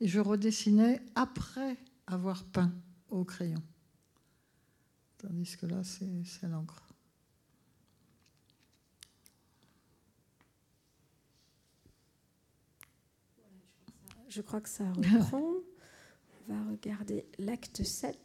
et 0.00 0.08
je 0.08 0.20
redessinais 0.20 1.02
après 1.14 1.76
avoir 2.06 2.44
peint 2.44 2.72
au 3.10 3.24
crayon. 3.24 3.62
Tandis 5.18 5.56
que 5.56 5.66
là, 5.66 5.82
c'est 5.84 6.48
l'encre. 6.48 6.89
Je 14.30 14.40
crois 14.40 14.60
que 14.60 14.68
ça 14.68 14.84
reprend. 14.92 15.42
On 16.48 16.52
va 16.54 16.70
regarder 16.70 17.26
l'acte 17.38 17.82
7. 17.82 18.16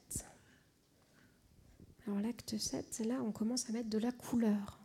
Alors 2.07 2.19
l'acte 2.19 2.57
7, 2.57 3.01
là, 3.07 3.21
on 3.23 3.31
commence 3.31 3.69
à 3.69 3.73
mettre 3.73 3.89
de 3.89 3.97
la 3.97 4.11
couleur. 4.11 4.79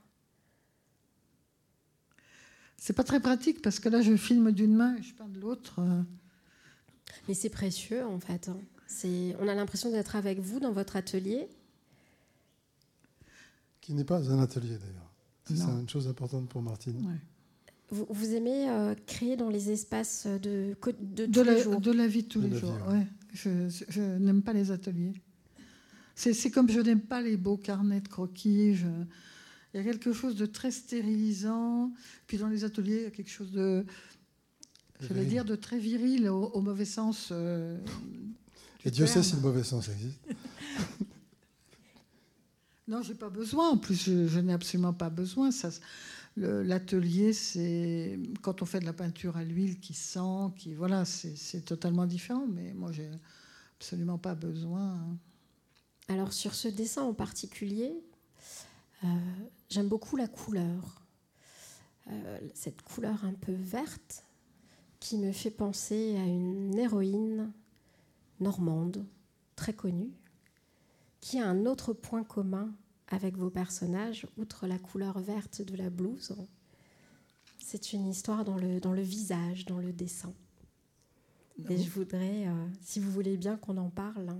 C'est 2.77 2.95
pas 2.95 3.05
très 3.05 3.21
pratique 3.21 3.61
parce 3.61 3.79
que 3.79 3.91
là, 3.91 4.01
je 4.01 4.17
filme 4.17 4.53
d'une 4.53 4.75
main 4.75 4.97
et 4.97 5.03
je 5.03 5.15
peins 5.15 5.29
de 5.29 5.39
l'autre. 5.39 5.83
Mais 7.29 7.35
c'est 7.35 7.51
précieux, 7.51 8.07
en 8.07 8.21
fait. 8.21 8.49
Hein. 8.49 8.59
C'est, 8.87 9.37
on 9.39 9.49
a 9.49 9.55
l'impression 9.55 9.91
d'être 9.91 10.17
avec 10.17 10.41
vous 10.41 10.61
dans 10.61 10.73
votre 10.73 10.97
atelier. 10.97 11.49
Qui 13.83 13.93
n'est 13.93 14.05
pas 14.05 14.31
un 14.31 14.39
atelier, 14.41 14.79
d'ailleurs. 14.79 15.13
C'est 15.45 15.81
une 15.81 15.89
chose 15.89 16.09
importante 16.09 16.49
pour 16.49 16.63
Martine. 16.63 17.19
Vous, 17.91 18.35
aimez 18.35 18.69
euh, 18.69 18.95
créer 19.07 19.37
dans 19.37 19.49
les 19.49 19.71
espaces 19.71 20.27
de, 20.27 20.77
de, 21.01 21.27
de, 21.27 21.41
la, 21.41 21.65
de 21.65 21.91
la 21.91 22.07
vie 22.07 22.23
de 22.23 22.29
tous 22.29 22.41
les 22.41 22.57
jours. 22.57 22.79
Ouais. 22.89 23.07
Je, 23.33 24.19
n'aime 24.19 24.43
pas 24.43 24.53
les 24.53 24.71
ateliers. 24.71 25.15
C'est 26.15 26.51
comme 26.51 26.71
je 26.71 26.81
n'aime 26.81 27.01
pas 27.01 27.21
les 27.21 27.37
beaux 27.37 27.57
carnets 27.57 28.01
de 28.01 28.09
croquis. 28.09 28.77
Il 29.73 29.77
y 29.77 29.79
a 29.79 29.83
quelque 29.83 30.13
chose 30.13 30.37
de 30.37 30.47
très 30.47 30.71
stérilisant. 30.71 31.93
Puis 32.27 32.39
dans 32.39 32.49
les 32.49 32.65
ateliers, 32.65 32.97
il 32.97 33.03
y 33.03 33.07
a 33.07 33.11
quelque 33.11 33.31
chose 33.31 33.51
de, 33.51 33.85
je 35.01 35.13
vais 35.13 35.25
dire, 35.25 35.45
de 35.45 35.57
très 35.57 35.79
viril 35.79 36.29
au, 36.29 36.61
mauvais 36.61 36.85
sens. 36.85 37.31
Euh, 37.33 37.79
Et 38.85 38.91
Dieu 38.91 39.07
sait 39.07 39.23
si 39.23 39.35
le 39.35 39.41
mauvais 39.41 39.65
sens 39.65 39.89
existe. 39.89 40.21
non, 42.89 43.03
j'ai 43.03 43.15
pas 43.15 43.31
besoin. 43.31 43.71
En 43.71 43.79
plus, 43.79 44.05
je, 44.05 44.29
je 44.29 44.41
n'ai 44.41 44.53
absolument 44.53 44.93
pas 44.93 45.11
besoin. 45.11 45.51
Ça, 45.51 45.71
L'atelier, 46.37 47.33
c'est 47.33 48.19
quand 48.41 48.63
on 48.63 48.65
fait 48.65 48.81
de 48.81 48.87
la 48.87 48.93
peinture 48.93 49.37
à 49.37 49.45
l'huile 49.45 49.81
qui 49.81 49.95
sent, 49.95 50.53
qui 50.57 50.75
voilà, 50.75 51.05
c'est 51.05 51.65
totalement 51.65 52.07
différent. 52.07 52.47
Mais 52.47 52.73
moi, 52.73 52.93
j'ai 52.93 53.11
absolument 53.77 54.19
pas 54.19 54.35
besoin. 54.35 54.95
Hein. 54.95 55.17
Alors 56.11 56.33
sur 56.33 56.55
ce 56.55 56.67
dessin 56.67 57.03
en 57.03 57.15
particulier, 57.15 57.95
euh, 59.05 59.07
j'aime 59.69 59.89
beaucoup 59.89 60.17
la 60.17 60.27
couleur, 60.27 61.03
euh, 62.09 62.39
cette 62.53 62.83
couleur 62.83 63.25
un 63.25 63.33
peu 63.33 63.53
verte 63.53 64.25
qui 64.99 65.19
me 65.19 65.31
fait 65.31 65.53
penser 65.53 66.17
à 66.17 66.25
une 66.25 66.77
héroïne 66.77 67.53
normande 68.41 69.07
très 69.55 69.73
connue 69.73 70.11
qui 71.21 71.39
a 71.39 71.47
un 71.47 71.65
autre 71.65 71.93
point 71.93 72.25
commun 72.25 72.75
avec 73.11 73.37
vos 73.37 73.51
personnages, 73.51 74.27
outre 74.37 74.67
la 74.67 74.79
couleur 74.79 75.21
verte 75.21 75.63
de 75.63 75.77
la 75.77 75.91
blouse. 75.91 76.35
C'est 77.59 77.93
une 77.93 78.07
histoire 78.07 78.45
dans 78.45 78.57
le, 78.57 78.81
dans 78.81 78.93
le 78.93 79.03
visage, 79.03 79.67
dans 79.67 79.79
le 79.79 79.93
dessin. 79.93 80.33
Et 81.69 81.77
je 81.77 81.91
voudrais, 81.91 82.47
euh, 82.49 82.67
si 82.81 83.01
vous 83.01 83.11
voulez 83.11 83.37
bien 83.37 83.57
qu'on 83.57 83.77
en 83.77 83.91
parle, 83.91 84.35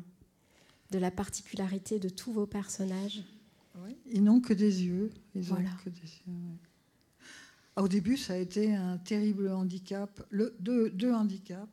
de 0.91 0.99
la 0.99 1.11
particularité 1.11 1.99
de 1.99 2.09
tous 2.09 2.33
vos 2.33 2.47
personnages. 2.47 3.23
Ils 4.07 4.25
n'ont 4.25 4.41
que 4.41 4.53
des 4.53 4.85
yeux. 4.85 5.11
Ils 5.35 5.43
voilà. 5.43 5.71
que 5.85 5.91
des 5.91 6.01
yeux 6.01 6.35
Au 7.77 7.89
début, 7.89 8.17
ça 8.17 8.35
a 8.35 8.37
été 8.37 8.75
un 8.75 8.99
terrible 8.99 9.49
handicap, 9.51 10.27
le, 10.31 10.57
deux, 10.59 10.91
deux 10.91 11.13
handicaps. 11.13 11.69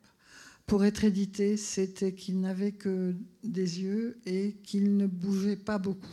Pour 0.66 0.84
être 0.84 1.04
édité, 1.04 1.56
c'était 1.56 2.14
qu'ils 2.14 2.40
n'avaient 2.40 2.72
que 2.72 3.16
des 3.42 3.80
yeux 3.80 4.20
et 4.26 4.58
qu'ils 4.62 4.96
ne 4.96 5.06
bougeaient 5.06 5.56
pas 5.56 5.78
beaucoup, 5.78 6.06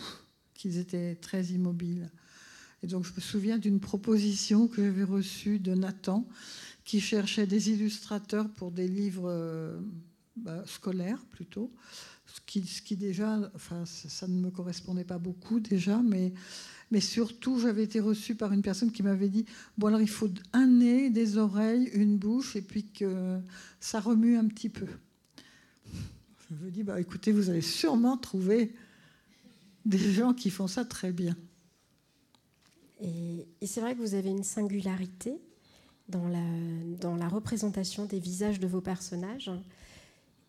qu'ils 0.65 0.79
étaient 0.79 1.13
très 1.13 1.43
immobiles. 1.45 2.09
Et 2.81 2.87
donc, 2.87 3.05
je 3.05 3.13
me 3.13 3.19
souviens 3.19 3.59
d'une 3.59 3.79
proposition 3.79 4.67
que 4.67 4.83
j'avais 4.83 5.03
reçue 5.03 5.59
de 5.59 5.75
Nathan, 5.75 6.27
qui 6.83 6.99
cherchait 7.01 7.45
des 7.45 7.69
illustrateurs 7.69 8.49
pour 8.49 8.71
des 8.71 8.87
livres 8.87 9.29
euh, 9.29 9.79
bah, 10.35 10.63
scolaires 10.65 11.23
plutôt, 11.29 11.71
ce 12.25 12.41
qui, 12.47 12.65
ce 12.65 12.81
qui, 12.81 12.97
déjà, 12.97 13.51
enfin, 13.53 13.83
ça 13.85 14.27
ne 14.27 14.39
me 14.39 14.49
correspondait 14.49 15.03
pas 15.03 15.19
beaucoup 15.19 15.59
déjà, 15.59 16.01
mais, 16.01 16.33
mais 16.89 16.99
surtout 16.99 17.59
j'avais 17.59 17.83
été 17.83 17.99
reçue 17.99 18.33
par 18.33 18.51
une 18.51 18.63
personne 18.63 18.91
qui 18.91 19.03
m'avait 19.03 19.29
dit 19.29 19.45
bon 19.77 19.87
alors 19.87 20.01
il 20.01 20.09
faut 20.09 20.31
un 20.53 20.65
nez, 20.65 21.11
des 21.11 21.37
oreilles, 21.37 21.91
une 21.93 22.17
bouche 22.17 22.55
et 22.55 22.63
puis 22.63 22.85
que 22.85 23.37
ça 23.79 23.99
remue 23.99 24.35
un 24.35 24.47
petit 24.47 24.69
peu. 24.69 24.87
Je 26.49 26.65
me 26.65 26.71
dis 26.71 26.81
bah 26.83 26.99
écoutez 26.99 27.31
vous 27.31 27.51
allez 27.51 27.61
sûrement 27.61 28.17
trouver 28.17 28.73
des 29.85 30.11
gens 30.11 30.33
qui 30.33 30.49
font 30.49 30.67
ça 30.67 30.85
très 30.85 31.11
bien. 31.11 31.35
Et, 33.01 33.47
et 33.61 33.67
c'est 33.67 33.81
vrai 33.81 33.95
que 33.95 33.99
vous 33.99 34.15
avez 34.15 34.29
une 34.29 34.43
singularité 34.43 35.37
dans 36.09 36.27
la, 36.27 36.43
dans 36.99 37.15
la 37.15 37.27
représentation 37.27 38.05
des 38.05 38.19
visages 38.19 38.59
de 38.59 38.67
vos 38.67 38.81
personnages. 38.81 39.51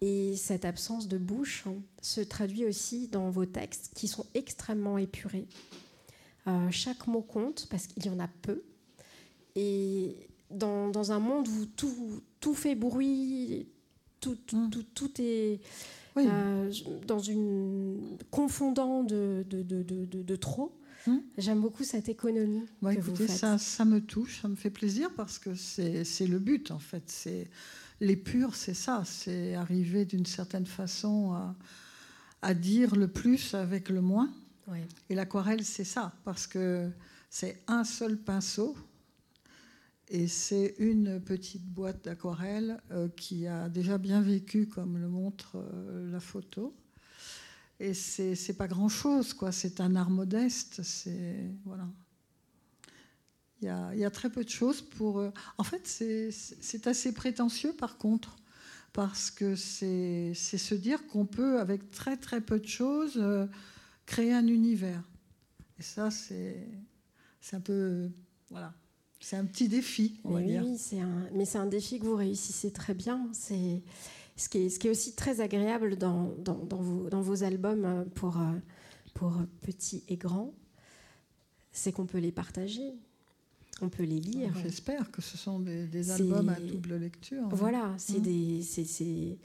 Et 0.00 0.36
cette 0.36 0.64
absence 0.64 1.08
de 1.08 1.16
bouche 1.16 1.64
se 2.02 2.20
traduit 2.20 2.66
aussi 2.66 3.08
dans 3.08 3.30
vos 3.30 3.46
textes 3.46 3.92
qui 3.94 4.08
sont 4.08 4.26
extrêmement 4.34 4.98
épurés. 4.98 5.46
Euh, 6.48 6.70
chaque 6.70 7.06
mot 7.06 7.22
compte 7.22 7.66
parce 7.70 7.86
qu'il 7.86 8.04
y 8.04 8.10
en 8.10 8.20
a 8.20 8.28
peu. 8.28 8.62
Et 9.54 10.28
dans, 10.50 10.88
dans, 10.88 11.12
un 11.12 11.18
monde 11.18 11.48
où 11.48 11.66
tout, 11.66 12.22
tout 12.40 12.54
fait 12.54 12.74
bruit, 12.74 13.66
tout, 14.20 14.36
tout, 14.46 14.56
mm. 14.56 14.84
tout, 14.94 15.10
est 15.18 15.60
euh, 16.18 16.72
dans 17.06 17.18
une 17.18 18.18
confondant 18.30 19.04
de, 19.04 19.44
de, 19.48 19.62
de, 19.62 19.82
de 19.82 20.36
trop, 20.36 20.72
Hmm. 21.06 21.18
J'aime 21.38 21.60
beaucoup 21.60 21.84
cette 21.84 22.08
économie. 22.08 22.66
que 22.82 22.90
écoutez, 22.90 23.00
vous 23.00 23.16
faites. 23.16 23.30
Ça, 23.30 23.58
ça 23.58 23.84
me 23.84 24.00
touche, 24.00 24.40
ça 24.42 24.48
me 24.48 24.56
fait 24.56 24.70
plaisir 24.70 25.10
parce 25.16 25.38
que 25.38 25.54
c'est 25.54 26.26
le 26.26 26.38
but 26.38 26.70
en 26.70 26.78
fait. 26.78 27.04
C'est 27.06 27.48
les 28.00 28.16
purs, 28.16 28.54
c'est 28.54 28.74
ça, 28.74 29.02
c'est 29.04 29.54
arriver 29.54 30.04
d'une 30.04 30.26
certaine 30.26 30.66
façon 30.66 31.32
à, 31.32 31.54
à, 32.42 32.54
dire 32.54 32.96
le 32.96 33.08
plus 33.08 33.54
avec 33.54 33.88
le 33.88 34.00
moins. 34.00 34.30
Et 35.08 35.14
l'aquarelle, 35.14 35.64
c'est 35.64 35.84
ça, 35.84 36.12
parce 36.24 36.48
que 36.48 36.90
c'est 37.30 37.62
un 37.68 37.84
seul 37.84 38.18
pinceau 38.18 38.76
et 40.08 40.28
c'est 40.28 40.74
une 40.78 41.20
petite 41.20 41.64
boîte 41.64 42.04
d'aquarelle 42.04 42.80
euh, 42.92 43.08
qui 43.08 43.46
a 43.46 43.68
déjà 43.68 43.98
bien 43.98 44.20
vécu, 44.20 44.68
comme 44.68 44.98
le 44.98 45.08
montre 45.08 45.56
euh, 45.56 46.10
la 46.12 46.20
photo. 46.20 46.76
Et 47.80 47.92
c'est 47.92 48.56
pas 48.56 48.68
grand 48.68 48.88
chose, 48.88 49.34
quoi. 49.34 49.52
C'est 49.52 49.80
un 49.80 49.96
art 49.96 50.08
modeste. 50.08 50.82
C'est 50.82 51.50
voilà. 51.64 51.86
Il 53.62 53.66
y, 53.68 54.04
a, 54.04 54.10
très 54.10 54.30
peu 54.30 54.44
de 54.44 54.48
choses 54.48 54.80
pour. 54.80 55.18
Euh, 55.18 55.30
en 55.58 55.64
fait, 55.64 55.86
c'est 55.86 56.86
assez 56.86 57.12
prétentieux, 57.12 57.72
par 57.72 57.98
contre, 57.98 58.36
parce 58.92 59.30
que 59.30 59.56
c'est 59.56 60.34
se 60.34 60.74
dire 60.74 61.06
qu'on 61.08 61.26
peut, 61.26 61.58
avec 61.58 61.90
très 61.90 62.16
très 62.16 62.40
peu 62.40 62.60
de 62.60 62.66
choses, 62.66 63.22
créer 64.06 64.32
un 64.32 64.46
univers. 64.46 65.02
Et 65.78 65.82
ça, 65.82 66.10
c'est 66.10 66.66
un 67.52 67.60
peu 67.60 68.08
voilà. 68.50 68.72
C'est 69.28 69.34
un 69.34 69.44
petit 69.44 69.66
défi, 69.66 70.20
on 70.22 70.34
mais 70.34 70.34
va 70.34 70.62
oui, 70.62 70.76
dire. 70.76 71.02
Un, 71.02 71.28
mais 71.34 71.44
c'est 71.44 71.58
un 71.58 71.66
défi 71.66 71.98
que 71.98 72.04
vous 72.04 72.14
réussissez 72.14 72.70
très 72.70 72.94
bien. 72.94 73.28
C'est 73.32 73.82
ce 74.36 74.48
qui, 74.48 74.58
est, 74.58 74.68
ce 74.68 74.78
qui 74.78 74.86
est 74.86 74.90
aussi 74.90 75.16
très 75.16 75.40
agréable 75.40 75.96
dans, 75.96 76.32
dans, 76.38 76.64
dans, 76.64 76.76
vos, 76.76 77.10
dans 77.10 77.22
vos, 77.22 77.42
albums 77.42 77.84
euh, 77.84 78.04
pour, 78.14 78.36
euh, 78.36 78.52
pour 79.14 79.34
petits 79.62 80.04
et 80.06 80.16
grands, 80.16 80.54
c'est 81.72 81.90
qu'on 81.90 82.06
peut 82.06 82.18
les 82.18 82.30
partager. 82.30 82.94
On 83.82 83.88
peut 83.88 84.04
les 84.04 84.20
lire. 84.20 84.54
J'espère 84.62 85.10
que 85.10 85.20
ce 85.20 85.36
sont 85.36 85.58
des, 85.58 86.10
albums 86.12 86.48
à 86.50 86.60
double 86.60 86.94
lecture. 86.94 87.46
Hein. 87.46 87.50
Voilà, 87.50 87.94
c'est 87.98 88.20
mmh. 88.20 88.22
des. 88.22 89.38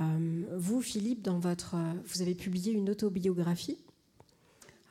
Euh, 0.00 0.42
vous, 0.54 0.82
Philippe, 0.82 1.22
dans 1.22 1.38
votre, 1.38 1.76
vous 2.08 2.20
avez 2.20 2.34
publié 2.34 2.74
une 2.74 2.90
autobiographie. 2.90 3.78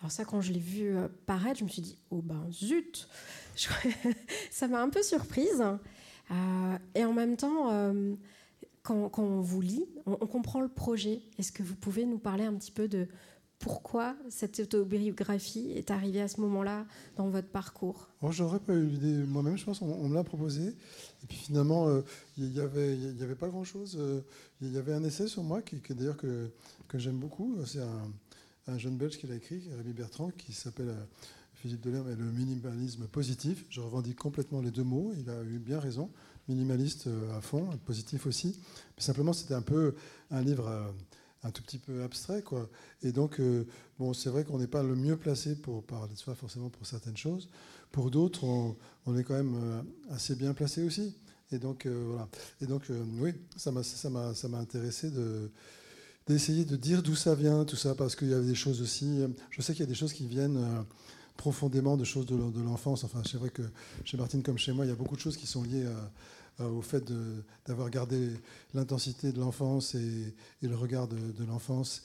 Alors 0.04 0.12
ça, 0.12 0.26
quand 0.26 0.42
je 0.42 0.52
l'ai 0.52 0.60
vu 0.60 0.94
paraître, 1.26 1.60
je 1.60 1.64
me 1.64 1.70
suis 1.70 1.82
dit, 1.82 1.98
oh 2.12 2.22
ben 2.22 2.46
zut, 2.52 3.08
ça 4.52 4.68
m'a 4.68 4.82
un 4.82 4.90
peu 4.90 5.02
surprise. 5.02 5.64
et 6.94 7.06
en 7.06 7.14
même 7.14 7.38
temps, 7.38 7.72
quand, 8.84 9.12
on 9.18 9.40
vous 9.40 9.62
lit, 9.62 9.86
on, 10.06 10.16
comprend 10.28 10.62
le 10.62 10.68
projet. 10.68 11.22
Est-ce 11.40 11.52
que 11.52 11.64
vous 11.64 11.76
pouvez 11.76 12.06
nous 12.06 12.20
parler 12.20 12.44
un 12.44 12.54
petit 12.54 12.72
peu 12.72 12.88
de 12.88 13.08
pourquoi 13.60 14.18
cette 14.30 14.60
autobiographie 14.60 15.72
est 15.72 15.90
arrivée 15.90 16.22
à 16.22 16.28
ce 16.28 16.42
moment-là 16.42 16.86
dans 17.16 17.30
votre 17.30 17.48
parcours? 17.48 18.10
Moi, 18.22 18.32
j'aurais 18.32 18.60
pas 18.60 18.74
eu 18.74 18.86
l'idée 18.86 19.14
moi-même, 19.26 19.58
je 19.58 19.64
pense. 19.64 19.82
On, 19.82 20.10
me 20.10 20.14
l'a 20.14 20.26
proposé. 20.26 20.68
Et 20.68 21.28
puis 21.30 21.38
finalement, 21.38 21.88
euh, 21.88 22.02
il 22.38 22.50
n'y 22.50 22.60
avait, 22.60 22.98
y 22.98 23.24
avait 23.24 23.36
pas 23.36 23.48
grand-chose. 23.48 23.96
Euh, 23.98 24.20
il 24.60 24.74
y 24.74 24.78
avait 24.78 24.92
un 24.92 25.04
essai 25.06 25.28
sur 25.28 25.44
moi, 25.44 25.62
qui, 25.62 25.82
d'ailleurs 25.94 26.18
que, 26.18 26.52
que 26.90 26.98
j'aime 26.98 27.20
beaucoup. 27.20 27.56
C'est 27.66 27.82
un, 27.82 28.12
jeune 28.78 28.98
Belge 28.98 29.18
qui 29.18 29.28
l'a 29.28 29.36
écrit, 29.36 29.62
Rémi 29.76 29.94
Bertrand, 29.94 30.30
qui 30.32 30.54
s'appelle 30.54 30.90
euh, 30.90 31.06
Philippe 31.56 31.82
Delerme 31.82 32.10
et 32.10 32.16
le 32.16 32.26
minimalisme 32.32 33.08
positif. 33.08 33.66
Je 33.70 33.82
revendique 33.82 34.18
complètement 34.18 34.62
les 34.62 34.72
deux 34.72 34.84
mots. 34.84 35.14
Il 35.18 35.30
a 35.30 35.44
eu 35.44 35.60
bien 35.60 35.80
raison 35.80 36.10
minimaliste 36.48 37.08
euh, 37.08 37.38
à 37.38 37.42
fond, 37.42 37.70
positif 37.86 38.26
aussi. 38.26 38.60
Mais 38.98 39.04
simplement, 39.04 39.34
c'était 39.34 39.54
un 39.54 39.62
peu 39.62 39.96
un 40.32 40.42
livre 40.42 40.68
euh, 40.68 40.92
un 41.44 41.52
tout 41.52 41.62
petit 41.62 41.78
peu 41.78 42.04
abstrait. 42.04 42.42
Quoi. 42.42 42.70
Et 43.02 43.12
donc, 43.12 43.42
bon, 44.00 44.14
c'est 44.14 44.30
vrai 44.30 44.46
qu'on 44.46 44.60
n'est 44.60 44.68
pas 44.68 44.82
le 44.82 44.96
mieux 44.96 45.18
placé 45.18 45.58
pour 45.58 45.84
parler 45.84 46.14
de 46.14 46.18
soi, 46.18 46.36
forcément, 46.36 46.70
pour 46.70 46.86
certaines 46.86 47.18
choses. 47.18 47.50
Pour 47.92 48.12
d'autres, 48.12 48.46
on, 48.46 49.18
est 49.18 49.26
quand 49.26 49.34
même 49.34 49.84
assez 50.10 50.36
bien 50.36 50.54
placé 50.54 50.84
aussi. 50.84 51.14
Et 51.52 51.60
donc, 51.60 51.86
voilà. 51.86 52.30
Et 52.62 52.66
donc, 52.66 52.84
oui, 53.20 53.34
ça 53.58 53.72
m'a 53.74 54.58
intéressé 54.58 55.12
de 55.12 55.52
d'essayer 56.28 56.66
de 56.66 56.76
dire 56.76 57.04
d'où 57.04 57.16
ça 57.16 57.36
vient, 57.36 57.66
tout 57.66 57.76
ça, 57.76 57.96
parce 57.96 58.16
qu'il 58.16 58.30
y 58.30 58.34
avait 58.34 58.46
des 58.46 58.56
choses 58.56 58.82
aussi. 58.82 59.20
Je 59.50 59.62
sais 59.62 59.74
qu'il 59.74 59.82
y 59.82 59.88
a 59.88 59.90
des 59.90 59.96
choses 59.96 60.14
qui 60.14 60.28
viennent 60.28 60.86
profondément 61.38 61.98
de 61.98 62.04
choses 62.04 62.26
de 62.26 62.62
l'enfance. 62.62 63.04
Enfin, 63.04 63.22
c'est 63.30 63.38
vrai 63.38 63.50
que 63.50 63.64
chez 64.06 64.18
Martine 64.18 64.44
comme 64.44 64.58
chez 64.58 64.72
moi, 64.72 64.86
il 64.86 64.90
y 64.90 64.92
a 64.92 64.96
beaucoup 64.96 65.16
de 65.16 65.22
choses 65.22 65.38
qui 65.38 65.48
sont 65.48 65.64
liées 65.64 65.86
au 66.60 66.82
fait 66.82 67.04
d'avoir 67.66 67.90
gardé 67.90 68.30
l'intensité 68.74 69.32
de 69.32 69.40
l'enfance 69.40 69.96
et, 69.96 70.34
le 70.62 70.76
regard 70.76 71.08
de, 71.08 71.46
l'enfance. 71.46 72.04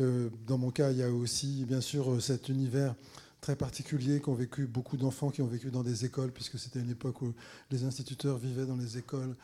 Euh, 0.00 0.30
dans 0.46 0.58
mon 0.58 0.70
cas, 0.70 0.90
il 0.90 0.98
y 0.98 1.02
a 1.02 1.10
aussi, 1.10 1.64
bien 1.66 1.80
sûr, 1.80 2.20
cet 2.22 2.48
univers 2.48 2.94
très 3.40 3.56
particulier 3.56 4.20
qu'ont 4.20 4.34
vécu 4.34 4.66
beaucoup 4.66 4.96
d'enfants 4.96 5.30
qui 5.30 5.42
ont 5.42 5.46
vécu 5.46 5.70
dans 5.70 5.82
des 5.82 6.04
écoles, 6.04 6.30
puisque 6.32 6.58
c'était 6.58 6.78
une 6.80 6.90
époque 6.90 7.20
où 7.22 7.34
les 7.70 7.84
instituteurs 7.84 8.38
vivaient 8.38 8.66
dans 8.66 8.76
les 8.76 8.98
écoles. 8.98 9.34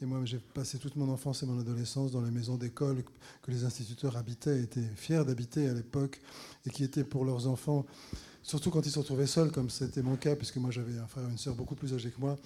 Et 0.00 0.06
moi, 0.06 0.20
j'ai 0.24 0.38
passé 0.38 0.78
toute 0.78 0.96
mon 0.96 1.08
enfance 1.08 1.42
et 1.42 1.46
mon 1.46 1.58
adolescence 1.58 2.12
dans 2.12 2.20
les 2.20 2.30
maisons 2.30 2.56
d'école 2.56 3.02
que 3.42 3.50
les 3.50 3.64
instituteurs 3.64 4.16
habitaient, 4.16 4.60
étaient 4.62 4.88
fiers 4.94 5.24
d'habiter 5.24 5.68
à 5.68 5.74
l'époque, 5.74 6.20
et 6.66 6.70
qui 6.70 6.84
étaient 6.84 7.04
pour 7.04 7.24
leurs 7.24 7.48
enfants 7.48 7.84
surtout 8.48 8.70
quand 8.70 8.84
ils 8.86 8.90
se 8.90 8.98
retrouvaient 8.98 9.26
seuls, 9.26 9.50
comme 9.50 9.68
c'était 9.68 10.02
mon 10.02 10.16
cas, 10.16 10.34
puisque 10.34 10.56
moi 10.56 10.70
j'avais 10.70 10.98
un 10.98 11.06
frère 11.06 11.28
et 11.28 11.30
une 11.30 11.38
sœur 11.38 11.54
beaucoup 11.54 11.74
plus 11.74 11.92
âgés 11.92 12.10
que 12.10 12.18
moi, 12.18 12.36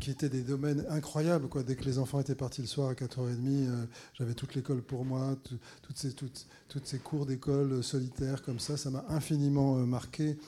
qui 0.00 0.10
étaient 0.10 0.30
des 0.30 0.40
domaines 0.40 0.84
incroyables. 0.88 1.46
Dès 1.66 1.76
que 1.76 1.84
les 1.84 1.98
enfants 1.98 2.20
étaient 2.20 2.34
partis 2.34 2.62
le 2.62 2.66
soir 2.66 2.88
à 2.88 2.94
4h30, 2.94 3.46
euh, 3.46 3.84
j'avais 4.14 4.32
toute 4.32 4.54
l'école 4.54 4.80
pour 4.80 5.04
moi, 5.04 5.36
toutes, 5.82 5.98
ces, 5.98 6.14
toutes, 6.14 6.46
ces 6.84 6.98
cours 6.98 7.26
d'école 7.26 7.82
solitaires 7.82 8.42
comme 8.42 8.58
ça, 8.58 8.78
ça 8.78 8.90
m'a 8.90 9.04
infiniment 9.10 9.76
euh, 9.76 9.84
marqué. 9.84 10.38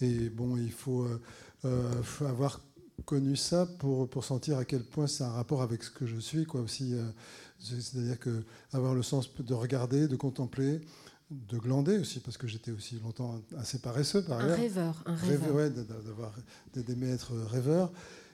Et 0.00 0.30
bon, 0.30 0.56
il 0.56 0.72
faut, 0.72 1.08
euh, 1.64 2.02
avoir 2.20 2.60
connu 3.04 3.36
ça 3.36 3.66
pour, 3.78 4.08
pour 4.08 4.24
sentir 4.24 4.58
à 4.58 4.64
quel 4.64 4.82
point 4.82 5.06
c'est 5.06 5.24
un 5.24 5.30
rapport 5.30 5.62
avec 5.62 5.82
ce 5.82 5.90
que 5.90 6.06
je 6.06 6.18
suis, 6.18 6.44
quoi 6.44 6.60
aussi. 6.60 6.94
C'est-à-dire 7.58 8.18
que 8.18 8.42
avoir 8.72 8.94
le 8.94 9.02
sens 9.02 9.30
de 9.38 9.54
regarder, 9.54 10.08
de 10.08 10.16
contempler, 10.16 10.80
de 11.30 11.58
glander 11.58 11.98
aussi, 11.98 12.20
parce 12.20 12.36
que 12.36 12.46
j'étais 12.46 12.70
aussi 12.70 12.98
longtemps 13.02 13.40
assez 13.56 13.78
paresseux 13.78 14.22
par 14.22 14.40
ailleurs. 14.40 14.58
Un 14.58 14.60
rêveur, 14.60 15.02
un 15.06 15.14
rêveur. 15.14 15.54
Ouais, 15.54 15.70
d'avoir, 15.70 16.32
d'aimer 16.74 17.10
être 17.10 17.32
rêveur. 17.50 17.92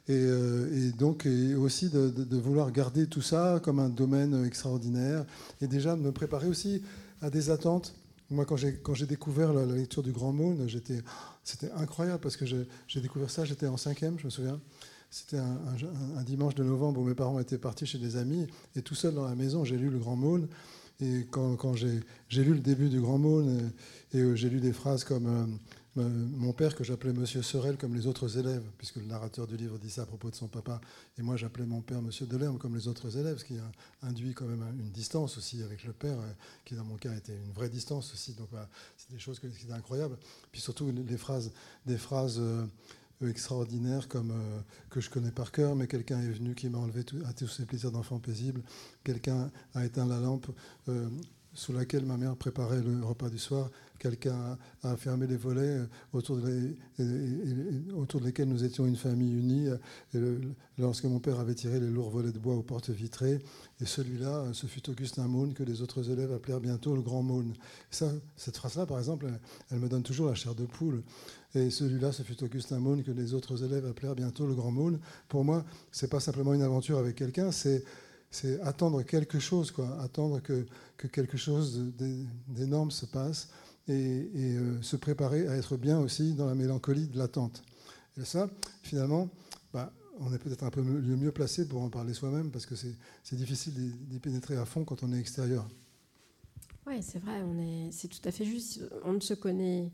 Et, 0.09 0.15
euh, 0.15 0.73
et, 0.73 0.93
donc 0.93 1.27
et 1.27 1.55
aussi 1.55 1.91
de, 1.91 2.09
de, 2.09 2.37
vouloir 2.39 2.73
garder 2.73 3.07
tout 3.07 3.21
ça 3.21 3.61
comme 3.63 3.79
un 3.79 3.91
domaine 3.91 4.43
extraordinaire 4.47 5.27
et 5.61 5.67
déjà 5.67 5.97
de 5.97 6.01
me 6.01 6.13
préparer 6.13 6.47
aussi 6.47 6.83
à 7.21 7.29
des 7.29 7.51
attentes 7.51 7.95
moi, 8.31 8.45
quand 8.45 8.57
j'ai, 8.57 8.75
quand 8.75 8.93
j'ai 8.95 9.07
découvert 9.07 9.53
la, 9.55 9.65
lecture 9.65 10.03
du 10.03 10.13
Grand 10.13 10.33
Moon, 10.33 10.57
j'étais, 10.67 11.01
c'était 11.49 11.73
incroyable 11.73 12.21
parce 12.21 12.37
que 12.37 12.45
j'ai 12.45 13.01
découvert 13.01 13.31
ça, 13.31 13.47
j'étais 13.47 13.67
en 13.67 13.79
cinquième, 13.79 14.19
je 14.19 14.27
me 14.27 14.31
souviens. 14.31 14.61
C'était 15.11 15.39
un, 15.39 16.23
dimanche 16.23 16.55
de 16.55 16.63
novembre 16.63 17.01
où 17.01 17.05
mes 17.05 17.15
parents 17.15 17.41
étaient 17.41 17.57
partis 17.57 17.87
chez 17.87 17.97
des 17.97 18.17
amis 18.17 18.47
et 18.77 18.83
tout 18.83 18.95
seul 18.95 19.15
dans 19.15 19.25
la 19.25 19.35
maison, 19.35 19.65
j'ai 19.65 19.79
lu 19.79 19.89
le 19.89 19.99
Grand 19.99 20.17
Moon. 20.17 20.47
Et 21.01 21.27
quand, 21.31 21.75
j'ai, 21.75 22.03
lu 22.31 22.53
le 22.53 22.61
début 22.61 22.91
du 22.91 23.01
Grand 23.01 23.17
Moon 23.17 23.49
et, 24.13 24.19
et 24.19 24.37
j'ai 24.37 24.51
lu 24.51 24.61
des 24.61 24.75
phrases 24.75 25.05
comme 25.05 25.59
mon 26.03 26.53
père, 26.53 26.75
que 26.75 26.85
j'appelais 26.85 27.13
Monsieur 27.13 27.43
Sorel 27.43 27.77
comme 27.77 27.95
les 27.95 28.07
autres 28.07 28.39
élèves, 28.39 28.63
puisque 28.79 28.97
le 28.97 29.05
narrateur 29.05 29.47
du 29.47 29.57
livre 29.57 29.79
dit 29.79 29.91
ça 29.91 30.03
à 30.03 30.07
propos 30.07 30.31
de 30.31 30.35
son 30.35 30.49
papa, 30.49 30.81
et 31.19 31.23
moi 31.23 31.37
j'appelais 31.37 31.67
mon 31.67 31.81
père 31.81 32.01
Monsieur 32.03 32.27
Delerme 32.27 32.59
comme 32.59 32.77
les 32.77 32.89
autres 32.89 33.17
élèves, 33.17 33.39
ce 33.39 33.45
qui 33.45 33.57
induit 34.03 34.35
quand 34.35 34.47
même 34.47 34.65
une 34.79 34.91
distance 34.91 35.37
aussi 35.39 35.63
avec 35.63 35.85
le 35.85 35.93
père, 35.93 36.19
euh, 36.19 36.33
qui 36.65 36.75
dans 36.75 36.85
mon 36.85 36.97
cas 36.97 37.15
était 37.15 37.37
une 37.37 37.53
vraie 37.53 37.69
distance 37.69 38.13
aussi. 38.13 38.35
Donc 38.35 38.49
c'est 38.97 39.11
des 39.11 39.19
choses 39.19 39.41
qui 39.41 39.47
étaient 39.47 39.73
incroyables. 39.73 40.17
Puis 40.53 40.61
surtout 40.61 40.91
les 40.91 41.17
phrases, 41.17 41.53
des 41.87 41.99
phrases 41.99 42.39
euh, 42.39 42.67
extraordinaires 43.27 44.09
comme 44.09 44.31
euh, 44.31 44.61
que 44.91 45.01
je 45.01 45.11
connais 45.11 45.33
par 45.33 45.51
cœur, 45.53 45.75
mais 45.75 45.87
quelqu'un 45.87 46.21
est 46.21 46.31
venu 46.31 46.55
qui 46.55 46.69
m'a 46.69 46.79
enlevé 46.79 47.05
à 47.27 47.33
tous 47.33 47.49
ces 47.49 47.67
plaisirs 47.67 47.91
d'enfant 47.91 48.19
paisible. 48.19 48.63
Quelqu'un 49.03 49.51
a 49.75 49.85
éteint 49.85 50.07
la 50.07 50.21
lampe 50.21 50.47
sous 51.59 51.73
laquelle 51.73 52.07
ma 52.07 52.17
mère 52.17 52.37
préparait 52.37 52.81
le 52.81 53.05
repas 53.05 53.29
du 53.29 53.39
soir 53.39 53.69
quelqu'un 53.99 54.57
a 54.83 54.97
fermé 54.97 55.27
les 55.27 55.37
volets 55.37 55.63
euh, 55.63 55.87
autour, 56.13 56.37
de 56.37 56.75
autour, 57.95 58.21
de 58.21 58.27
lesquels 58.27 58.49
nous 58.49 58.65
étions 58.65 58.87
une 58.87 58.97
famille 58.97 59.33
unie. 59.33 59.69
lorsque 60.79 61.05
mon 61.05 61.19
père 61.19 61.41
avait 61.41 61.55
tiré 61.55 61.81
les 61.81 61.89
lourds 61.89 62.11
volets 62.11 62.33
de 62.33 62.39
bois 62.39 62.55
aux 62.55 62.63
portes 62.63 62.91
vitrées, 62.91 63.41
et 63.81 63.87
celui-là, 63.87 64.45
ce 64.53 64.67
fut 64.67 64.89
Augustin 64.89 65.27
Maune, 65.27 65.55
que 65.55 65.63
les 65.63 65.83
autres 65.83 66.11
élèves 66.11 66.33
appelèrent 66.33 66.61
bientôt 66.61 66.95
le 66.95 67.03
Grand 67.03 67.23
Maune. 67.23 67.55
Ça, 67.91 68.11
cette 68.37 68.57
phrase-là, 68.57 68.87
par 68.87 68.99
exemple, 68.99 69.27
elle, 69.71 69.79
me 69.79 69.89
donne 69.89 70.03
toujours 70.03 70.29
la 70.29 70.35
chair 70.35 70.55
de 70.55 70.65
poule. 70.65 71.03
Et 71.55 71.71
celui-là, 71.71 72.13
ce 72.13 72.23
fut 72.23 72.43
Augustin 72.43 72.79
Maune, 72.79 73.03
que 73.03 73.11
les 73.11 73.35
autres 73.35 73.65
élèves 73.65 73.87
appelèrent 73.87 74.15
bientôt 74.15 74.47
le 74.47 74.55
Grand 74.55 74.71
Maune. 74.71 74.99
Pour 75.29 75.45
moi, 75.45 75.65
c'est 75.93 76.11
pas 76.11 76.21
simplement 76.21 76.55
une 76.55 76.63
aventure 76.63 76.99
avec 76.99 77.17
quelqu'un, 77.17 77.53
c'est 77.53 77.85
c'est 78.31 78.61
attendre 78.61 79.03
quelque 79.03 79.39
chose, 79.39 79.71
quoi, 79.71 80.01
attendre 80.01 80.41
que, 80.41 80.67
que 80.97 81.07
quelque 81.07 81.37
chose 81.37 81.93
d'énorme 82.49 82.91
se 82.91 83.07
passe 83.07 83.49
et, 83.89 84.29
euh, 84.37 84.83
se 84.83 84.97
préparer 84.97 85.49
à 85.49 85.57
être 85.57 85.77
bien 85.77 85.99
aussi 85.99 86.35
dans 86.35 86.47
la 86.47 86.55
mélancolie 86.55 87.07
de 87.07 87.19
l'attente. 87.19 87.63
Et 88.21 88.25
ça, 88.25 88.51
finalement, 88.83 89.29
bah, 89.73 89.93
on 90.19 90.33
est 90.33 90.39
peut-être 90.39 90.65
un 90.65 90.71
peu 90.71 90.83
mieux, 90.83 91.33
placé 91.33 91.67
pour 91.67 91.83
en 91.83 91.89
parler 91.89 92.13
soi-même 92.13 92.51
parce 92.51 92.67
que 92.67 92.75
c'est 92.75 93.37
difficile 93.37 93.75
d'y 93.75 94.19
pénétrer 94.19 94.57
à 94.57 94.65
fond 94.65 94.85
quand 94.85 95.03
on 95.03 95.13
est 95.13 95.21
extérieur. 95.21 95.67
Oui, 96.87 97.03
c'est 97.03 97.19
vrai, 97.19 97.43
c'est 97.91 98.09
tout 98.09 98.27
à 98.27 98.31
fait 98.31 98.45
juste. 98.45 98.83
On 99.05 99.13
ne 99.13 99.21
se 99.21 99.35
connaît 99.35 99.93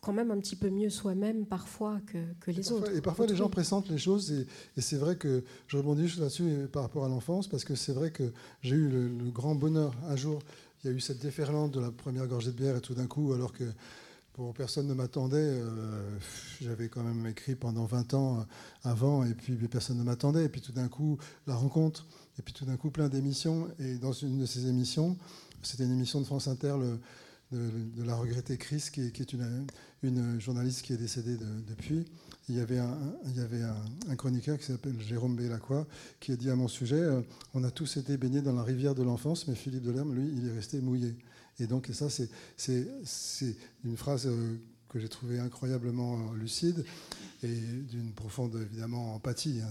quand 0.00 0.12
même 0.12 0.30
un 0.30 0.38
petit 0.38 0.56
peu 0.56 0.70
mieux 0.70 0.90
soi-même 0.90 1.46
parfois 1.46 2.00
que, 2.06 2.18
que 2.40 2.50
les 2.50 2.72
autres. 2.72 2.94
Et 2.96 3.00
parfois 3.00 3.26
les 3.26 3.36
gens 3.36 3.50
pressentent 3.50 3.90
les 3.90 3.98
choses 3.98 4.32
et, 4.32 4.46
c'est 4.80 4.96
vrai 4.96 5.16
que 5.16 5.44
je 5.66 5.76
rebondis 5.76 6.18
là-dessus 6.18 6.68
par 6.72 6.82
rapport 6.82 7.04
à 7.04 7.08
l'enfance 7.08 7.48
parce 7.48 7.64
que 7.64 7.74
c'est 7.74 7.92
vrai 7.92 8.10
que 8.10 8.32
j'ai 8.62 8.76
eu 8.76 8.88
le, 8.88 9.08
le, 9.08 9.30
grand 9.30 9.54
bonheur 9.54 9.92
un 10.08 10.16
jour 10.16 10.40
il 10.82 10.90
y 10.90 10.92
a 10.92 10.96
eu 10.96 11.00
cette 11.00 11.18
déferlante 11.18 11.72
de 11.72 11.80
la 11.80 11.90
première 11.90 12.26
gorgée 12.26 12.52
de 12.52 12.56
bière 12.56 12.76
et 12.76 12.80
tout 12.80 12.94
d'un 12.94 13.06
coup, 13.06 13.32
alors 13.32 13.52
que 13.52 13.64
bon, 14.36 14.52
personne 14.52 14.86
ne 14.86 14.94
m'attendait, 14.94 15.36
euh, 15.36 16.18
j'avais 16.60 16.88
quand 16.88 17.02
même 17.02 17.26
écrit 17.26 17.54
pendant 17.54 17.84
20 17.84 18.14
ans 18.14 18.40
euh, 18.40 18.42
avant 18.84 19.24
et 19.24 19.34
puis 19.34 19.54
personne 19.68 19.98
ne 19.98 20.02
m'attendait. 20.02 20.46
Et 20.46 20.48
puis 20.48 20.60
tout 20.60 20.72
d'un 20.72 20.88
coup, 20.88 21.18
la 21.46 21.54
rencontre, 21.54 22.06
et 22.38 22.42
puis 22.42 22.54
tout 22.54 22.64
d'un 22.64 22.76
coup, 22.76 22.90
plein 22.90 23.08
d'émissions. 23.08 23.68
Et 23.78 23.96
dans 23.96 24.12
une 24.12 24.38
de 24.38 24.46
ces 24.46 24.66
émissions, 24.68 25.18
c'était 25.62 25.84
une 25.84 25.92
émission 25.92 26.20
de 26.20 26.24
France 26.24 26.48
Inter, 26.48 26.76
de, 27.52 28.02
la 28.02 28.16
regrettée 28.16 28.56
Chris, 28.56 28.86
qui, 28.90 29.02
est 29.02 29.32
une, 29.32 29.66
une, 30.02 30.40
journaliste 30.40 30.82
qui 30.82 30.92
est 30.92 30.98
décédée 30.98 31.36
depuis 31.68 32.06
il 32.50 32.56
y 32.56 32.60
avait 32.60 32.78
un, 32.78 34.16
chroniqueur 34.16 34.58
qui 34.58 34.64
s'appelle 34.64 35.00
Jérôme 35.00 35.36
Bellacqua 35.36 35.86
qui 36.18 36.32
a 36.32 36.36
dit 36.36 36.50
à 36.50 36.56
mon 36.56 36.66
sujet 36.66 36.96
euh, 36.96 37.20
On 37.54 37.62
a 37.62 37.70
tous 37.70 37.96
été 37.96 38.16
baignés 38.16 38.42
dans 38.42 38.54
la 38.54 38.64
rivière 38.64 38.96
de 38.96 39.04
l'enfance, 39.04 39.46
mais 39.46 39.54
Philippe 39.54 39.84
Delerme, 39.84 40.14
lui, 40.14 40.28
il 40.36 40.48
est 40.48 40.52
resté 40.52 40.80
mouillé. 40.80 41.14
Et 41.60 41.68
donc, 41.68 41.88
ça, 41.92 42.08
c'est 42.10 43.56
une 43.84 43.96
phrase 43.96 44.26
euh, 44.26 44.56
que 44.90 44.98
j'ai 44.98 45.08
trouvée 45.08 45.38
incroyablement 45.38 46.14
euh, 46.14 46.36
lucide 46.36 46.84
et 47.42 47.54
d'une 47.54 48.12
profonde, 48.12 48.54
évidemment, 48.70 49.14
empathie. 49.14 49.60
Hein. 49.62 49.70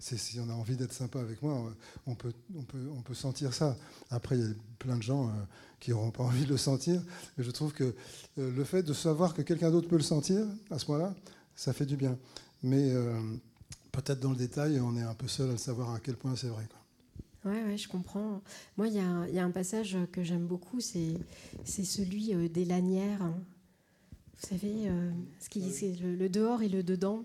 Si, 0.00 0.40
on, 0.40 0.48
a 0.48 0.52
envie 0.52 0.76
d'être 0.76 0.92
sympa 0.92 1.20
avec 1.20 1.40
moi, 1.42 1.72
on 2.06 2.16
peut, 2.16 2.32
on, 2.56 3.02
peut, 3.02 3.14
sentir 3.14 3.54
ça. 3.54 3.76
Après, 4.10 4.36
il 4.36 4.42
y 4.42 4.50
a 4.50 4.54
plein 4.80 4.96
de 4.96 5.02
gens 5.02 5.30
qui 5.78 5.92
n'auront 5.92 6.10
pas 6.10 6.24
envie 6.24 6.44
de 6.44 6.50
le 6.50 6.56
sentir, 6.56 7.00
mais 7.38 7.44
je 7.44 7.50
trouve 7.52 7.72
que 7.72 7.94
le 8.36 8.64
fait 8.64 8.82
de 8.82 8.92
savoir 8.92 9.32
que 9.32 9.42
quelqu'un 9.42 9.70
d'autre 9.70 9.86
peut 9.86 9.96
le 9.96 10.02
sentir, 10.02 10.44
à 10.70 10.78
ce 10.80 10.90
moment-là, 10.90 11.14
ça 11.54 11.72
fait 11.72 11.86
du 11.86 11.96
bien. 11.96 12.18
Mais 12.62 12.92
euh, 12.92 13.20
peut-être 13.92 14.20
dans 14.20 14.30
le 14.30 14.36
détail, 14.36 14.80
on 14.80 14.96
est 14.96 15.02
un 15.02 15.14
peu 15.14 15.28
seul 15.28 15.50
à 15.50 15.52
le 15.52 15.58
savoir 15.58 15.92
à 15.92 16.00
quel 16.00 16.16
point 16.16 16.34
c'est 16.36 16.48
vrai. 16.48 16.66
Oui, 17.44 17.56
ouais, 17.66 17.76
je 17.76 17.88
comprends. 17.88 18.40
Moi, 18.78 18.88
il 18.88 18.94
y, 18.94 19.38
a 19.38 19.44
un 19.44 19.50
passage 19.50 19.98
que 20.12 20.22
j'aime 20.22 20.46
beaucoup, 20.46 20.80
c'est 20.80 21.18
celui 21.66 22.34
euh, 22.34 22.48
des 22.48 22.64
lanières. 22.64 23.20
Vous 24.50 24.58
savez, 24.58 24.88
euh, 24.88 25.10
ce 25.40 25.48
qui, 25.48 25.70
c'est 25.70 25.94
le, 26.00 26.28
dehors 26.28 26.62
et 26.62 26.68
le 26.68 26.82
dedans. 26.82 27.24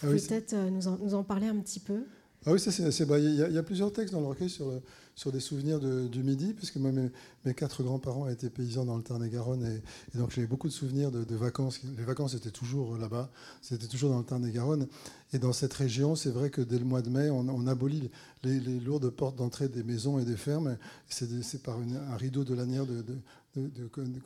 Vous 0.00 0.06
ah 0.06 0.06
pouvez 0.06 0.20
peut-être 0.20 0.54
nous, 0.54 0.96
nous, 1.02 1.14
en 1.14 1.24
parler 1.24 1.46
un 1.48 1.56
petit 1.56 1.80
peu 1.80 2.04
ah 2.46 2.52
oui, 2.52 2.60
c'est, 2.60 3.04
bah, 3.04 3.18
il, 3.18 3.34
y 3.34 3.42
a, 3.42 3.48
y, 3.48 3.58
a 3.58 3.62
plusieurs 3.64 3.92
textes 3.92 4.14
dans 4.14 4.20
le 4.20 4.28
recueil 4.28 4.48
sur, 4.48 4.72
sur 5.18 5.32
des 5.32 5.40
souvenirs 5.40 5.80
du 5.80 6.22
Midi, 6.22 6.54
puisque 6.54 6.76
moi, 6.76 6.92
mes, 6.92 7.54
quatre 7.54 7.82
grands-parents 7.82 8.28
étaient 8.28 8.50
paysans 8.50 8.84
dans 8.84 8.96
le 8.96 9.02
Tarn-et-Garonne, 9.02 9.66
et, 9.66 10.16
donc 10.16 10.30
j'ai 10.30 10.46
beaucoup 10.46 10.68
de 10.68 10.72
souvenirs 10.72 11.10
de, 11.10 11.34
vacances. 11.34 11.80
Les 11.96 12.04
vacances 12.04 12.34
étaient 12.34 12.52
toujours 12.52 12.96
là-bas, 12.96 13.28
c'était 13.60 13.88
toujours 13.88 14.10
dans 14.10 14.18
le 14.18 14.24
Tarn-et-Garonne. 14.24 14.86
Et 15.32 15.40
dans 15.40 15.52
cette 15.52 15.74
région, 15.74 16.14
c'est 16.14 16.30
vrai 16.30 16.50
que 16.50 16.60
dès 16.60 16.78
le 16.78 16.84
mois 16.84 17.02
de 17.02 17.10
mai, 17.10 17.30
on, 17.30 17.66
abolit 17.66 18.10
les, 18.44 18.60
lourdes 18.60 19.10
portes 19.10 19.34
d'entrée 19.34 19.68
des 19.68 19.82
maisons 19.82 20.20
et 20.20 20.24
des 20.24 20.36
fermes. 20.36 20.78
C'est, 21.08 21.62
par 21.64 21.76
un 21.78 22.16
rideau 22.16 22.44
de 22.44 22.54
lanière 22.54 22.86
de, 22.86 23.02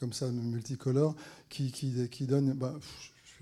comme 0.01 0.12
ça, 0.12 0.30
multicolore, 0.30 1.14
qui, 1.49 1.70
qui, 1.72 2.26
donne... 2.26 2.53
Bah, 2.53 2.74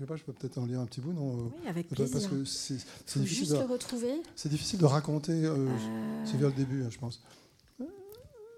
je 0.01 0.05
sais 0.05 0.07
pas, 0.07 0.15
je 0.15 0.23
peux 0.23 0.33
peut-être 0.33 0.57
en 0.57 0.65
lire 0.65 0.79
un 0.79 0.85
petit 0.85 0.99
bout, 0.99 1.13
non 1.13 1.51
Oui, 1.55 1.67
avec 1.67 1.87
plaisir. 1.87 2.11
Parce 2.11 2.27
que 2.27 2.43
c'est, 2.43 2.73
difficile 2.73 3.25
juste 3.27 3.51
de, 3.51 3.57
le 3.57 3.65
retrouver. 3.65 4.21
C'est 4.35 4.49
difficile 4.49 4.79
de 4.79 4.85
raconter. 4.85 5.31
Euh, 5.31 5.55
euh. 5.55 6.25
C'est 6.25 6.37
vers 6.37 6.49
le 6.49 6.55
début, 6.55 6.83
hein, 6.83 6.89
je 6.89 6.97
pense. 6.97 7.21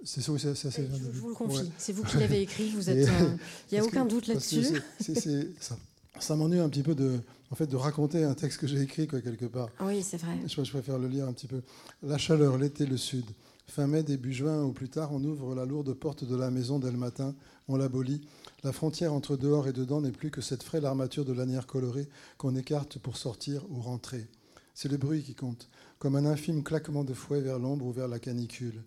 C'est 0.06 0.22
ça, 0.22 0.34
c'est 0.38 0.68
assez. 0.68 0.88
Je, 0.92 1.12
je 1.14 1.20
vous 1.20 1.30
le 1.30 1.36
confie. 1.36 1.72
C'est 1.78 1.94
vous 1.94 2.04
qui 2.04 2.18
l'avez 2.18 2.42
écrit. 2.42 2.70
Vous 2.70 2.90
êtes. 2.90 3.08
Euh, 3.08 3.36
il 3.72 3.76
n'y 3.76 3.80
a 3.80 3.86
aucun 3.86 4.06
doute 4.06 4.28
là-dessus. 4.28 4.66
ça, 5.60 5.78
ça 6.20 6.36
m'ennuie 6.36 6.60
un 6.60 6.70
petit 6.70 6.84
peu 6.84 6.96
de, 6.96 7.20
en 7.52 7.56
fait, 7.56 7.68
de 7.68 7.76
raconter 7.76 8.24
un 8.24 8.34
texte 8.34 8.60
que 8.60 8.68
j'ai 8.68 8.82
écrit 8.82 9.08
quoi, 9.08 9.22
quelque 9.22 9.46
part. 9.46 9.70
Oui, 9.82 10.04
c'est 10.04 10.18
vrai. 10.18 10.38
Je, 10.46 10.64
je, 10.64 10.72
préfère 10.72 10.98
le 10.98 11.08
lire 11.08 11.28
un 11.28 11.34
petit 11.34 11.48
peu. 11.48 11.62
La 12.02 12.18
chaleur, 12.18 12.58
l'été, 12.58 12.86
le 12.86 12.98
sud. 12.98 13.26
Fin 13.68 13.88
mai, 13.88 14.04
début 14.04 14.34
juin 14.34 14.64
ou 14.64 14.72
plus 14.72 14.90
tard, 14.90 15.12
on 15.14 15.24
ouvre 15.24 15.56
la 15.56 15.66
lourde 15.66 15.94
porte 15.94 16.26
de 16.26 16.36
la 16.36 16.52
maison 16.52 16.80
dès 16.80 16.92
le 16.92 16.98
matin. 16.98 17.34
On 17.68 17.78
l'abolit. 17.78 18.22
La 18.64 18.72
frontière 18.72 19.14
entre 19.14 19.36
dehors 19.36 19.68
et 19.68 19.74
dedans 19.74 20.02
n'est 20.02 20.12
plus 20.12 20.32
que 20.32 20.42
cette 20.42 20.64
frêle 20.64 20.86
armature 20.86 21.26
de 21.26 21.34
lanière 21.34 21.66
colorée 21.66 22.08
qu'on 22.38 22.56
écarte 22.56 23.00
pour 23.00 23.18
sortir 23.18 23.66
ou 23.70 23.82
rentrer. 23.82 24.28
C'est 24.76 24.92
le 24.92 24.98
bruit 24.98 25.24
qui 25.24 25.36
compte, 25.36 25.70
comme 26.00 26.16
un 26.16 26.26
infime 26.26 26.64
claquement 26.64 27.04
de 27.04 27.14
fouet 27.14 27.42
vers 27.42 27.60
l'ombre 27.60 27.86
ou 27.86 27.92
vers 27.92 28.08
la 28.08 28.20
canicule. 28.20 28.84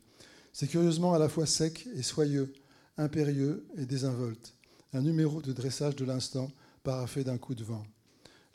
C'est 0.53 0.67
curieusement 0.67 1.15
à 1.15 1.19
la 1.19 1.29
fois 1.29 1.47
sec 1.47 1.87
et 1.95 2.03
soyeux, 2.03 2.53
impérieux 2.97 3.67
et 3.77 3.87
désinvolte, 3.87 4.55
un 4.93 5.03
numéro 5.03 5.43
de 5.43 5.53
dressage 5.53 5.97
de 5.97 6.05
l'instant 6.05 6.51
paraffé 6.83 7.25
d'un 7.25 7.39
coup 7.39 7.55
de 7.55 7.65
vent. 7.65 7.85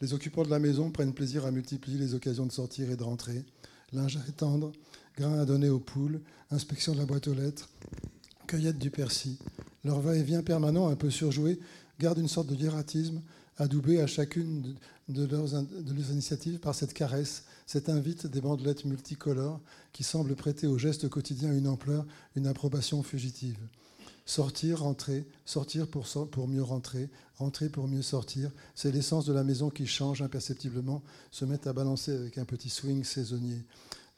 Les 0.02 0.14
occupants 0.14 0.44
de 0.44 0.50
la 0.50 0.60
maison 0.60 0.90
prennent 0.90 1.14
plaisir 1.14 1.46
à 1.46 1.52
multiplier 1.52 2.00
les 2.00 2.16
occasions 2.16 2.46
de 2.46 2.52
sortir 2.52 2.90
et 2.90 2.96
de 2.96 3.04
rentrer. 3.04 3.46
Linge 3.94 4.18
à 4.18 4.28
étendre, 4.28 4.72
grain 5.18 5.40
à 5.40 5.46
donner 5.46 5.70
aux 5.70 5.80
poules, 5.80 6.22
inspection 6.52 6.94
de 6.94 7.00
la 7.00 7.06
boîte 7.06 7.28
aux 7.28 7.34
lettres, 7.34 7.70
cueillette 8.48 8.80
du 8.80 8.92
persil. 8.92 9.38
Leur 9.84 10.00
va-et-vient 10.00 10.44
permanent, 10.44 10.88
un 10.88 10.96
peu 10.96 11.10
surjoué, 11.10 11.60
garde 12.00 12.20
une 12.20 12.28
sorte 12.28 12.48
de 12.48 12.56
hiératisme, 12.56 13.22
adoubé 13.58 14.02
à 14.02 14.08
chacune 14.08 14.76
de 15.08 15.26
leurs, 15.26 15.54
initiatives 16.12 16.60
par 16.60 16.76
cette 16.76 16.94
caresse 16.94 17.44
cette 17.72 17.88
invite 17.88 18.28
des 18.28 18.42
bandelettes 18.42 18.84
multicolores 18.84 19.62
qui 19.94 20.04
semblent 20.04 20.36
prêter 20.36 20.68
au 20.68 20.78
geste 20.78 21.08
quotidien 21.08 21.54
une 21.54 21.68
ampleur, 21.68 22.06
une 22.36 22.48
approbation 22.48 23.02
fugitive. 23.02 23.58
Sortir, 24.26 24.80
rentrer, 24.80 25.26
sortir 25.46 25.88
pour 25.88 26.48
mieux 26.50 26.64
rentrer, 26.64 27.10
rentrer 27.38 27.70
pour 27.70 27.88
mieux 27.88 28.02
sortir, 28.02 28.52
c'est 28.76 28.92
l'essence 28.92 29.26
de 29.26 29.32
la 29.32 29.46
maison 29.46 29.70
qui 29.70 29.88
change 29.88 30.22
imperceptiblement, 30.22 31.02
se 31.32 31.46
met 31.46 31.66
à 31.66 31.72
balancer 31.72 32.12
avec 32.12 32.38
un 32.38 32.46
petit 32.46 32.70
swing 32.70 33.06
saisonnier. 33.06 33.64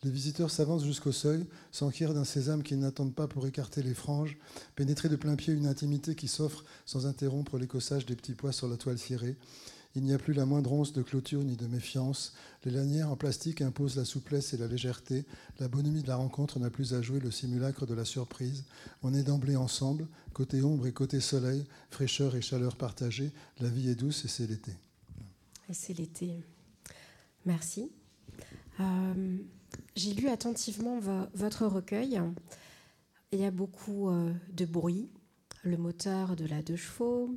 Les 0.03 0.11
visiteurs 0.11 0.51
s'avancent 0.51 0.83
jusqu'au 0.83 1.13
seuil, 1.13 1.45
s'enquièrent 1.71 2.13
d'un 2.13 2.25
sésame 2.25 2.61
qu'ils 2.61 2.79
n'attendent 2.79 3.15
pas 3.15 3.27
pour 3.27 3.47
écarter 3.47 3.81
les 3.81 3.93
franges, 3.93 4.37
pénétrer 4.75 5.07
de 5.07 5.15
plein 5.15 5.35
pied 5.35 5.53
une 5.53 5.65
intimité 5.65 6.13
qui 6.13 6.27
s'offre 6.27 6.65
sans 6.85 7.05
interrompre 7.05 7.57
l'écossage 7.57 8.05
des 8.05 8.15
petits 8.15 8.33
pois 8.33 8.51
sur 8.51 8.67
la 8.67 8.75
toile 8.75 8.97
cirée. 8.97 9.37
Il 9.95 10.03
n'y 10.03 10.13
a 10.13 10.17
plus 10.17 10.33
la 10.33 10.45
moindre 10.45 10.73
once 10.73 10.91
de 10.91 11.03
clôture 11.03 11.43
ni 11.43 11.55
de 11.55 11.67
méfiance. 11.67 12.33
Les 12.65 12.71
lanières 12.71 13.11
en 13.11 13.15
plastique 13.15 13.61
imposent 13.61 13.95
la 13.95 14.05
souplesse 14.05 14.53
et 14.53 14.57
la 14.57 14.65
légèreté. 14.65 15.23
La 15.59 15.67
bonhomie 15.67 16.01
de 16.01 16.07
la 16.07 16.15
rencontre 16.15 16.59
n'a 16.59 16.71
plus 16.71 16.95
à 16.95 17.01
jouer 17.01 17.19
le 17.19 17.29
simulacre 17.29 17.85
de 17.85 17.93
la 17.93 18.03
surprise. 18.03 18.65
On 19.03 19.13
est 19.13 19.21
d'emblée 19.21 19.55
ensemble, 19.55 20.07
côté 20.33 20.63
ombre 20.63 20.87
et 20.87 20.93
côté 20.93 21.19
soleil, 21.19 21.63
fraîcheur 21.91 22.35
et 22.35 22.41
chaleur 22.41 22.75
partagée. 22.75 23.31
La 23.59 23.69
vie 23.69 23.87
est 23.87 23.95
douce 23.95 24.25
et 24.25 24.27
c'est 24.27 24.47
l'été. 24.47 24.71
Et 25.69 25.73
c'est 25.75 25.93
l'été. 25.93 26.43
Merci. 27.45 27.91
Euh, 28.79 29.37
j'ai 29.95 30.13
lu 30.13 30.29
attentivement 30.29 30.99
votre 31.33 31.65
recueil. 31.65 32.19
Il 33.31 33.39
y 33.39 33.45
a 33.45 33.51
beaucoup 33.51 34.09
euh, 34.09 34.31
de 34.51 34.65
bruit, 34.65 35.09
le 35.63 35.77
moteur 35.77 36.35
de 36.35 36.45
la 36.45 36.61
deux 36.61 36.75
chevaux, 36.75 37.35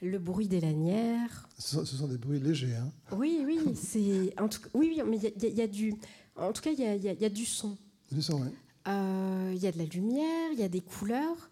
le 0.00 0.18
bruit 0.18 0.48
des 0.48 0.60
lanières. 0.60 1.48
Ce 1.58 1.84
sont, 1.84 2.06
des 2.06 2.18
bruits 2.18 2.40
légers, 2.40 2.76
hein 2.76 2.92
Oui, 3.12 3.42
oui, 3.44 3.58
c'est 3.74 4.38
en 4.40 4.48
tout 4.48 4.60
oui, 4.74 4.92
oui, 4.96 5.02
mais 5.06 5.18
il 5.18 5.54
y, 5.54 5.62
a 5.62 5.66
du, 5.66 5.94
en 6.36 6.52
tout 6.52 6.62
cas, 6.62 6.70
il 6.70 6.78
y 6.78 7.24
a, 7.24 7.28
du 7.28 7.44
son. 7.44 7.76
Du 8.12 8.22
son, 8.22 8.42
oui. 8.42 8.48
Euh, 8.86 9.52
il 9.54 9.62
y 9.62 9.66
a 9.66 9.72
de 9.72 9.78
la 9.78 9.86
lumière, 9.86 10.52
il 10.52 10.58
y 10.58 10.62
a 10.62 10.68
des 10.68 10.82
couleurs, 10.82 11.50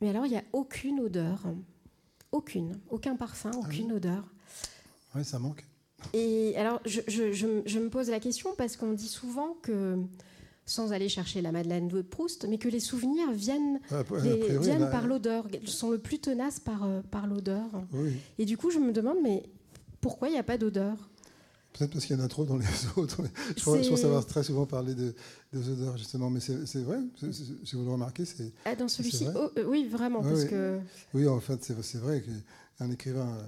mais 0.00 0.10
alors 0.10 0.26
il 0.26 0.30
n'y 0.30 0.36
a 0.36 0.44
aucune 0.52 1.00
odeur, 1.00 1.46
aucune, 2.32 2.78
aucun 2.90 3.14
parfum, 3.14 3.52
ah 3.54 3.58
aucune 3.58 3.92
odeur. 3.92 4.24
Oui, 5.14 5.24
ça 5.24 5.38
manque. 5.38 5.67
Et 6.12 6.56
alors, 6.56 6.80
je, 6.84 7.00
je, 7.06 7.78
me 7.78 7.88
pose 7.88 8.08
la 8.08 8.20
question 8.20 8.54
parce 8.56 8.76
qu'on 8.76 8.92
dit 8.92 9.08
souvent 9.08 9.56
que, 9.62 9.96
sans 10.64 10.92
aller 10.92 11.08
chercher 11.08 11.42
la 11.42 11.52
Madeleine 11.52 11.88
de 11.88 12.02
Proust, 12.02 12.46
mais 12.48 12.58
que 12.58 12.68
les 12.68 12.80
souvenirs 12.80 13.32
viennent, 13.32 13.80
viennent 14.60 14.90
par 14.90 15.06
l'odeur, 15.06 15.46
sont 15.64 15.90
le 15.90 15.98
plus 15.98 16.18
tenaces 16.18 16.60
par, 16.60 16.84
euh, 16.84 17.00
par 17.10 17.26
l'odeur. 17.26 17.66
Et 18.38 18.44
du 18.44 18.56
coup, 18.56 18.70
je 18.70 18.78
me 18.78 18.92
demande, 18.92 19.18
mais 19.22 19.42
pourquoi 20.00 20.28
il 20.28 20.32
n'y 20.32 20.38
a 20.38 20.44
pas 20.44 20.58
d'odeur? 20.58 20.96
Peut-être 21.72 21.92
parce 21.92 22.06
qu'il 22.06 22.16
y 22.16 22.20
en 22.20 22.24
a 22.24 22.28
trop 22.28 22.44
dans 22.44 22.56
les 22.56 22.66
autres. 22.96 23.22
Je 23.56 23.62
pense, 23.62 24.04
avoir 24.04 24.26
très 24.26 24.42
souvent 24.42 24.66
parlé 24.66 24.94
de, 24.94 25.14
des 25.52 25.68
odeurs, 25.68 25.96
justement. 25.96 26.30
Mais 26.30 26.40
c'est 26.40 26.82
vrai, 26.82 26.98
si 27.64 27.76
vous 27.76 27.84
le 27.84 27.90
remarquez, 27.90 28.24
c'est. 28.24 28.52
Ah, 28.64 28.74
dans 28.74 28.88
celui-ci? 28.88 29.26
oh, 29.34 29.50
euh, 29.58 29.64
Oui, 29.66 29.86
vraiment. 29.86 30.22
parce 30.22 30.42
oui. 30.42 30.48
Que... 30.48 30.78
oui, 31.14 31.28
en 31.28 31.40
fait, 31.40 31.62
c'est 31.82 31.98
vrai 31.98 32.22
qu'un 32.22 32.90
écrivain 32.90 33.28
euh, 33.28 33.42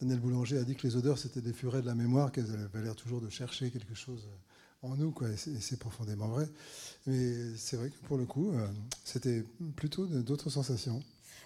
Daniel 0.00 0.20
Boulanger 0.20 0.58
a 0.58 0.64
dit 0.64 0.76
que 0.76 0.86
les 0.86 0.96
odeurs, 0.96 1.18
c'était 1.18 1.40
des 1.40 1.52
furets 1.52 1.80
de 1.80 1.86
la 1.86 1.94
mémoire, 1.94 2.30
qu'elles 2.30 2.50
avaient 2.50 2.82
l'air 2.82 2.96
toujours 2.96 3.20
de 3.20 3.30
chercher 3.30 3.70
quelque 3.70 3.94
chose 3.94 4.28
en 4.82 4.96
nous, 4.96 5.10
quoi, 5.10 5.28
et 5.30 5.36
c'est 5.36 5.78
profondément 5.78 6.28
vrai. 6.28 6.46
Mais 7.06 7.56
c'est 7.56 7.76
vrai 7.76 7.90
que 7.90 8.06
pour 8.06 8.18
le 8.18 8.26
coup, 8.26 8.52
euh, 8.52 8.66
c'était 9.04 9.44
plutôt 9.74 10.06
d'autres 10.06 10.50
sensations. 10.50 11.02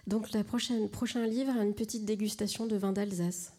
Donc, 0.06 0.32
le 0.32 0.42
prochain 0.42 1.26
livre, 1.26 1.52
une 1.60 1.74
petite 1.74 2.04
dégustation 2.04 2.66
de 2.66 2.76
vin 2.76 2.92
d'Alsace. 2.92 3.52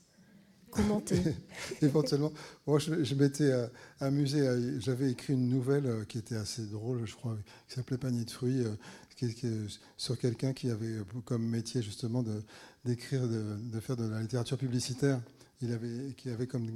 Commenter. 0.71 1.19
Éventuellement. 1.81 2.31
Moi, 2.65 2.79
je, 2.79 3.15
m'étais 3.15 3.51
euh, 3.51 3.67
amusé. 3.99 4.41
J'avais 4.79 5.11
écrit 5.11 5.33
une 5.33 5.49
nouvelle 5.49 5.85
euh, 5.85 6.05
qui 6.05 6.17
était 6.17 6.37
assez 6.37 6.65
drôle, 6.65 7.05
je 7.05 7.13
crois, 7.13 7.37
qui 7.67 7.75
s'appelait 7.75 7.97
Panier 7.97 8.23
de 8.23 8.31
fruits, 8.31 8.63
sur 9.97 10.17
quelqu'un 10.17 10.53
qui 10.53 10.69
avait 10.69 10.97
comme 11.25 11.45
métier 11.45 11.81
justement 11.81 12.23
d'écrire, 12.85 13.27
de, 13.27 13.79
faire 13.79 13.97
de 13.97 14.05
la 14.05 14.21
littérature 14.21 14.57
publicitaire. 14.57 15.21
Il 15.63 15.71
avait, 15.73 16.15
qui 16.17 16.31
avait 16.31 16.47
comme, 16.47 16.71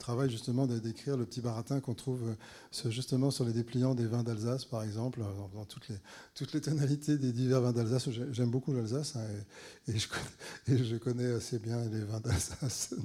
travail 0.00 0.28
justement 0.28 0.66
d'écrire 0.66 1.16
le 1.16 1.24
petit 1.24 1.40
baratin 1.40 1.78
qu'on 1.78 1.94
trouve 1.94 2.22
euh, 2.24 2.90
justement 2.90 3.30
sur 3.30 3.44
les 3.44 3.52
dépliants 3.52 3.94
des 3.94 4.06
vins 4.06 4.24
d'Alsace, 4.24 4.64
par 4.64 4.82
exemple, 4.82 5.20
dans 5.20 5.64
toutes 5.64 5.88
les, 6.52 6.60
tonalités 6.60 7.18
des 7.18 7.30
divers 7.30 7.60
vins 7.60 7.72
d'Alsace. 7.72 8.08
J'aime 8.32 8.50
beaucoup 8.50 8.72
l'Alsace 8.72 9.14
hein, 9.14 9.24
et, 9.86 9.96
je 9.96 10.96
connais, 10.96 11.32
assez 11.34 11.60
bien 11.60 11.84
les 11.88 12.00
vins 12.00 12.18
d'Alsace. 12.18 12.94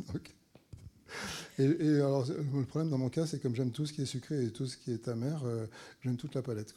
Et, 1.57 1.95
alors, 1.97 2.25
le 2.27 2.65
problème 2.65 2.89
dans 2.89 2.97
mon 2.97 3.09
cas, 3.09 3.25
c'est 3.25 3.41
comme 3.41 3.55
j'aime 3.55 3.71
tout 3.71 3.85
ce 3.85 3.93
qui 3.93 4.01
est 4.01 4.05
sucré 4.05 4.45
et 4.45 4.51
tout 4.51 4.65
ce 4.65 4.77
qui 4.77 4.91
est 4.91 5.07
amer, 5.07 5.41
euh, 5.45 5.65
j'aime 6.01 6.17
toute 6.17 6.35
la 6.35 6.41
palette. 6.41 6.73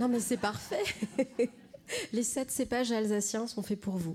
Non, 0.00 0.08
mais 0.08 0.20
c'est 0.20 0.36
parfait. 0.36 0.82
les 2.12 2.22
sept 2.22 2.50
cépages 2.50 2.92
alsaciens 2.92 3.46
sont 3.46 3.62
faits 3.62 3.80
pour 3.80 3.96
vous. 3.96 4.14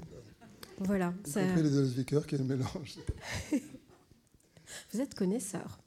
Voilà. 0.79 1.13
Y 1.25 1.29
ça... 1.29 1.41
les 1.55 1.77
Olsviker 1.77 2.21
qui 2.27 2.35
est 2.35 2.39
le 2.39 2.43
mélange. 2.43 2.97
vous 4.93 5.01
êtes 5.01 5.15
connaisseur. 5.15 5.81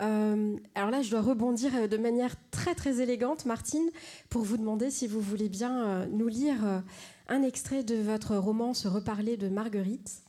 Euh, 0.00 0.56
alors 0.74 0.90
là, 0.90 1.02
je 1.02 1.10
dois 1.10 1.20
rebondir 1.20 1.70
euh, 1.74 1.86
de 1.86 1.96
manière 1.96 2.34
très 2.50 2.74
très 2.74 3.00
élégante, 3.00 3.46
Martine, 3.46 3.90
pour 4.28 4.42
vous 4.42 4.56
demander 4.56 4.90
si 4.90 5.06
vous 5.06 5.20
voulez 5.20 5.48
bien 5.48 5.84
euh, 5.84 6.06
nous 6.10 6.28
lire 6.28 6.82
un 7.28 7.42
extrait 7.42 7.84
de 7.84 7.96
votre 7.96 8.36
roman 8.36 8.74
Se 8.74 8.88
reparler 8.88 9.36
de 9.36 9.48
Marguerite, 9.48 10.22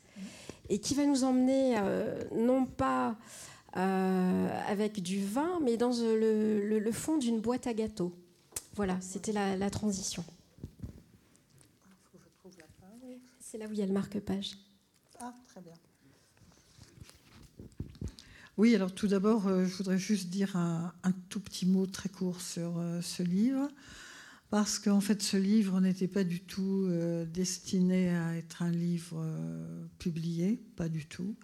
et 0.69 0.79
qui 0.79 0.93
va 0.95 1.05
nous 1.05 1.23
emmener 1.23 1.77
non 2.35 2.65
pas 2.65 3.17
avec 3.75 5.03
du 5.03 5.23
vin, 5.23 5.59
mais 5.61 5.75
dans 5.75 5.91
le, 5.91 6.91
fond 6.91 7.17
d'une 7.17 7.41
boîte 7.41 7.67
à 7.67 7.73
gâteaux. 7.73 8.13
Voilà, 8.75 8.99
c'était 9.01 9.31
la 9.31 9.69
transition. 9.69 10.23
C'est 13.55 13.59
là 13.59 13.67
où 13.67 13.71
il 13.71 13.79
y 13.79 13.83
a 13.83 13.85
le 13.85 13.93
marque-page. 13.93 14.57
Ah, 15.19 15.33
très 15.47 15.61
bien. 15.61 15.71
Oui, 18.57 18.73
alors 18.73 18.93
tout 18.93 19.07
d'abord, 19.07 19.47
euh, 19.47 19.65
je 19.65 19.75
voudrais 19.75 19.97
juste 19.97 20.29
dire 20.29 20.55
un, 20.55 20.91
tout 21.29 21.39
petit 21.39 21.65
mot 21.65 21.85
très 21.85 22.09
court 22.09 22.41
sur 22.41 22.79
euh, 22.79 23.01
ce 23.01 23.21
livre, 23.21 23.69
parce 24.49 24.79
qu'en 24.79 24.99
fait, 24.99 25.21
ce 25.21 25.37
livre 25.37 25.79
n'était 25.79 26.07
pas 26.07 26.23
du 26.23 26.39
tout 26.39 26.87
euh, 26.89 27.25
destiné 27.25 28.15
à 28.15 28.35
être 28.35 28.61
un 28.61 28.71
livre 28.71 29.23
publié, 29.99 30.61
pas 30.75 30.89
du 30.89 31.05
tout. 31.05 31.35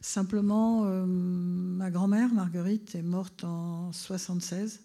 Simplement, 0.00 0.84
ma 1.06 1.90
grand-mère, 1.90 2.32
Marguerite, 2.32 2.94
est 2.94 3.02
morte 3.02 3.44
en 3.44 3.92
76, 3.92 4.80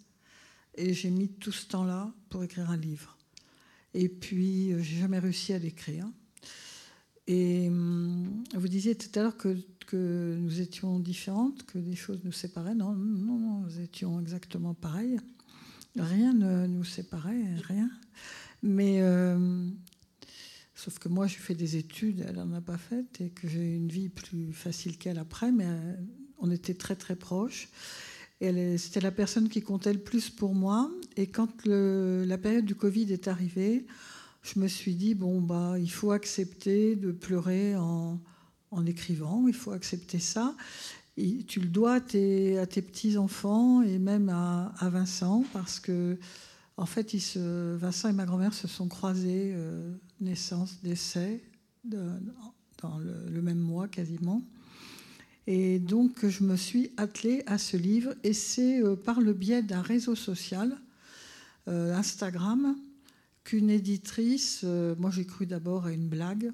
et 0.78 0.93
j'ai 0.93 1.09
mis 1.09 1.30
tout 1.30 1.51
ce 1.51 1.67
temps-là 1.67 2.13
pour 2.30 2.43
écrire 2.43 2.69
un 2.69 2.78
livre. 2.78 3.17
Et 3.93 4.09
puis, 4.09 4.71
j'ai 4.84 4.99
jamais 4.99 5.19
réussi 5.19 5.53
à 5.53 5.59
l'écrire. 5.59 6.07
Et 7.28 7.67
hum, 7.69 8.43
vous 8.53 8.67
disiez 8.67 8.95
tout 8.95 9.07
à 9.17 9.23
l'heure 9.23 9.38
que, 9.38 9.57
nous 9.93 10.59
étions 10.59 10.99
différentes, 10.99 11.63
que 11.65 11.78
des 11.78 11.95
choses 11.95 12.19
nous 12.26 12.34
séparaient. 12.34 12.76
Non, 12.76 12.93
non, 12.93 13.61
nous 13.61 13.80
étions 13.80 14.19
exactement 14.19 14.73
pareilles. 14.73 15.19
Rien 15.97 16.34
ne 16.34 16.67
nous 16.67 16.84
séparait, 16.84 17.55
rien. 17.63 17.89
Mais 18.61 19.01
euh, 19.01 19.69
sauf 20.73 20.99
que 20.99 21.07
moi, 21.07 21.28
j'ai 21.28 21.38
fait 21.38 21.55
des 21.55 21.78
études, 21.78 22.26
elle 22.28 22.36
n'en 22.36 22.51
a 22.53 22.61
pas 22.61 22.78
fait, 22.78 23.21
et 23.21 23.30
que 23.30 23.47
j'ai 23.47 23.76
une 23.76 23.88
vie 23.88 24.09
plus 24.09 24.51
facile 24.51 24.97
qu'elle 24.97 25.19
après, 25.19 25.51
mais 25.51 25.67
euh, 25.67 25.95
on 26.39 26.51
était 26.51 26.73
très 26.73 26.95
très 26.95 27.15
proches. 27.15 27.69
C'était 28.41 29.01
la 29.01 29.11
personne 29.11 29.49
qui 29.49 29.61
comptait 29.61 29.93
le 29.93 29.99
plus 29.99 30.29
pour 30.29 30.53
moi. 30.53 30.91
Et 31.15 31.27
quand 31.27 31.65
la 31.65 32.38
période 32.38 32.65
du 32.65 32.75
Covid 32.75 33.11
est 33.11 33.27
arrivée, 33.27 33.86
je 34.41 34.59
me 34.59 34.67
suis 34.67 34.95
dit, 34.95 35.15
bon, 35.15 35.41
bah, 35.41 35.75
il 35.79 35.89
faut 35.89 36.11
accepter 36.11 36.95
de 36.95 37.11
pleurer 37.11 37.75
en, 37.75 38.19
écrivant, 38.86 39.47
il 39.47 39.53
faut 39.53 39.71
accepter 39.71 40.19
ça. 40.19 40.55
Tu 41.15 41.61
le 41.61 41.67
dois 41.67 41.95
à 41.95 42.01
tes, 42.01 42.81
petits-enfants 42.81 43.81
et 43.81 43.97
même 43.97 44.29
à, 44.29 44.89
Vincent, 44.89 45.45
parce 45.53 45.79
que, 45.79 46.17
en 46.77 46.86
fait, 46.86 47.15
Vincent 47.36 48.09
et 48.09 48.13
ma 48.13 48.25
grand-mère 48.25 48.53
se 48.53 48.67
sont 48.67 48.88
croisés, 48.88 49.53
euh, 49.55 49.95
naissance, 50.19 50.81
décès, 50.83 51.41
dans 51.86 52.99
le, 52.99 53.41
même 53.41 53.59
mois 53.59 53.88
quasiment. 53.88 54.41
Et 55.48 55.80
donc, 55.80 56.26
je 56.28 56.43
me 56.43 56.56
suis 56.56 56.91
attelée 56.98 57.43
à 57.46 57.58
ce 57.58 57.78
livre, 57.78 58.14
et 58.24 58.34
c'est 58.34 58.82
euh, 58.82 58.96
par 58.96 59.22
le 59.22 59.34
biais 59.34 59.62
d'un 59.62 59.82
réseau 59.82 60.16
social, 60.16 60.78
euh, 61.68 61.93
Instagram, 61.96 62.76
qu'une 63.43 63.70
éditrice, 63.70 64.62
euh, 64.64 64.96
moi 64.98 65.12
j'ai 65.12 65.26
cru 65.26 65.46
d'abord 65.46 65.86
à 65.86 65.91
une 65.91 66.08
blague, 66.08 66.52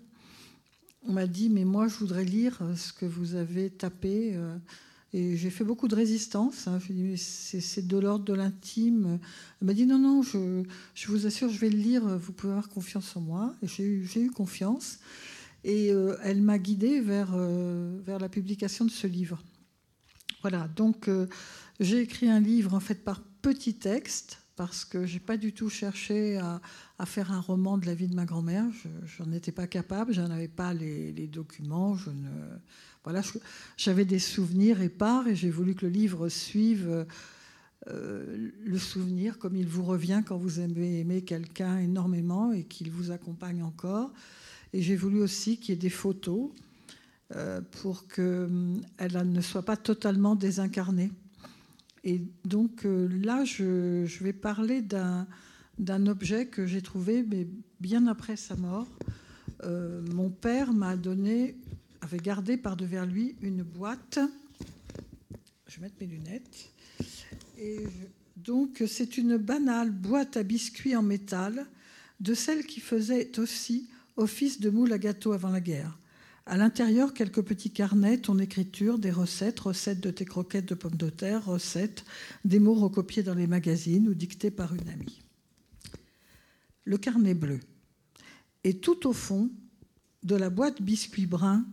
m'a 1.07 1.25
dit 1.25 1.49
mais 1.49 1.63
moi 1.63 1.87
je 1.87 1.95
voudrais 1.95 2.25
lire 2.25 2.61
ce 2.75 2.91
que 2.93 3.05
vous 3.05 3.35
avez 3.35 3.69
tapé 3.69 4.37
et 5.13 5.35
j'ai 5.35 5.49
fait 5.49 5.63
beaucoup 5.63 5.87
de 5.87 5.95
résistance. 5.95 6.67
Hein. 6.67 6.79
Je 6.79 6.93
dit 6.93 7.17
c'est 7.17 7.87
de 7.87 7.97
l'ordre 7.97 8.23
de 8.23 8.33
l'intime. 8.33 9.17
Elle 9.59 9.67
m'a 9.67 9.73
dit 9.73 9.87
non 9.87 9.97
non 9.97 10.21
je, 10.21 11.07
vous 11.07 11.25
assure 11.25 11.49
je 11.49 11.57
vais 11.57 11.69
le 11.69 11.77
lire, 11.77 12.05
vous 12.19 12.33
pouvez 12.33 12.53
avoir 12.53 12.69
confiance 12.69 13.15
en 13.17 13.21
moi. 13.21 13.55
Et 13.63 13.67
j'ai 13.67 13.83
eu, 13.83 14.29
confiance 14.29 14.99
et 15.63 15.91
euh, 15.91 16.17
elle 16.23 16.41
m'a 16.41 16.57
guidée 16.57 16.99
vers, 16.99 17.35
vers 17.35 18.19
la 18.19 18.29
publication 18.29 18.85
de 18.85 18.91
ce 18.91 19.07
livre. 19.07 19.41
Voilà 20.41 20.67
donc 20.75 21.09
j'ai 21.79 21.99
écrit 21.99 22.29
un 22.29 22.39
livre 22.39 22.73
en 22.73 22.79
fait 22.79 23.03
par 23.03 23.21
petits 23.41 23.75
textes 23.75 24.39
parce 24.55 24.85
que 24.85 25.05
j'ai 25.05 25.19
pas 25.19 25.37
du 25.37 25.53
tout 25.53 25.69
cherché 25.69 26.37
à, 26.37 26.61
faire 27.05 27.31
un 27.31 27.39
roman 27.39 27.79
de 27.79 27.87
la 27.87 27.95
vie 27.95 28.07
de 28.07 28.13
ma 28.13 28.25
grand-mère. 28.25 28.65
Je 29.05 29.23
n'en 29.23 29.31
étais 29.31 29.51
pas 29.51 29.65
capable, 29.65 30.13
je 30.13 30.21
n'avais 30.21 30.47
pas 30.47 30.73
les, 30.73 31.27
documents. 31.27 31.95
Je 31.95 32.11
ne, 32.11 32.29
voilà, 33.03 33.23
j'avais 33.77 34.05
des 34.05 34.19
souvenirs 34.19 34.79
épars 34.81 35.27
et 35.27 35.35
j'ai 35.35 35.49
voulu 35.49 35.73
que 35.73 35.87
le 35.87 35.91
livre 35.91 36.29
suive 36.29 37.05
euh, 37.87 38.51
le 38.63 38.77
souvenir 38.77 39.39
comme 39.39 39.55
il 39.55 39.67
vous 39.67 39.83
revient 39.83 40.21
quand 40.23 40.37
vous 40.37 40.59
aimez 40.59 40.99
aimer 40.99 41.23
quelqu'un 41.23 41.79
énormément 41.79 42.51
et 42.51 42.63
qu'il 42.63 42.91
vous 42.91 43.09
accompagne 43.09 43.63
encore. 43.63 44.11
Et 44.73 44.81
j'ai 44.81 44.95
voulu 44.95 45.21
aussi 45.21 45.57
qu'il 45.57 45.75
y 45.75 45.77
ait 45.77 45.81
des 45.81 45.89
photos. 45.89 46.51
pour 47.71 48.07
qu'elle 48.07 48.81
ne 48.99 49.41
soit 49.41 49.63
pas 49.63 49.77
totalement 49.77 50.35
désincarnée. 50.35 51.11
Et 52.03 52.21
donc 52.43 52.81
là, 52.83 53.45
je, 53.45 54.05
vais 54.21 54.33
parler 54.33 54.81
d'un 54.81 56.07
objet 56.07 56.47
que 56.47 56.65
j'ai 56.65 56.81
trouvé 56.81 57.23
mais 57.23 57.47
bien 57.79 58.07
après 58.07 58.35
sa 58.35 58.55
mort. 58.55 58.87
mon 59.63 60.29
père 60.29 60.73
m'a 60.73 60.97
donné, 60.97 61.55
avait 62.01 62.17
gardé 62.17 62.57
par 62.57 62.75
devers 62.75 63.05
lui 63.05 63.35
une 63.41 63.63
boîte. 63.63 64.19
Je 65.67 65.77
vais 65.77 65.83
mettre 65.83 65.95
mes 66.01 66.07
lunettes. 66.07 66.71
Et 67.57 67.79
donc, 68.35 68.83
c'est 68.87 69.17
une 69.17 69.37
banale 69.37 69.91
boîte 69.91 70.35
à 70.35 70.43
biscuits 70.43 70.95
en 70.95 71.03
métal 71.03 71.67
de 72.19 72.33
celle 72.33 72.65
qui 72.65 72.79
faisait 72.79 73.39
aussi 73.39 73.89
office 74.21 74.59
de 74.59 74.69
moule 74.69 74.93
à 74.93 74.97
gâteau 74.97 75.33
avant 75.33 75.49
la 75.49 75.59
guerre. 75.59 75.97
À 76.45 76.57
l'intérieur, 76.57 77.13
quelques 77.13 77.41
petits 77.41 77.71
carnets, 77.71 78.17
ton 78.17 78.39
écriture, 78.39 78.97
des 78.97 79.11
recettes, 79.11 79.59
recettes 79.59 79.99
de 79.99 80.11
tes 80.11 80.25
croquettes 80.25 80.67
de 80.67 80.75
pommes 80.75 80.95
de 80.95 81.09
terre, 81.09 81.45
recettes, 81.45 82.03
des 82.45 82.59
mots 82.59 82.73
recopiés 82.73 83.23
dans 83.23 83.35
les 83.35 83.47
magazines 83.47 84.07
ou 84.07 84.13
dictés 84.13 84.51
par 84.51 84.73
une 84.73 84.89
amie. 84.89 85.21
Le 86.83 86.97
carnet 86.97 87.33
bleu. 87.33 87.59
Et 88.63 88.77
tout 88.77 89.07
au 89.07 89.13
fond 89.13 89.49
de 90.23 90.35
la 90.35 90.49
boîte 90.49 90.81
biscuit 90.81 91.25
brun, 91.25 91.65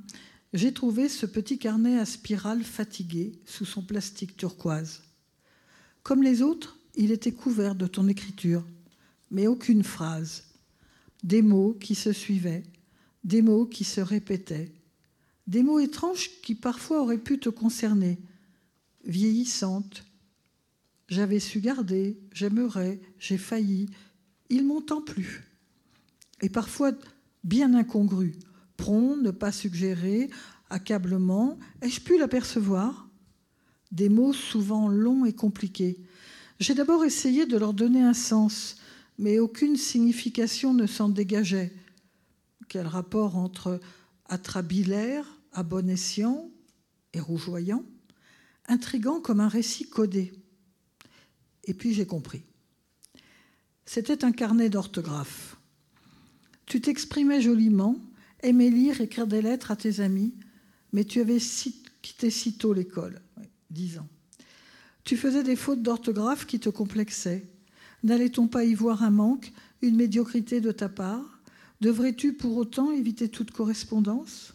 j'ai 0.52 0.72
trouvé 0.72 1.08
ce 1.08 1.26
petit 1.26 1.58
carnet 1.58 1.98
à 1.98 2.06
spirale 2.06 2.62
fatigué 2.62 3.32
sous 3.44 3.64
son 3.64 3.82
plastique 3.82 4.36
turquoise. 4.36 5.02
Comme 6.02 6.22
les 6.22 6.40
autres, 6.40 6.78
il 6.94 7.12
était 7.12 7.32
couvert 7.32 7.74
de 7.74 7.86
ton 7.86 8.08
écriture, 8.08 8.64
mais 9.30 9.46
aucune 9.46 9.82
phrase. 9.82 10.47
Des 11.22 11.42
mots 11.42 11.76
qui 11.80 11.94
se 11.94 12.12
suivaient, 12.12 12.62
des 13.24 13.42
mots 13.42 13.66
qui 13.66 13.84
se 13.84 14.00
répétaient, 14.00 14.72
des 15.46 15.62
mots 15.62 15.80
étranges 15.80 16.30
qui 16.42 16.54
parfois 16.54 17.02
auraient 17.02 17.18
pu 17.18 17.38
te 17.38 17.48
concerner. 17.48 18.18
Vieillissante, 19.04 20.04
j'avais 21.08 21.40
su 21.40 21.60
garder, 21.60 22.20
j'aimerais, 22.32 23.00
j'ai 23.18 23.38
failli, 23.38 23.88
ils 24.50 24.64
m'ont 24.64 24.82
tant 24.82 25.00
plu? 25.00 25.44
Et 26.42 26.50
parfois 26.50 26.92
bien 27.44 27.74
incongru, 27.74 28.34
prompt, 28.76 29.16
ne 29.16 29.30
pas 29.30 29.52
suggérer, 29.52 30.30
accablement, 30.70 31.58
ai-je 31.82 32.00
pu 32.00 32.18
l'apercevoir? 32.18 33.08
Des 33.90 34.10
mots 34.10 34.34
souvent 34.34 34.88
longs 34.88 35.24
et 35.24 35.32
compliqués. 35.32 35.98
J'ai 36.60 36.74
d'abord 36.74 37.04
essayé 37.04 37.46
de 37.46 37.56
leur 37.56 37.72
donner 37.72 38.02
un 38.02 38.14
sens, 38.14 38.76
mais 39.18 39.38
aucune 39.38 39.76
signification 39.76 40.72
ne 40.74 40.86
s'en 40.86 41.08
dégageait. 41.08 41.72
Quel 42.68 42.86
rapport 42.86 43.36
entre 43.36 43.80
atrabilaire, 44.26 45.26
à 45.52 45.62
bon 45.62 45.88
escient 45.88 46.50
et 47.12 47.20
rougeoyant, 47.20 47.84
intrigant 48.66 49.20
comme 49.20 49.40
un 49.40 49.48
récit 49.48 49.88
codé. 49.88 50.32
Et 51.64 51.74
puis 51.74 51.94
j'ai 51.94 52.06
compris. 52.06 52.44
C'était 53.86 54.24
un 54.24 54.32
carnet 54.32 54.68
d'orthographe. 54.68 55.56
Tu 56.66 56.80
t'exprimais 56.80 57.40
joliment, 57.40 57.96
aimais 58.42 58.68
lire, 58.68 59.00
écrire 59.00 59.26
des 59.26 59.40
lettres 59.40 59.70
à 59.70 59.76
tes 59.76 60.00
amis, 60.00 60.34
mais 60.92 61.04
tu 61.04 61.20
avais 61.20 61.38
quitté 62.02 62.30
sitôt 62.30 62.74
l'école. 62.74 63.20
10 63.70 63.98
ans. 63.98 64.08
Tu 65.04 65.16
faisais 65.16 65.42
des 65.42 65.56
fautes 65.56 65.82
d'orthographe 65.82 66.46
qui 66.46 66.60
te 66.60 66.68
complexaient. 66.68 67.48
N'allait-on 68.04 68.46
pas 68.46 68.64
y 68.64 68.74
voir 68.74 69.02
un 69.02 69.10
manque, 69.10 69.52
une 69.82 69.96
médiocrité 69.96 70.60
de 70.60 70.72
ta 70.72 70.88
part? 70.88 71.40
Devrais-tu 71.80 72.32
pour 72.32 72.56
autant 72.56 72.90
éviter 72.90 73.28
toute 73.28 73.50
correspondance? 73.50 74.54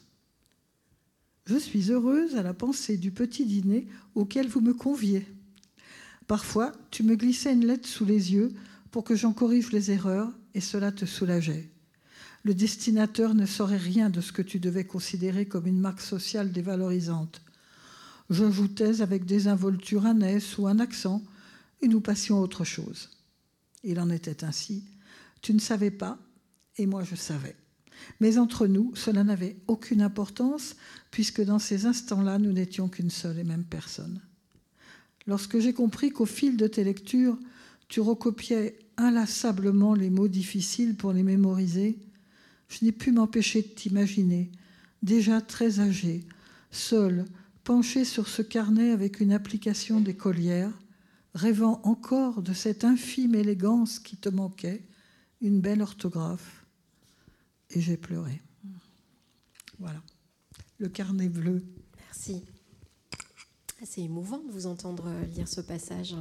Je 1.46 1.58
suis 1.58 1.92
heureuse 1.92 2.36
à 2.36 2.44
la 2.44 2.54
pensée 2.54 2.98
du 2.98 3.12
petit 3.12 3.46
dîner 3.46 3.88
auquel 4.16 4.48
vous 4.48 4.62
me 4.62 4.74
conviez. 4.74 5.26
Parfois, 6.28 6.72
tu 6.90 7.04
me 7.04 7.16
glissais 7.16 7.54
une 7.54 7.66
lettre 7.66 7.88
sous 7.88 8.06
les 8.06 8.34
yeux 8.34 8.54
pour 8.92 9.04
que 9.04 9.16
j'en 9.16 9.34
corrige 9.34 9.72
les 9.72 9.92
erreurs, 9.92 10.32
et 10.54 10.62
cela 10.62 10.92
te 10.92 11.06
soulageait. 11.06 11.70
Le 12.44 12.54
destinateur 12.54 13.34
ne 13.34 13.46
saurait 13.46 13.78
rien 13.78 14.10
de 14.10 14.22
ce 14.22 14.32
que 14.32 14.42
tu 14.42 14.60
devais 14.60 14.86
considérer 14.86 15.46
comme 15.46 15.68
une 15.68 15.80
marque 15.80 16.02
sociale 16.02 16.52
dévalorisante. 16.52 17.42
Je 18.30 18.50
joutais 18.50 19.02
avec 19.02 19.26
des 19.26 19.48
involtures 19.48 20.06
anesses 20.06 20.58
ou 20.58 20.68
un 20.68 20.80
accent, 20.80 21.22
et 21.82 21.88
nous 21.88 22.02
passions 22.02 22.38
à 22.38 22.42
autre 22.42 22.64
chose. 22.64 23.10
Il 23.84 24.00
en 24.00 24.10
était 24.10 24.44
ainsi. 24.44 24.84
Tu 25.42 25.54
ne 25.54 25.60
savais 25.60 25.92
pas, 25.92 26.18
et 26.78 26.86
moi 26.86 27.04
je 27.04 27.16
savais. 27.16 27.56
Mais 28.20 28.38
entre 28.38 28.68
nous, 28.68 28.94
cela 28.96 29.24
n'avait 29.24 29.58
aucune 29.68 30.02
importance, 30.02 30.76
puisque 31.12 31.44
dans 31.44 31.60
ces 31.60 31.86
instants-là, 31.86 32.40
nous 32.40 32.52
n'étions 32.52 32.90
qu'une 32.90 33.10
seule 33.10 33.40
et 33.40 33.44
même 33.44 33.64
personne. 33.64 34.22
Lorsque 35.28 35.60
j'ai 35.60 35.74
compris 35.74 36.12
qu'au 36.12 36.26
fil 36.26 36.58
de 36.58 36.68
tes 36.68 36.84
lectures, 36.84 37.38
tu 37.88 38.02
recopiais 38.02 38.80
inlassablement 38.98 39.94
les 39.94 40.10
mots 40.10 40.28
difficiles 40.28 40.96
pour 40.96 41.14
les 41.14 41.24
mémoriser, 41.24 41.98
je 42.70 42.86
n'ai 42.86 42.92
pu 42.92 43.12
m'empêcher 43.12 43.62
de 43.62 43.68
t'imaginer, 43.68 44.52
déjà 45.02 45.42
très 45.42 45.80
âgé, 45.80 46.26
seul, 46.72 47.26
penché 47.64 48.04
sur 48.04 48.28
ce 48.28 48.42
carnet 48.42 48.92
avec 48.92 49.20
une 49.20 49.32
application 49.32 50.00
d'écolière, 50.00 50.72
rêvant 51.34 51.82
encore 51.84 52.42
de 52.42 52.54
cette 52.54 52.84
infime 52.84 53.36
élégance 53.36 54.00
qui 54.00 54.18
te 54.18 54.30
manquait, 54.30 54.86
une 55.42 55.62
belle 55.62 55.82
orthographe. 55.82 56.66
Et 57.72 57.82
j'ai 57.82 57.98
pleuré. 57.98 58.42
Voilà. 59.80 60.02
Le 60.78 60.90
carnet 60.90 61.30
bleu. 61.30 61.64
Merci. 61.98 62.44
C'est 63.84 64.02
émouvant 64.02 64.38
de 64.38 64.52
vous 64.52 64.66
entendre 64.66 65.12
lire 65.36 65.48
ce 65.48 65.60
passage. 65.62 66.16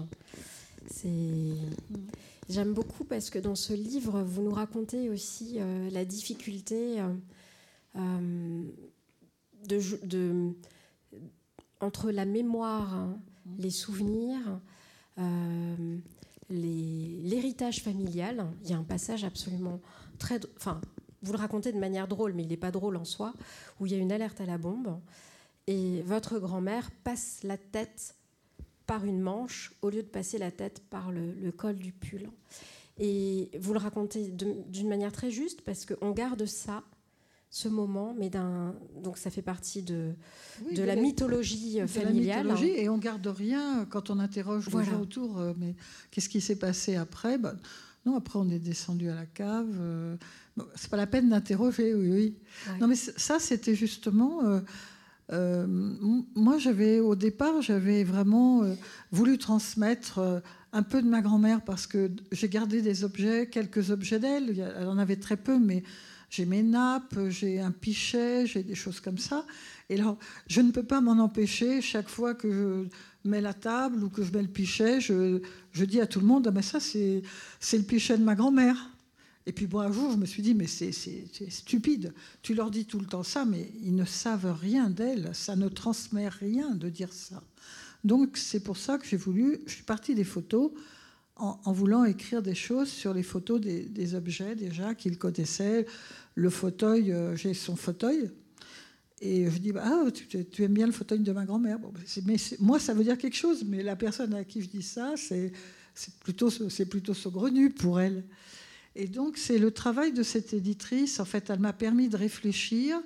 J'aime 2.48 2.74
beaucoup 2.74 3.04
parce 3.04 3.30
que 3.30 3.38
dans 3.38 3.54
ce 3.54 3.72
livre, 3.72 4.22
vous 4.22 4.42
nous 4.42 4.52
racontez 4.52 5.08
aussi 5.08 5.54
euh, 5.56 5.88
la 5.90 6.04
difficulté 6.04 7.00
euh, 7.00 7.14
euh, 7.96 8.62
de, 9.66 10.52
entre 11.80 12.10
la 12.10 12.24
mémoire, 12.24 12.94
hein, 12.94 13.20
les 13.58 13.70
souvenirs, 13.70 14.60
l'héritage 16.50 17.82
familial. 17.82 18.46
Il 18.64 18.70
y 18.70 18.72
a 18.72 18.76
un 18.76 18.84
passage 18.84 19.24
absolument 19.24 19.80
très. 20.18 20.40
Enfin, 20.56 20.80
vous 21.22 21.32
le 21.32 21.38
racontez 21.38 21.72
de 21.72 21.78
manière 21.78 22.08
drôle, 22.08 22.32
mais 22.32 22.42
il 22.42 22.48
n'est 22.48 22.56
pas 22.56 22.70
drôle 22.70 22.96
en 22.96 23.04
soi, 23.04 23.32
où 23.80 23.86
il 23.86 23.92
y 23.92 23.94
a 23.94 23.98
une 23.98 24.12
alerte 24.12 24.40
à 24.40 24.46
la 24.46 24.58
bombe. 24.58 24.98
Et 25.66 26.02
votre 26.02 26.38
grand-mère 26.38 26.90
passe 27.04 27.40
la 27.44 27.56
tête 27.56 28.16
par 28.86 29.04
une 29.04 29.20
manche 29.20 29.72
au 29.82 29.90
lieu 29.90 30.02
de 30.02 30.08
passer 30.08 30.38
la 30.38 30.50
tête 30.50 30.82
par 30.90 31.12
le 31.12 31.50
col 31.52 31.76
du 31.76 31.92
pull. 31.92 32.28
Et 32.98 33.50
vous 33.58 33.72
le 33.72 33.78
racontez 33.78 34.28
d'une 34.30 34.88
manière 34.88 35.12
très 35.12 35.30
juste 35.30 35.62
parce 35.62 35.86
qu'on 35.86 36.10
garde 36.10 36.44
ça 36.46 36.82
ce 37.54 37.68
moment, 37.68 38.14
mais 38.18 38.30
d'un 38.30 38.74
donc 39.04 39.18
ça 39.18 39.28
fait 39.28 39.42
partie 39.42 39.82
de, 39.82 40.14
de, 40.74 40.82
la, 40.82 40.96
mythologie 40.96 41.80
familiale. 41.86 42.50
et 42.64 42.88
on 42.88 42.96
garde 42.96 43.26
rien 43.26 43.86
quand 43.90 44.08
on 44.08 44.18
interroge 44.18 44.70
les 44.74 44.84
gens 44.84 45.00
autour. 45.02 45.38
Euh, 45.38 45.52
mais 45.58 45.76
qu'est-ce 46.10 46.30
qui 46.30 46.40
s'est 46.40 46.56
passé 46.56 46.96
après? 46.96 47.36
Bah, 47.36 47.54
Non, 48.06 48.16
après 48.16 48.38
on 48.38 48.48
est 48.48 48.58
descendu 48.58 49.10
à 49.10 49.14
la 49.14 49.26
cave. 49.26 49.68
Euh, 49.78 50.16
c'est 50.76 50.90
pas 50.90 50.96
la 50.96 51.06
peine 51.06 51.28
d'interroger, 51.28 51.94
oui, 51.94 52.10
oui. 52.10 52.36
Non, 52.80 52.88
mais 52.88 52.96
ça 52.96 53.38
c'était 53.38 53.74
justement. 53.74 54.40
Euh, 55.30 55.66
moi, 56.34 56.56
j'avais 56.56 57.00
au 57.00 57.14
départ, 57.14 57.60
j'avais 57.60 58.02
vraiment 58.02 58.62
voulu 59.10 59.36
transmettre 59.36 60.42
un 60.72 60.82
peu 60.82 61.02
de 61.02 61.08
ma 61.08 61.20
grand-mère 61.20 61.62
parce 61.62 61.86
que 61.86 62.10
j'ai 62.32 62.48
gardé 62.48 62.80
des 62.80 63.04
objets, 63.04 63.46
quelques 63.50 63.90
objets 63.90 64.18
d'elle. 64.18 64.58
Elle 64.58 64.88
en 64.88 64.96
avait 64.96 65.16
très 65.16 65.36
peu, 65.36 65.58
mais 65.58 65.82
j'ai 66.32 66.46
mes 66.46 66.62
nappes, 66.62 67.28
j'ai 67.28 67.60
un 67.60 67.70
pichet, 67.70 68.46
j'ai 68.46 68.62
des 68.62 68.74
choses 68.74 69.00
comme 69.00 69.18
ça. 69.18 69.44
Et 69.90 70.00
alors, 70.00 70.16
je 70.46 70.62
ne 70.62 70.70
peux 70.70 70.82
pas 70.82 71.02
m'en 71.02 71.22
empêcher. 71.22 71.82
Chaque 71.82 72.08
fois 72.08 72.32
que 72.34 72.50
je 73.22 73.28
mets 73.28 73.42
la 73.42 73.52
table 73.52 74.02
ou 74.02 74.08
que 74.08 74.22
je 74.22 74.32
mets 74.32 74.40
le 74.40 74.48
pichet, 74.48 74.98
je, 74.98 75.42
je 75.72 75.84
dis 75.84 76.00
à 76.00 76.06
tout 76.06 76.20
le 76.20 76.26
monde, 76.26 76.46
ah 76.48 76.50
ben 76.50 76.62
ça, 76.62 76.80
c'est, 76.80 77.22
c'est 77.60 77.76
le 77.76 77.84
pichet 77.84 78.16
de 78.16 78.24
ma 78.24 78.34
grand-mère. 78.34 78.90
Et 79.44 79.52
puis 79.52 79.66
bon, 79.66 79.80
un 79.80 79.92
jour, 79.92 80.10
je 80.10 80.16
me 80.16 80.24
suis 80.24 80.42
dit, 80.42 80.54
mais 80.54 80.66
c'est, 80.66 80.92
c'est, 80.92 81.28
stupide. 81.50 82.14
Tu 82.40 82.54
leur 82.54 82.70
dis 82.70 82.86
tout 82.86 82.98
le 82.98 83.06
temps 83.06 83.24
ça, 83.24 83.44
mais 83.44 83.70
ils 83.82 83.94
ne 83.94 84.06
savent 84.06 84.56
rien 84.58 84.88
d'elle. 84.88 85.34
Ça 85.34 85.54
ne 85.54 85.68
transmet 85.68 86.30
rien 86.30 86.70
de 86.70 86.88
dire 86.88 87.12
ça. 87.12 87.42
Donc 88.04 88.38
c'est 88.38 88.60
pour 88.60 88.78
ça 88.78 88.96
que 88.96 89.06
j'ai 89.06 89.18
voulu, 89.18 89.60
je 89.66 89.72
suis 89.74 89.84
partie 89.84 90.14
des 90.14 90.24
photos 90.24 90.72
en, 91.36 91.72
voulant 91.72 92.04
écrire 92.04 92.42
des 92.42 92.54
choses 92.54 92.88
sur 92.88 93.14
les 93.14 93.22
photos 93.22 93.60
des, 93.60 94.14
objets 94.14 94.54
déjà 94.54 94.94
qu'ils 94.94 95.18
connaissaient, 95.18 95.86
le 96.34 96.50
fauteuil, 96.50 97.12
euh, 97.12 97.36
j'ai 97.36 97.54
son 97.54 97.76
fauteuil. 97.76 98.30
Et 99.20 99.48
je 99.50 99.58
dis, 99.58 99.72
bah, 99.72 99.84
ah, 99.84 100.10
tu, 100.10 100.64
aimes 100.64 100.74
bien 100.74 100.86
le 100.86 100.92
fauteuil 100.92 101.20
de 101.20 101.32
ma 101.32 101.44
grand-mère. 101.44 101.78
Bon, 101.78 101.92
mais 102.26 102.36
moi, 102.58 102.80
ça 102.80 102.92
veut 102.92 103.04
dire 103.04 103.16
quelque 103.16 103.36
chose, 103.36 103.64
mais 103.64 103.82
la 103.82 103.94
personne 103.94 104.34
à 104.34 104.44
qui 104.44 104.62
je 104.62 104.68
dis 104.68 104.82
ça, 104.82 105.14
c'est 105.16 105.52
plutôt, 106.20 106.50
plutôt 106.90 107.14
saugrenu 107.14 107.70
pour 107.70 108.00
elle. 108.00 108.24
Et 108.96 109.06
donc, 109.06 109.38
c'est 109.38 109.58
le 109.58 109.70
travail 109.70 110.12
de 110.12 110.22
cette 110.22 110.52
éditrice. 110.52 111.20
En 111.20 111.24
fait, 111.24 111.50
elle 111.50 111.60
m'a 111.60 111.72
permis 111.72 112.08
de 112.08 112.16
réfléchir 112.16 113.00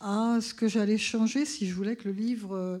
à 0.00 0.38
ce 0.40 0.52
que 0.54 0.68
j'allais 0.68 0.98
changer 0.98 1.44
si 1.44 1.66
je 1.66 1.74
voulais 1.74 1.96
que 1.96 2.08
le 2.08 2.14
livre 2.14 2.80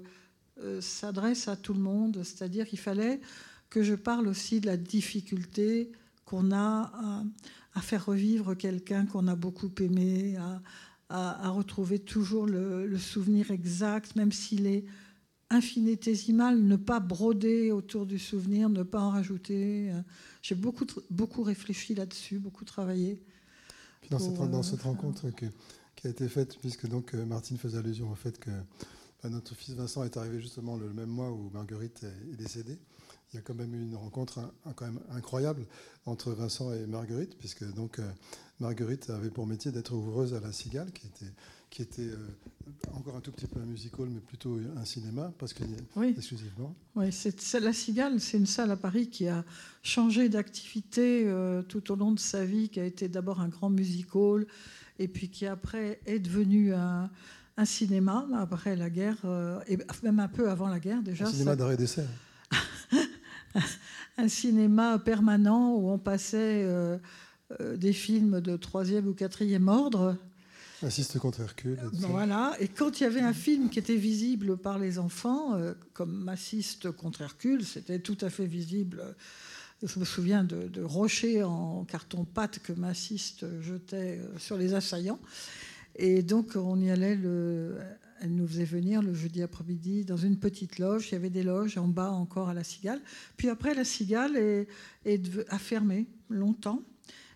euh, 0.60 0.80
s'adresse 0.80 1.48
à 1.48 1.56
tout 1.56 1.72
le 1.72 1.80
monde. 1.80 2.20
C'est-à-dire 2.22 2.66
qu'il 2.66 2.78
fallait 2.78 3.20
que 3.70 3.82
je 3.82 3.94
parle 3.94 4.28
aussi 4.28 4.60
de 4.60 4.66
la 4.66 4.76
difficulté 4.76 5.92
qu'on 6.24 6.52
a 6.52 6.92
à, 7.74 7.80
faire 7.80 8.06
revivre 8.06 8.56
quelqu'un 8.56 9.06
qu'on 9.06 9.28
a 9.28 9.36
beaucoup 9.36 9.70
aimé, 9.80 10.36
à, 11.08 11.50
retrouver 11.50 11.98
toujours 11.98 12.46
le, 12.46 12.98
souvenir 12.98 13.50
exact, 13.50 14.16
même 14.16 14.32
s'il 14.32 14.66
est 14.66 14.84
infinitésimal, 15.50 16.60
ne 16.60 16.76
pas 16.76 17.00
broder 17.00 17.72
autour 17.72 18.04
du 18.04 18.18
souvenir, 18.18 18.68
ne 18.68 18.82
pas 18.82 19.00
en 19.00 19.10
rajouter. 19.10 19.92
J'ai 20.42 20.54
beaucoup, 20.54 20.86
beaucoup 21.08 21.42
réfléchi 21.42 21.94
là-dessus, 21.94 22.38
beaucoup 22.38 22.64
travaillé. 22.64 23.22
dans, 24.10 24.18
cette, 24.18 24.80
euh, 24.80 24.82
rencontre 24.82 25.30
qui 25.30 26.06
a 26.06 26.10
été 26.10 26.28
faite, 26.28 26.58
puisque 26.60 26.86
donc 26.86 27.14
euh, 27.14 27.24
Martine 27.24 27.56
faisait 27.56 27.78
allusion 27.78 28.10
au 28.10 28.14
fait 28.14 28.38
que 28.38 28.50
bah, 29.22 29.30
notre 29.30 29.54
fils 29.54 29.74
Vincent 29.74 30.04
est 30.04 30.16
arrivé 30.16 30.40
justement 30.40 30.76
le 30.76 30.92
même 30.92 31.08
mois 31.08 31.30
où 31.30 31.48
Marguerite 31.50 32.04
est 32.04 32.36
décédée 32.36 32.78
il 33.32 33.36
y 33.36 33.38
a 33.38 33.42
quand 33.42 33.54
même 33.54 33.74
eu 33.74 33.82
une 33.82 33.96
rencontre 33.96 34.40
quand 34.74 34.86
même 34.86 35.00
incroyable 35.10 35.66
entre 36.06 36.32
Vincent 36.32 36.72
et 36.72 36.86
Marguerite, 36.86 37.36
puisque 37.38 37.64
donc 37.74 37.98
euh, 37.98 38.10
Marguerite 38.60 39.10
avait 39.10 39.30
pour 39.30 39.46
métier 39.46 39.70
d'être 39.70 39.94
ouvreuse 39.94 40.32
à 40.32 40.40
la 40.40 40.50
Cigale, 40.52 40.90
qui 40.92 41.06
était, 41.06 41.32
qui 41.68 41.82
était 41.82 42.02
euh, 42.02 42.16
encore 42.94 43.16
un 43.16 43.20
tout 43.20 43.30
petit 43.30 43.46
peu 43.46 43.60
un 43.60 43.66
musical, 43.66 44.06
mais 44.08 44.20
plutôt 44.20 44.58
un 44.76 44.84
cinéma, 44.86 45.32
parce 45.38 45.52
que 45.52 45.62
oui. 45.96 46.14
exclusivement. 46.16 46.74
Oui, 46.96 47.12
c'est, 47.12 47.60
la 47.60 47.74
Cigale, 47.74 48.18
c'est 48.18 48.38
une 48.38 48.46
salle 48.46 48.70
à 48.70 48.76
Paris 48.76 49.10
qui 49.10 49.28
a 49.28 49.44
changé 49.82 50.30
d'activité 50.30 51.24
euh, 51.26 51.62
tout 51.62 51.92
au 51.92 51.96
long 51.96 52.12
de 52.12 52.18
sa 52.18 52.46
vie, 52.46 52.70
qui 52.70 52.80
a 52.80 52.84
été 52.84 53.08
d'abord 53.08 53.40
un 53.40 53.48
grand 53.48 53.68
musical, 53.68 54.46
et 54.98 55.08
puis 55.08 55.28
qui 55.28 55.44
après 55.44 56.00
est 56.06 56.18
devenu 56.18 56.72
un, 56.72 57.10
un 57.58 57.64
cinéma 57.66 58.26
après 58.38 58.74
la 58.74 58.88
guerre, 58.88 59.18
et 59.66 59.78
même 60.02 60.18
un 60.18 60.28
peu 60.28 60.48
avant 60.48 60.68
la 60.68 60.80
guerre 60.80 61.02
déjà. 61.02 61.26
Un 61.26 61.30
cinéma 61.30 61.54
d'arrêt 61.54 61.76
d'essai. 61.76 62.04
Un 64.18 64.28
cinéma 64.28 64.98
permanent 64.98 65.74
où 65.74 65.90
on 65.90 65.98
passait 65.98 66.64
euh, 66.64 66.98
euh, 67.60 67.76
des 67.76 67.92
films 67.92 68.40
de 68.40 68.56
troisième 68.56 69.08
ou 69.08 69.14
quatrième 69.14 69.68
ordre. 69.68 70.16
Assiste 70.82 71.18
contre 71.18 71.40
Hercule. 71.40 71.78
Voilà. 71.92 72.54
Et 72.60 72.68
quand 72.68 73.00
il 73.00 73.04
y 73.04 73.06
avait 73.06 73.20
un 73.20 73.32
film 73.32 73.68
qui 73.68 73.78
était 73.78 73.96
visible 73.96 74.56
par 74.56 74.78
les 74.78 74.98
enfants, 74.98 75.54
euh, 75.54 75.74
comme 75.92 76.12
Massiste 76.12 76.90
contre 76.92 77.22
Hercule, 77.22 77.64
c'était 77.64 77.98
tout 77.98 78.18
à 78.20 78.30
fait 78.30 78.46
visible. 78.46 79.02
Je 79.82 79.98
me 79.98 80.04
souviens 80.04 80.44
de, 80.44 80.68
de 80.68 80.82
rochers 80.82 81.42
en 81.42 81.84
carton-pâte 81.84 82.60
que 82.60 82.72
Massiste 82.72 83.46
jetait 83.60 84.20
sur 84.38 84.56
les 84.56 84.74
assaillants. 84.74 85.20
Et 85.96 86.22
donc, 86.22 86.52
on 86.54 86.80
y 86.80 86.90
allait 86.90 87.16
le, 87.16 87.76
elle 88.20 88.34
nous 88.34 88.46
faisait 88.46 88.64
venir 88.64 89.02
le 89.02 89.14
jeudi 89.14 89.42
après-midi 89.42 90.04
dans 90.04 90.16
une 90.16 90.38
petite 90.38 90.78
loge. 90.78 91.08
Il 91.08 91.12
y 91.12 91.16
avait 91.16 91.30
des 91.30 91.42
loges 91.42 91.78
en 91.78 91.88
bas 91.88 92.10
encore 92.10 92.48
à 92.48 92.54
la 92.54 92.64
Cigale. 92.64 93.00
Puis 93.36 93.48
après, 93.48 93.74
la 93.74 93.84
Cigale 93.84 94.36
est, 94.36 94.68
a 95.48 95.58
fermé 95.58 96.06
longtemps 96.28 96.82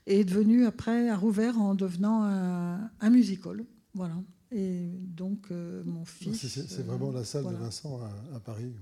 et 0.07 0.20
est 0.20 0.24
devenue 0.24 0.66
après, 0.66 1.09
a 1.09 1.16
rouvert 1.16 1.59
en 1.59 1.74
devenant 1.74 2.24
un, 2.24 2.91
un 3.01 3.11
musical. 3.11 3.64
Voilà. 3.95 4.16
Et 4.51 4.91
donc, 5.01 5.47
euh, 5.51 5.83
mon 5.85 6.05
fils. 6.05 6.47
C'est 6.47 6.83
vraiment 6.83 7.11
la 7.11 7.24
salle 7.24 7.45
de 7.45 7.55
Vincent 7.55 8.01
à, 8.35 8.41
Paris. 8.41 8.72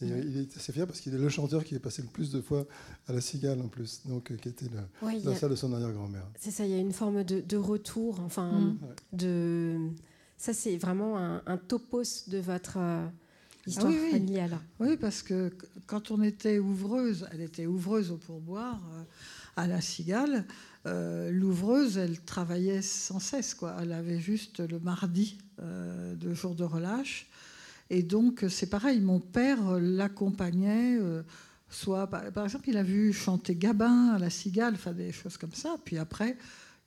Et 0.00 0.06
il 0.06 0.36
est 0.36 0.56
assez 0.56 0.72
fier 0.72 0.86
parce 0.86 1.00
qu'il 1.00 1.12
est 1.12 1.18
le 1.18 1.28
chanteur 1.28 1.64
qui 1.64 1.74
est 1.74 1.80
passé 1.80 2.02
le 2.02 2.08
plus 2.08 2.30
de 2.30 2.40
fois 2.40 2.66
à 3.08 3.12
la 3.12 3.20
Cigale 3.20 3.60
en 3.60 3.66
plus, 3.66 4.02
donc 4.06 4.30
euh, 4.30 4.36
qui 4.36 4.48
était 4.48 4.66
la 5.02 5.34
salle 5.34 5.50
de 5.50 5.56
son 5.56 5.72
arrière-grand-mère. 5.72 6.28
C'est 6.38 6.52
ça, 6.52 6.64
il 6.64 6.70
y 6.70 6.74
a 6.74 6.78
une 6.78 6.92
forme 6.92 7.24
de, 7.24 7.56
retour, 7.56 8.20
enfin, 8.20 8.52
mm. 8.52 8.78
de 9.14 9.90
ça, 10.38 10.54
c'est 10.54 10.76
vraiment 10.76 11.18
un, 11.18 11.56
topos 11.56 12.28
de 12.28 12.38
votre 12.38 12.76
euh, 12.76 13.04
histoire 13.66 13.92
ah 13.92 14.10
familiale. 14.12 14.58
Oui, 14.78 14.96
parce 14.96 15.20
que 15.20 15.52
quand 15.86 16.12
on 16.12 16.22
était 16.22 16.60
ouvreuse, 16.60 17.26
elle 17.32 17.40
était 17.40 17.66
ouvreuse 17.66 18.12
au 18.12 18.18
pourboire 18.18 18.80
euh, 18.94 19.02
à 19.56 19.66
la 19.66 19.80
Cigale. 19.80 20.46
Euh, 20.86 21.32
l'ouvreuse, 21.32 21.98
elle 21.98 22.20
travaillait 22.20 22.82
sans 22.82 23.18
cesse. 23.18 23.52
Quoi. 23.52 23.76
Elle 23.82 23.90
avait 23.92 24.20
juste 24.20 24.60
le 24.60 24.78
mardi 24.78 25.38
de 25.60 26.34
jour 26.34 26.54
de 26.54 26.62
relâche. 26.62 27.26
Et 27.90 28.04
donc, 28.04 28.44
c'est 28.48 28.70
pareil, 28.70 29.00
mon 29.00 29.18
père 29.18 29.80
l'accompagnait. 29.80 31.00
soit, 31.68 32.06
par, 32.06 32.44
exemple, 32.44 32.68
il 32.68 32.76
a 32.76 32.84
vu 32.84 33.12
chanter 33.12 33.56
Gabin 33.56 34.10
à 34.14 34.20
la 34.20 34.30
Cigale, 34.30 34.74
enfin 34.74 34.92
des 34.92 35.10
choses 35.10 35.36
comme 35.36 35.54
ça. 35.54 35.74
Puis 35.84 35.98
après, 35.98 36.36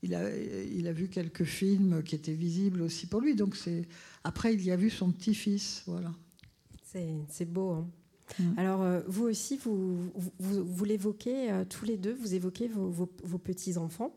il 0.04 0.16
a, 0.16 0.36
il 0.36 0.88
a 0.88 0.93
vu 0.93 1.08
quelques 1.08 1.43
films 1.43 2.04
qui 2.04 2.16
étaient 2.16 2.34
visibles 2.34 2.82
aussi 2.82 3.08
pour 3.08 3.22
lui. 3.22 3.36
Donc 3.36 3.56
c'est 3.56 3.88
après, 4.24 4.54
il 4.54 4.64
y 4.64 4.72
a 4.72 4.76
vu 4.76 4.89
son 4.89 5.12
petit-fils. 5.12 5.84
Voilà. 5.88 6.12
C'est 7.30 7.45
beau. 7.45 7.72
Hein. 7.72 7.88
Alors, 8.58 8.82
euh, 8.82 9.02
vous 9.08 9.26
aussi, 9.26 9.58
vous, 9.58 10.12
vous, 10.39 10.86
l'évoquez 10.86 11.52
euh, 11.52 11.66
tous 11.66 11.86
les 11.86 11.97
deux, 11.97 12.14
vous 12.14 12.34
évoquez 12.34 12.68
vos, 12.68 12.89
vos, 12.89 13.38
petits-enfants. 13.38 14.14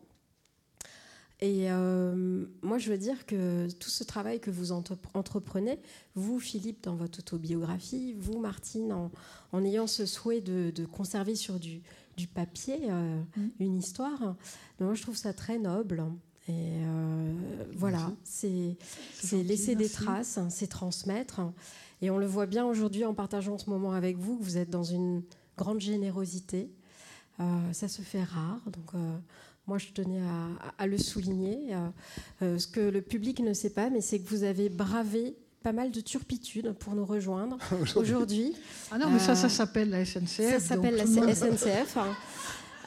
Et 1.41 1.71
euh, 1.71 2.47
moi, 2.63 2.79
je 2.79 2.91
veux 2.91 2.99
dire 2.99 3.27
que 3.27 3.71
tout 3.73 3.91
ce 3.91 4.05
travail 4.05 4.41
que 4.41 4.51
vous 4.51 4.73
entreprenez, 4.73 5.79
vous, 6.15 6.39
Philippe, 6.39 6.85
dans 6.85 6.95
votre 6.95 7.19
autobiographie, 7.21 8.15
vous, 8.19 8.39
Martine, 8.39 8.93
en, 8.93 9.11
en 9.53 9.65
ayant 9.65 9.87
ce 9.87 10.07
souhait 10.07 10.41
de, 10.41 10.73
de, 10.75 10.85
conserver 10.85 11.35
sur 11.35 11.59
du, 11.59 11.83
du 12.17 12.27
papier 12.27 12.79
euh, 12.91 13.21
mm. 13.37 13.49
une 13.61 13.77
histoire. 13.77 14.37
moi, 14.81 14.95
je 14.95 15.03
trouve 15.03 15.17
ça 15.17 15.33
très 15.33 15.59
noble. 15.59 16.05
Et 16.47 16.53
euh, 16.53 17.33
voilà, 17.75 18.13
c'est 18.23 18.77
laisser 19.33 19.75
des 19.75 19.89
traces, 19.89 20.37
hein, 20.37 20.51
c'est 20.51 20.67
transmettre. 20.67 21.41
Et 22.03 22.11
on 22.11 22.19
le 22.19 22.27
voit 22.27 22.47
bien 22.47 22.67
aujourd'hui 22.67 23.05
en 23.07 23.15
partageant 23.15 23.57
ce 23.57 23.71
moment 23.71 23.93
avec 23.93 24.19
vous, 24.19 24.37
que 24.37 24.45
vous 24.45 24.59
êtes 24.59 24.69
dans 24.69 24.85
une 24.85 25.23
grande 25.57 25.81
générosité. 25.81 26.71
Euh, 27.41 27.73
ça 27.73 27.89
se 27.89 28.03
fait 28.03 28.23
rare. 28.23 28.61
Donc, 28.67 29.01
moi, 29.67 29.79
je 29.79 29.89
tenais 29.89 30.21
à, 30.77 30.87
le 30.87 30.99
souligner. 30.99 31.75
ce 32.43 32.67
que 32.67 32.81
le 32.81 33.01
public 33.01 33.41
ne 33.41 33.55
sait 33.55 33.71
pas, 33.71 33.89
mais 33.89 34.03
c'est 34.03 34.19
que 34.21 34.29
vous 34.29 34.45
avez 34.45 34.69
bravé 34.69 35.35
pas 35.65 35.73
mal 35.73 35.91
de 35.91 36.01
turpitudes 36.01 36.73
pour 36.73 36.95
nous 36.95 37.07
rejoindre 37.07 37.57
aujourd'hui. 37.97 38.55
Ah 38.93 38.99
non, 38.99 39.09
mais 39.09 39.19
ça, 39.19 39.35
ça 39.35 39.47
euh, 39.47 39.49
s'appelle 39.49 39.89
la 39.89 40.05
SNCF. 40.05 40.51
Ça 40.53 40.61
s'appelle 40.61 40.95
la 40.95 41.07
SNCF. 41.07 41.97
Hein. 41.97 42.15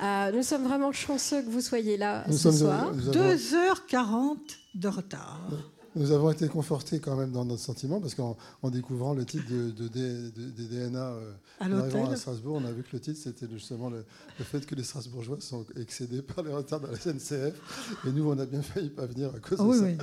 Euh, 0.04 0.32
nous 0.32 0.44
sommes 0.44 0.64
vraiment 0.64 0.92
chanceux 0.92 1.42
que 1.42 1.50
vous 1.50 1.62
soyez 1.62 1.98
là 1.98 2.24
ce 2.32 2.52
soir. 2.52 2.96
2h40 2.96 4.38
de 4.76 4.88
retard. 4.88 5.50
Nous 5.96 6.12
avons 6.12 6.30
été 6.30 6.48
confortés 6.48 7.00
quand 7.00 7.16
même 7.16 7.32
dans 7.32 7.46
notre 7.46 7.64
sentiment 7.64 8.00
parce 8.00 8.14
qu'en 8.14 8.38
découvrant 8.66 9.16
le 9.16 9.26
titre 9.26 9.46
de, 9.50 9.88
des 9.88 10.68
DNA 10.68 11.00
euh, 11.00 11.32
arrivant 11.60 12.12
à 12.12 12.16
Strasbourg, 12.16 12.62
on 12.62 12.66
a 12.66 12.72
vu 12.72 12.84
que 12.84 12.90
le 12.94 13.00
titre 13.00 13.20
c'était 13.20 13.48
justement 13.52 13.90
le, 13.90 14.06
fait 14.44 14.64
que 14.68 14.76
les 14.76 14.84
Strasbourgeois 14.84 15.38
sont 15.40 15.66
excédés 15.82 16.22
par 16.22 16.44
les 16.44 16.54
retards 16.54 16.82
de 16.82 16.88
la 16.88 16.96
SNCF 16.96 18.06
et 18.06 18.12
nous 18.12 18.30
on 18.30 18.38
a 18.38 18.46
bien 18.46 18.62
failli 18.62 18.92
pas 18.92 19.08
venir 19.08 19.32
à 19.36 19.40
cause 19.40 19.58
de 19.58 19.74
ça. 19.74 19.84
Oui. 19.84 19.98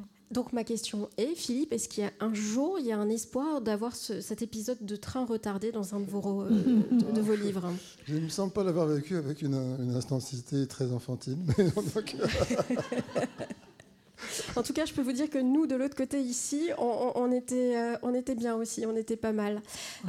Donc 0.30 0.52
ma 0.52 0.62
question 0.62 1.08
est, 1.16 1.34
Philippe, 1.34 1.72
est-ce 1.72 1.88
qu'il 1.88 2.04
y 2.04 2.06
a 2.06 2.12
un 2.20 2.32
jour, 2.34 2.78
il 2.78 2.86
y 2.86 2.92
a 2.92 2.98
un 2.98 3.08
espoir 3.08 3.60
d'avoir 3.60 3.96
cet 3.96 4.42
épisode 4.42 4.78
de 4.80 4.94
train 4.94 5.24
retardé 5.24 5.72
dans 5.72 5.96
un 5.96 6.00
de 6.00 6.08
vos, 6.08 6.42
euh, 6.42 6.48
de, 7.14 7.20
vos 7.20 7.34
livres? 7.34 7.72
Je 8.06 8.14
ne 8.14 8.20
me 8.20 8.28
sens 8.28 8.52
pas 8.52 8.62
l'avoir 8.62 8.86
vécu 8.86 9.16
avec 9.16 9.42
une, 9.42 9.56
intensité 9.96 10.68
très 10.68 10.92
enfantine. 10.92 11.44
en 14.56 14.62
tout 14.62 14.72
cas, 14.72 14.84
je 14.84 14.92
peux 14.92 15.02
vous 15.02 15.10
dire 15.10 15.28
que 15.28 15.38
nous, 15.38 15.66
de 15.66 15.74
l'autre 15.74 15.96
côté 15.96 16.20
ici, 16.20 16.70
on, 16.78 17.32
était, 17.32 17.76
euh, 17.76 17.96
on 18.02 18.14
était 18.14 18.36
bien 18.36 18.54
aussi, 18.54 18.86
on 18.86 18.94
était 18.94 19.16
pas 19.16 19.32
mal. 19.32 19.60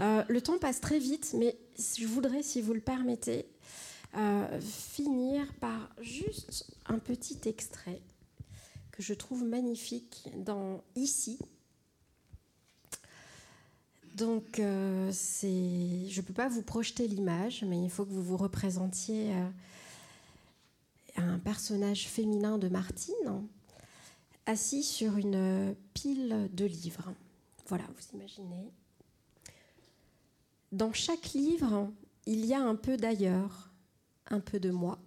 Euh, 0.02 0.22
le 0.28 0.42
temps 0.42 0.60
passe 0.60 0.82
très 0.82 1.00
vite, 1.00 1.34
mais 1.36 1.58
je 1.98 2.06
voudrais, 2.06 2.44
si 2.44 2.62
vous 2.62 2.74
le 2.74 2.82
permettez, 2.82 3.48
finir 4.60 5.42
par 5.62 5.90
juste 6.02 6.66
un 6.86 7.00
petit 7.00 7.38
extrait 7.46 8.02
je 9.02 9.14
trouve 9.14 9.44
magnifique 9.44 10.30
dans 10.38 10.82
Ici. 10.96 11.40
Donc, 14.16 14.60
euh, 14.60 15.12
je 15.12 15.48
ne 15.48 16.26
peux 16.26 16.34
pas 16.34 16.48
vous 16.48 16.62
projeter 16.62 17.08
l'image, 17.08 17.64
mais 17.64 17.82
il 17.82 17.90
faut 17.90 18.06
que 18.06 18.12
vous 18.12 18.22
vous 18.22 18.38
représentiez 18.38 19.34
euh, 19.34 19.50
un 21.18 21.40
personnage 21.40 22.08
féminin 22.08 22.58
de 22.58 22.68
Martine, 22.68 23.48
assis 24.46 24.84
sur 24.84 25.18
une 25.18 25.76
pile 25.94 26.50
de 26.54 26.66
livres. 26.66 27.14
Voilà, 27.68 27.86
vous 27.86 28.18
imaginez. 28.18 28.70
Dans 30.72 30.94
chaque 30.94 31.34
livre, 31.34 31.90
il 32.26 32.46
y 32.46 32.54
a 32.54 32.62
un 32.62 32.76
peu 32.76 32.98
d'ailleurs, 32.98 33.72
un 34.28 34.40
peu 34.40 34.60
de 34.60 34.70
moi. 34.70 35.00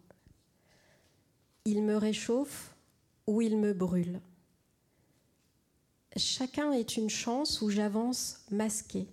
Il 1.67 1.83
me 1.83 1.97
réchauffe 1.97 2.74
où 3.27 3.41
il 3.41 3.57
me 3.57 3.73
brûle. 3.73 4.21
Chacun 6.17 6.73
est 6.73 6.97
une 6.97 7.11
chance 7.11 7.61
où 7.61 7.71
j'avance 7.71 8.45
masqué. 8.51 9.09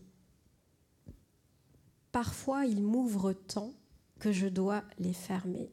Parfois, 2.12 2.66
il 2.66 2.82
m'ouvre 2.82 3.34
tant 3.34 3.74
que 4.20 4.32
je 4.32 4.48
dois 4.48 4.84
les 5.00 5.14
fermer. 5.14 5.72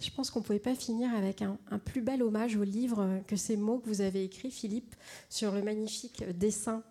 Je 0.00 0.10
pense 0.10 0.30
qu'on 0.30 0.40
ne 0.40 0.44
pouvait 0.44 0.58
pas 0.58 0.74
finir 0.74 1.14
avec 1.14 1.40
un, 1.42 1.58
plus 1.84 2.02
bel 2.02 2.22
hommage 2.22 2.56
au 2.56 2.64
livre 2.64 3.22
que 3.26 3.36
ces 3.36 3.56
mots 3.56 3.78
que 3.78 3.88
vous 3.88 4.00
avez 4.02 4.24
écrits, 4.24 4.50
Philippe, 4.50 4.94
sur 5.30 5.52
le 5.52 5.62
magnifique 5.62 6.24
dessin 6.36 6.82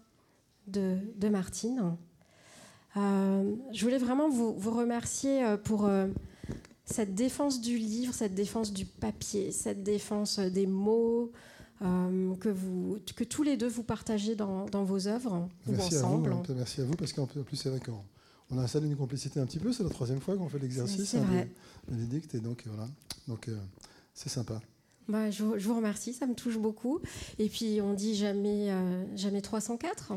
de, 0.67 0.97
Martine. 1.29 1.95
Euh, 2.97 3.55
je 3.73 3.83
voulais 3.83 3.97
vraiment 3.97 4.29
vous, 4.29 4.71
remercier 4.71 5.43
euh, 5.43 5.57
pour 5.57 5.85
euh, 5.85 6.07
cette 6.85 7.15
défense 7.15 7.61
du 7.61 7.77
livre, 7.77 8.13
cette 8.13 8.35
défense 8.35 8.71
du 8.73 8.85
papier, 8.85 9.51
cette 9.51 9.83
défense 9.83 10.39
des 10.39 10.67
mots 10.67 11.31
que, 11.79 12.49
vous, 12.49 12.99
que 13.15 13.23
tous 13.23 13.43
les 13.43 13.57
deux 13.57 13.67
vous 13.67 13.83
partagez 13.83 14.35
dans, 14.35 14.65
vos 14.65 15.07
œuvres 15.07 15.47
merci 15.67 15.97
ensemble. 15.97 16.31
À 16.31 16.35
vous, 16.35 16.53
merci 16.55 16.81
à 16.81 16.85
vous, 16.85 16.95
parce 16.95 17.13
qu'en 17.13 17.25
plus, 17.25 17.57
c'est 17.57 17.69
vrai 17.69 17.79
qu'on 17.79 18.01
on 18.51 18.57
a 18.59 18.63
installé 18.63 18.87
une 18.87 18.95
complicité 18.95 19.39
un 19.39 19.45
petit 19.45 19.59
peu. 19.59 19.73
C'est 19.73 19.83
la 19.83 19.89
troisième 19.89 20.21
fois 20.21 20.37
qu'on 20.37 20.49
fait 20.49 20.59
l'exercice. 20.59 21.15
Bénédicte, 21.87 22.33
et 22.35 22.39
donc 22.39 22.63
voilà. 22.65 22.87
Donc 23.27 23.49
c'est 24.13 24.29
sympa. 24.29 24.61
Bah, 25.07 25.29
je, 25.29 25.43
vous 25.43 25.75
remercie, 25.75 26.13
ça 26.13 26.25
me 26.25 26.33
touche 26.33 26.57
beaucoup. 26.57 26.99
Et 27.37 27.47
puis 27.47 27.79
on 27.81 27.93
dit 27.93 28.15
jamais, 28.15 28.71
euh, 28.71 29.05
jamais 29.15 29.41
304. 29.41 30.13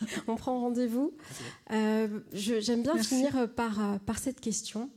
on 0.28 0.36
prend 0.36 0.60
rendez-vous. 0.60 1.14
Euh, 1.72 2.20
j'aime 2.32 2.82
bien 2.82 2.96
finir 3.02 3.48
par, 3.54 3.80
euh, 3.80 3.98
par 3.98 4.18
cette 4.18 4.40
question. 4.40 4.90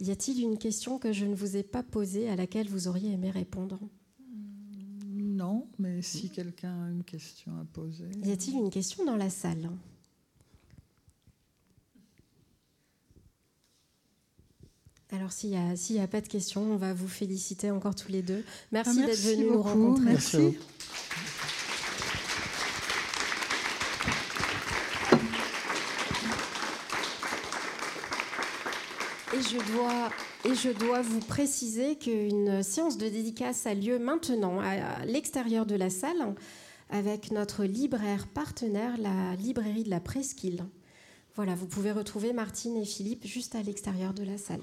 Y 0.00 0.10
a-t-il 0.10 0.42
une 0.42 0.58
question 0.58 0.98
que 0.98 1.12
je 1.12 1.24
ne 1.24 1.34
vous 1.34 1.56
ai 1.56 1.62
pas 1.62 1.82
posée 1.82 2.28
à 2.28 2.36
laquelle 2.36 2.68
vous 2.68 2.88
auriez 2.88 3.12
aimé 3.12 3.30
répondre? 3.30 3.78
Non, 5.06 5.68
mais 5.78 6.02
si 6.02 6.30
quelqu'un 6.30 6.84
a 6.84 6.90
une 6.90 7.04
question 7.04 7.52
à 7.60 7.64
poser. 7.64 8.08
Y 8.24 8.32
a-t-il 8.32 8.56
une 8.56 8.70
question 8.70 9.04
dans 9.04 9.16
la 9.16 9.30
salle? 9.30 9.70
Alors, 15.12 15.30
s'il 15.32 15.50
n'y 15.50 16.00
a, 16.00 16.08
pas 16.08 16.20
de 16.20 16.26
questions, 16.26 16.62
on 16.62 16.76
va 16.76 16.92
vous 16.92 17.08
féliciter 17.08 17.70
encore 17.70 17.94
tous 17.94 18.10
les 18.10 18.22
deux. 18.22 18.44
Merci, 18.72 19.00
ah, 19.02 19.06
d'être 19.06 19.20
venus 19.20 19.46
nous 19.50 19.62
rencontrer. 19.62 20.04
Merci. 20.04 20.58
Et 29.36 30.54
je, 30.54 30.70
dois, 30.70 31.02
vous 31.02 31.20
préciser 31.20 31.96
qu'une 31.96 32.62
séance 32.62 32.96
de 32.96 33.06
dédicace 33.06 33.66
a 33.66 33.74
lieu 33.74 33.98
maintenant 33.98 34.60
à 34.60 35.04
l'extérieur 35.04 35.66
de 35.66 35.74
la 35.74 35.90
salle 35.90 36.34
avec 36.88 37.30
notre 37.32 37.64
libraire 37.64 38.28
partenaire, 38.28 38.96
la 38.96 39.34
librairie 39.36 39.84
de 39.84 39.90
la 39.90 40.00
Presqu'île. 40.00 40.64
Voilà, 41.34 41.54
vous 41.54 41.66
pouvez 41.66 41.92
retrouver 41.92 42.32
Martine 42.32 42.78
et 42.78 42.86
Philippe 42.86 43.26
juste 43.26 43.54
à 43.54 43.62
l'extérieur 43.62 44.14
de 44.14 44.22
la 44.22 44.38
salle. 44.38 44.62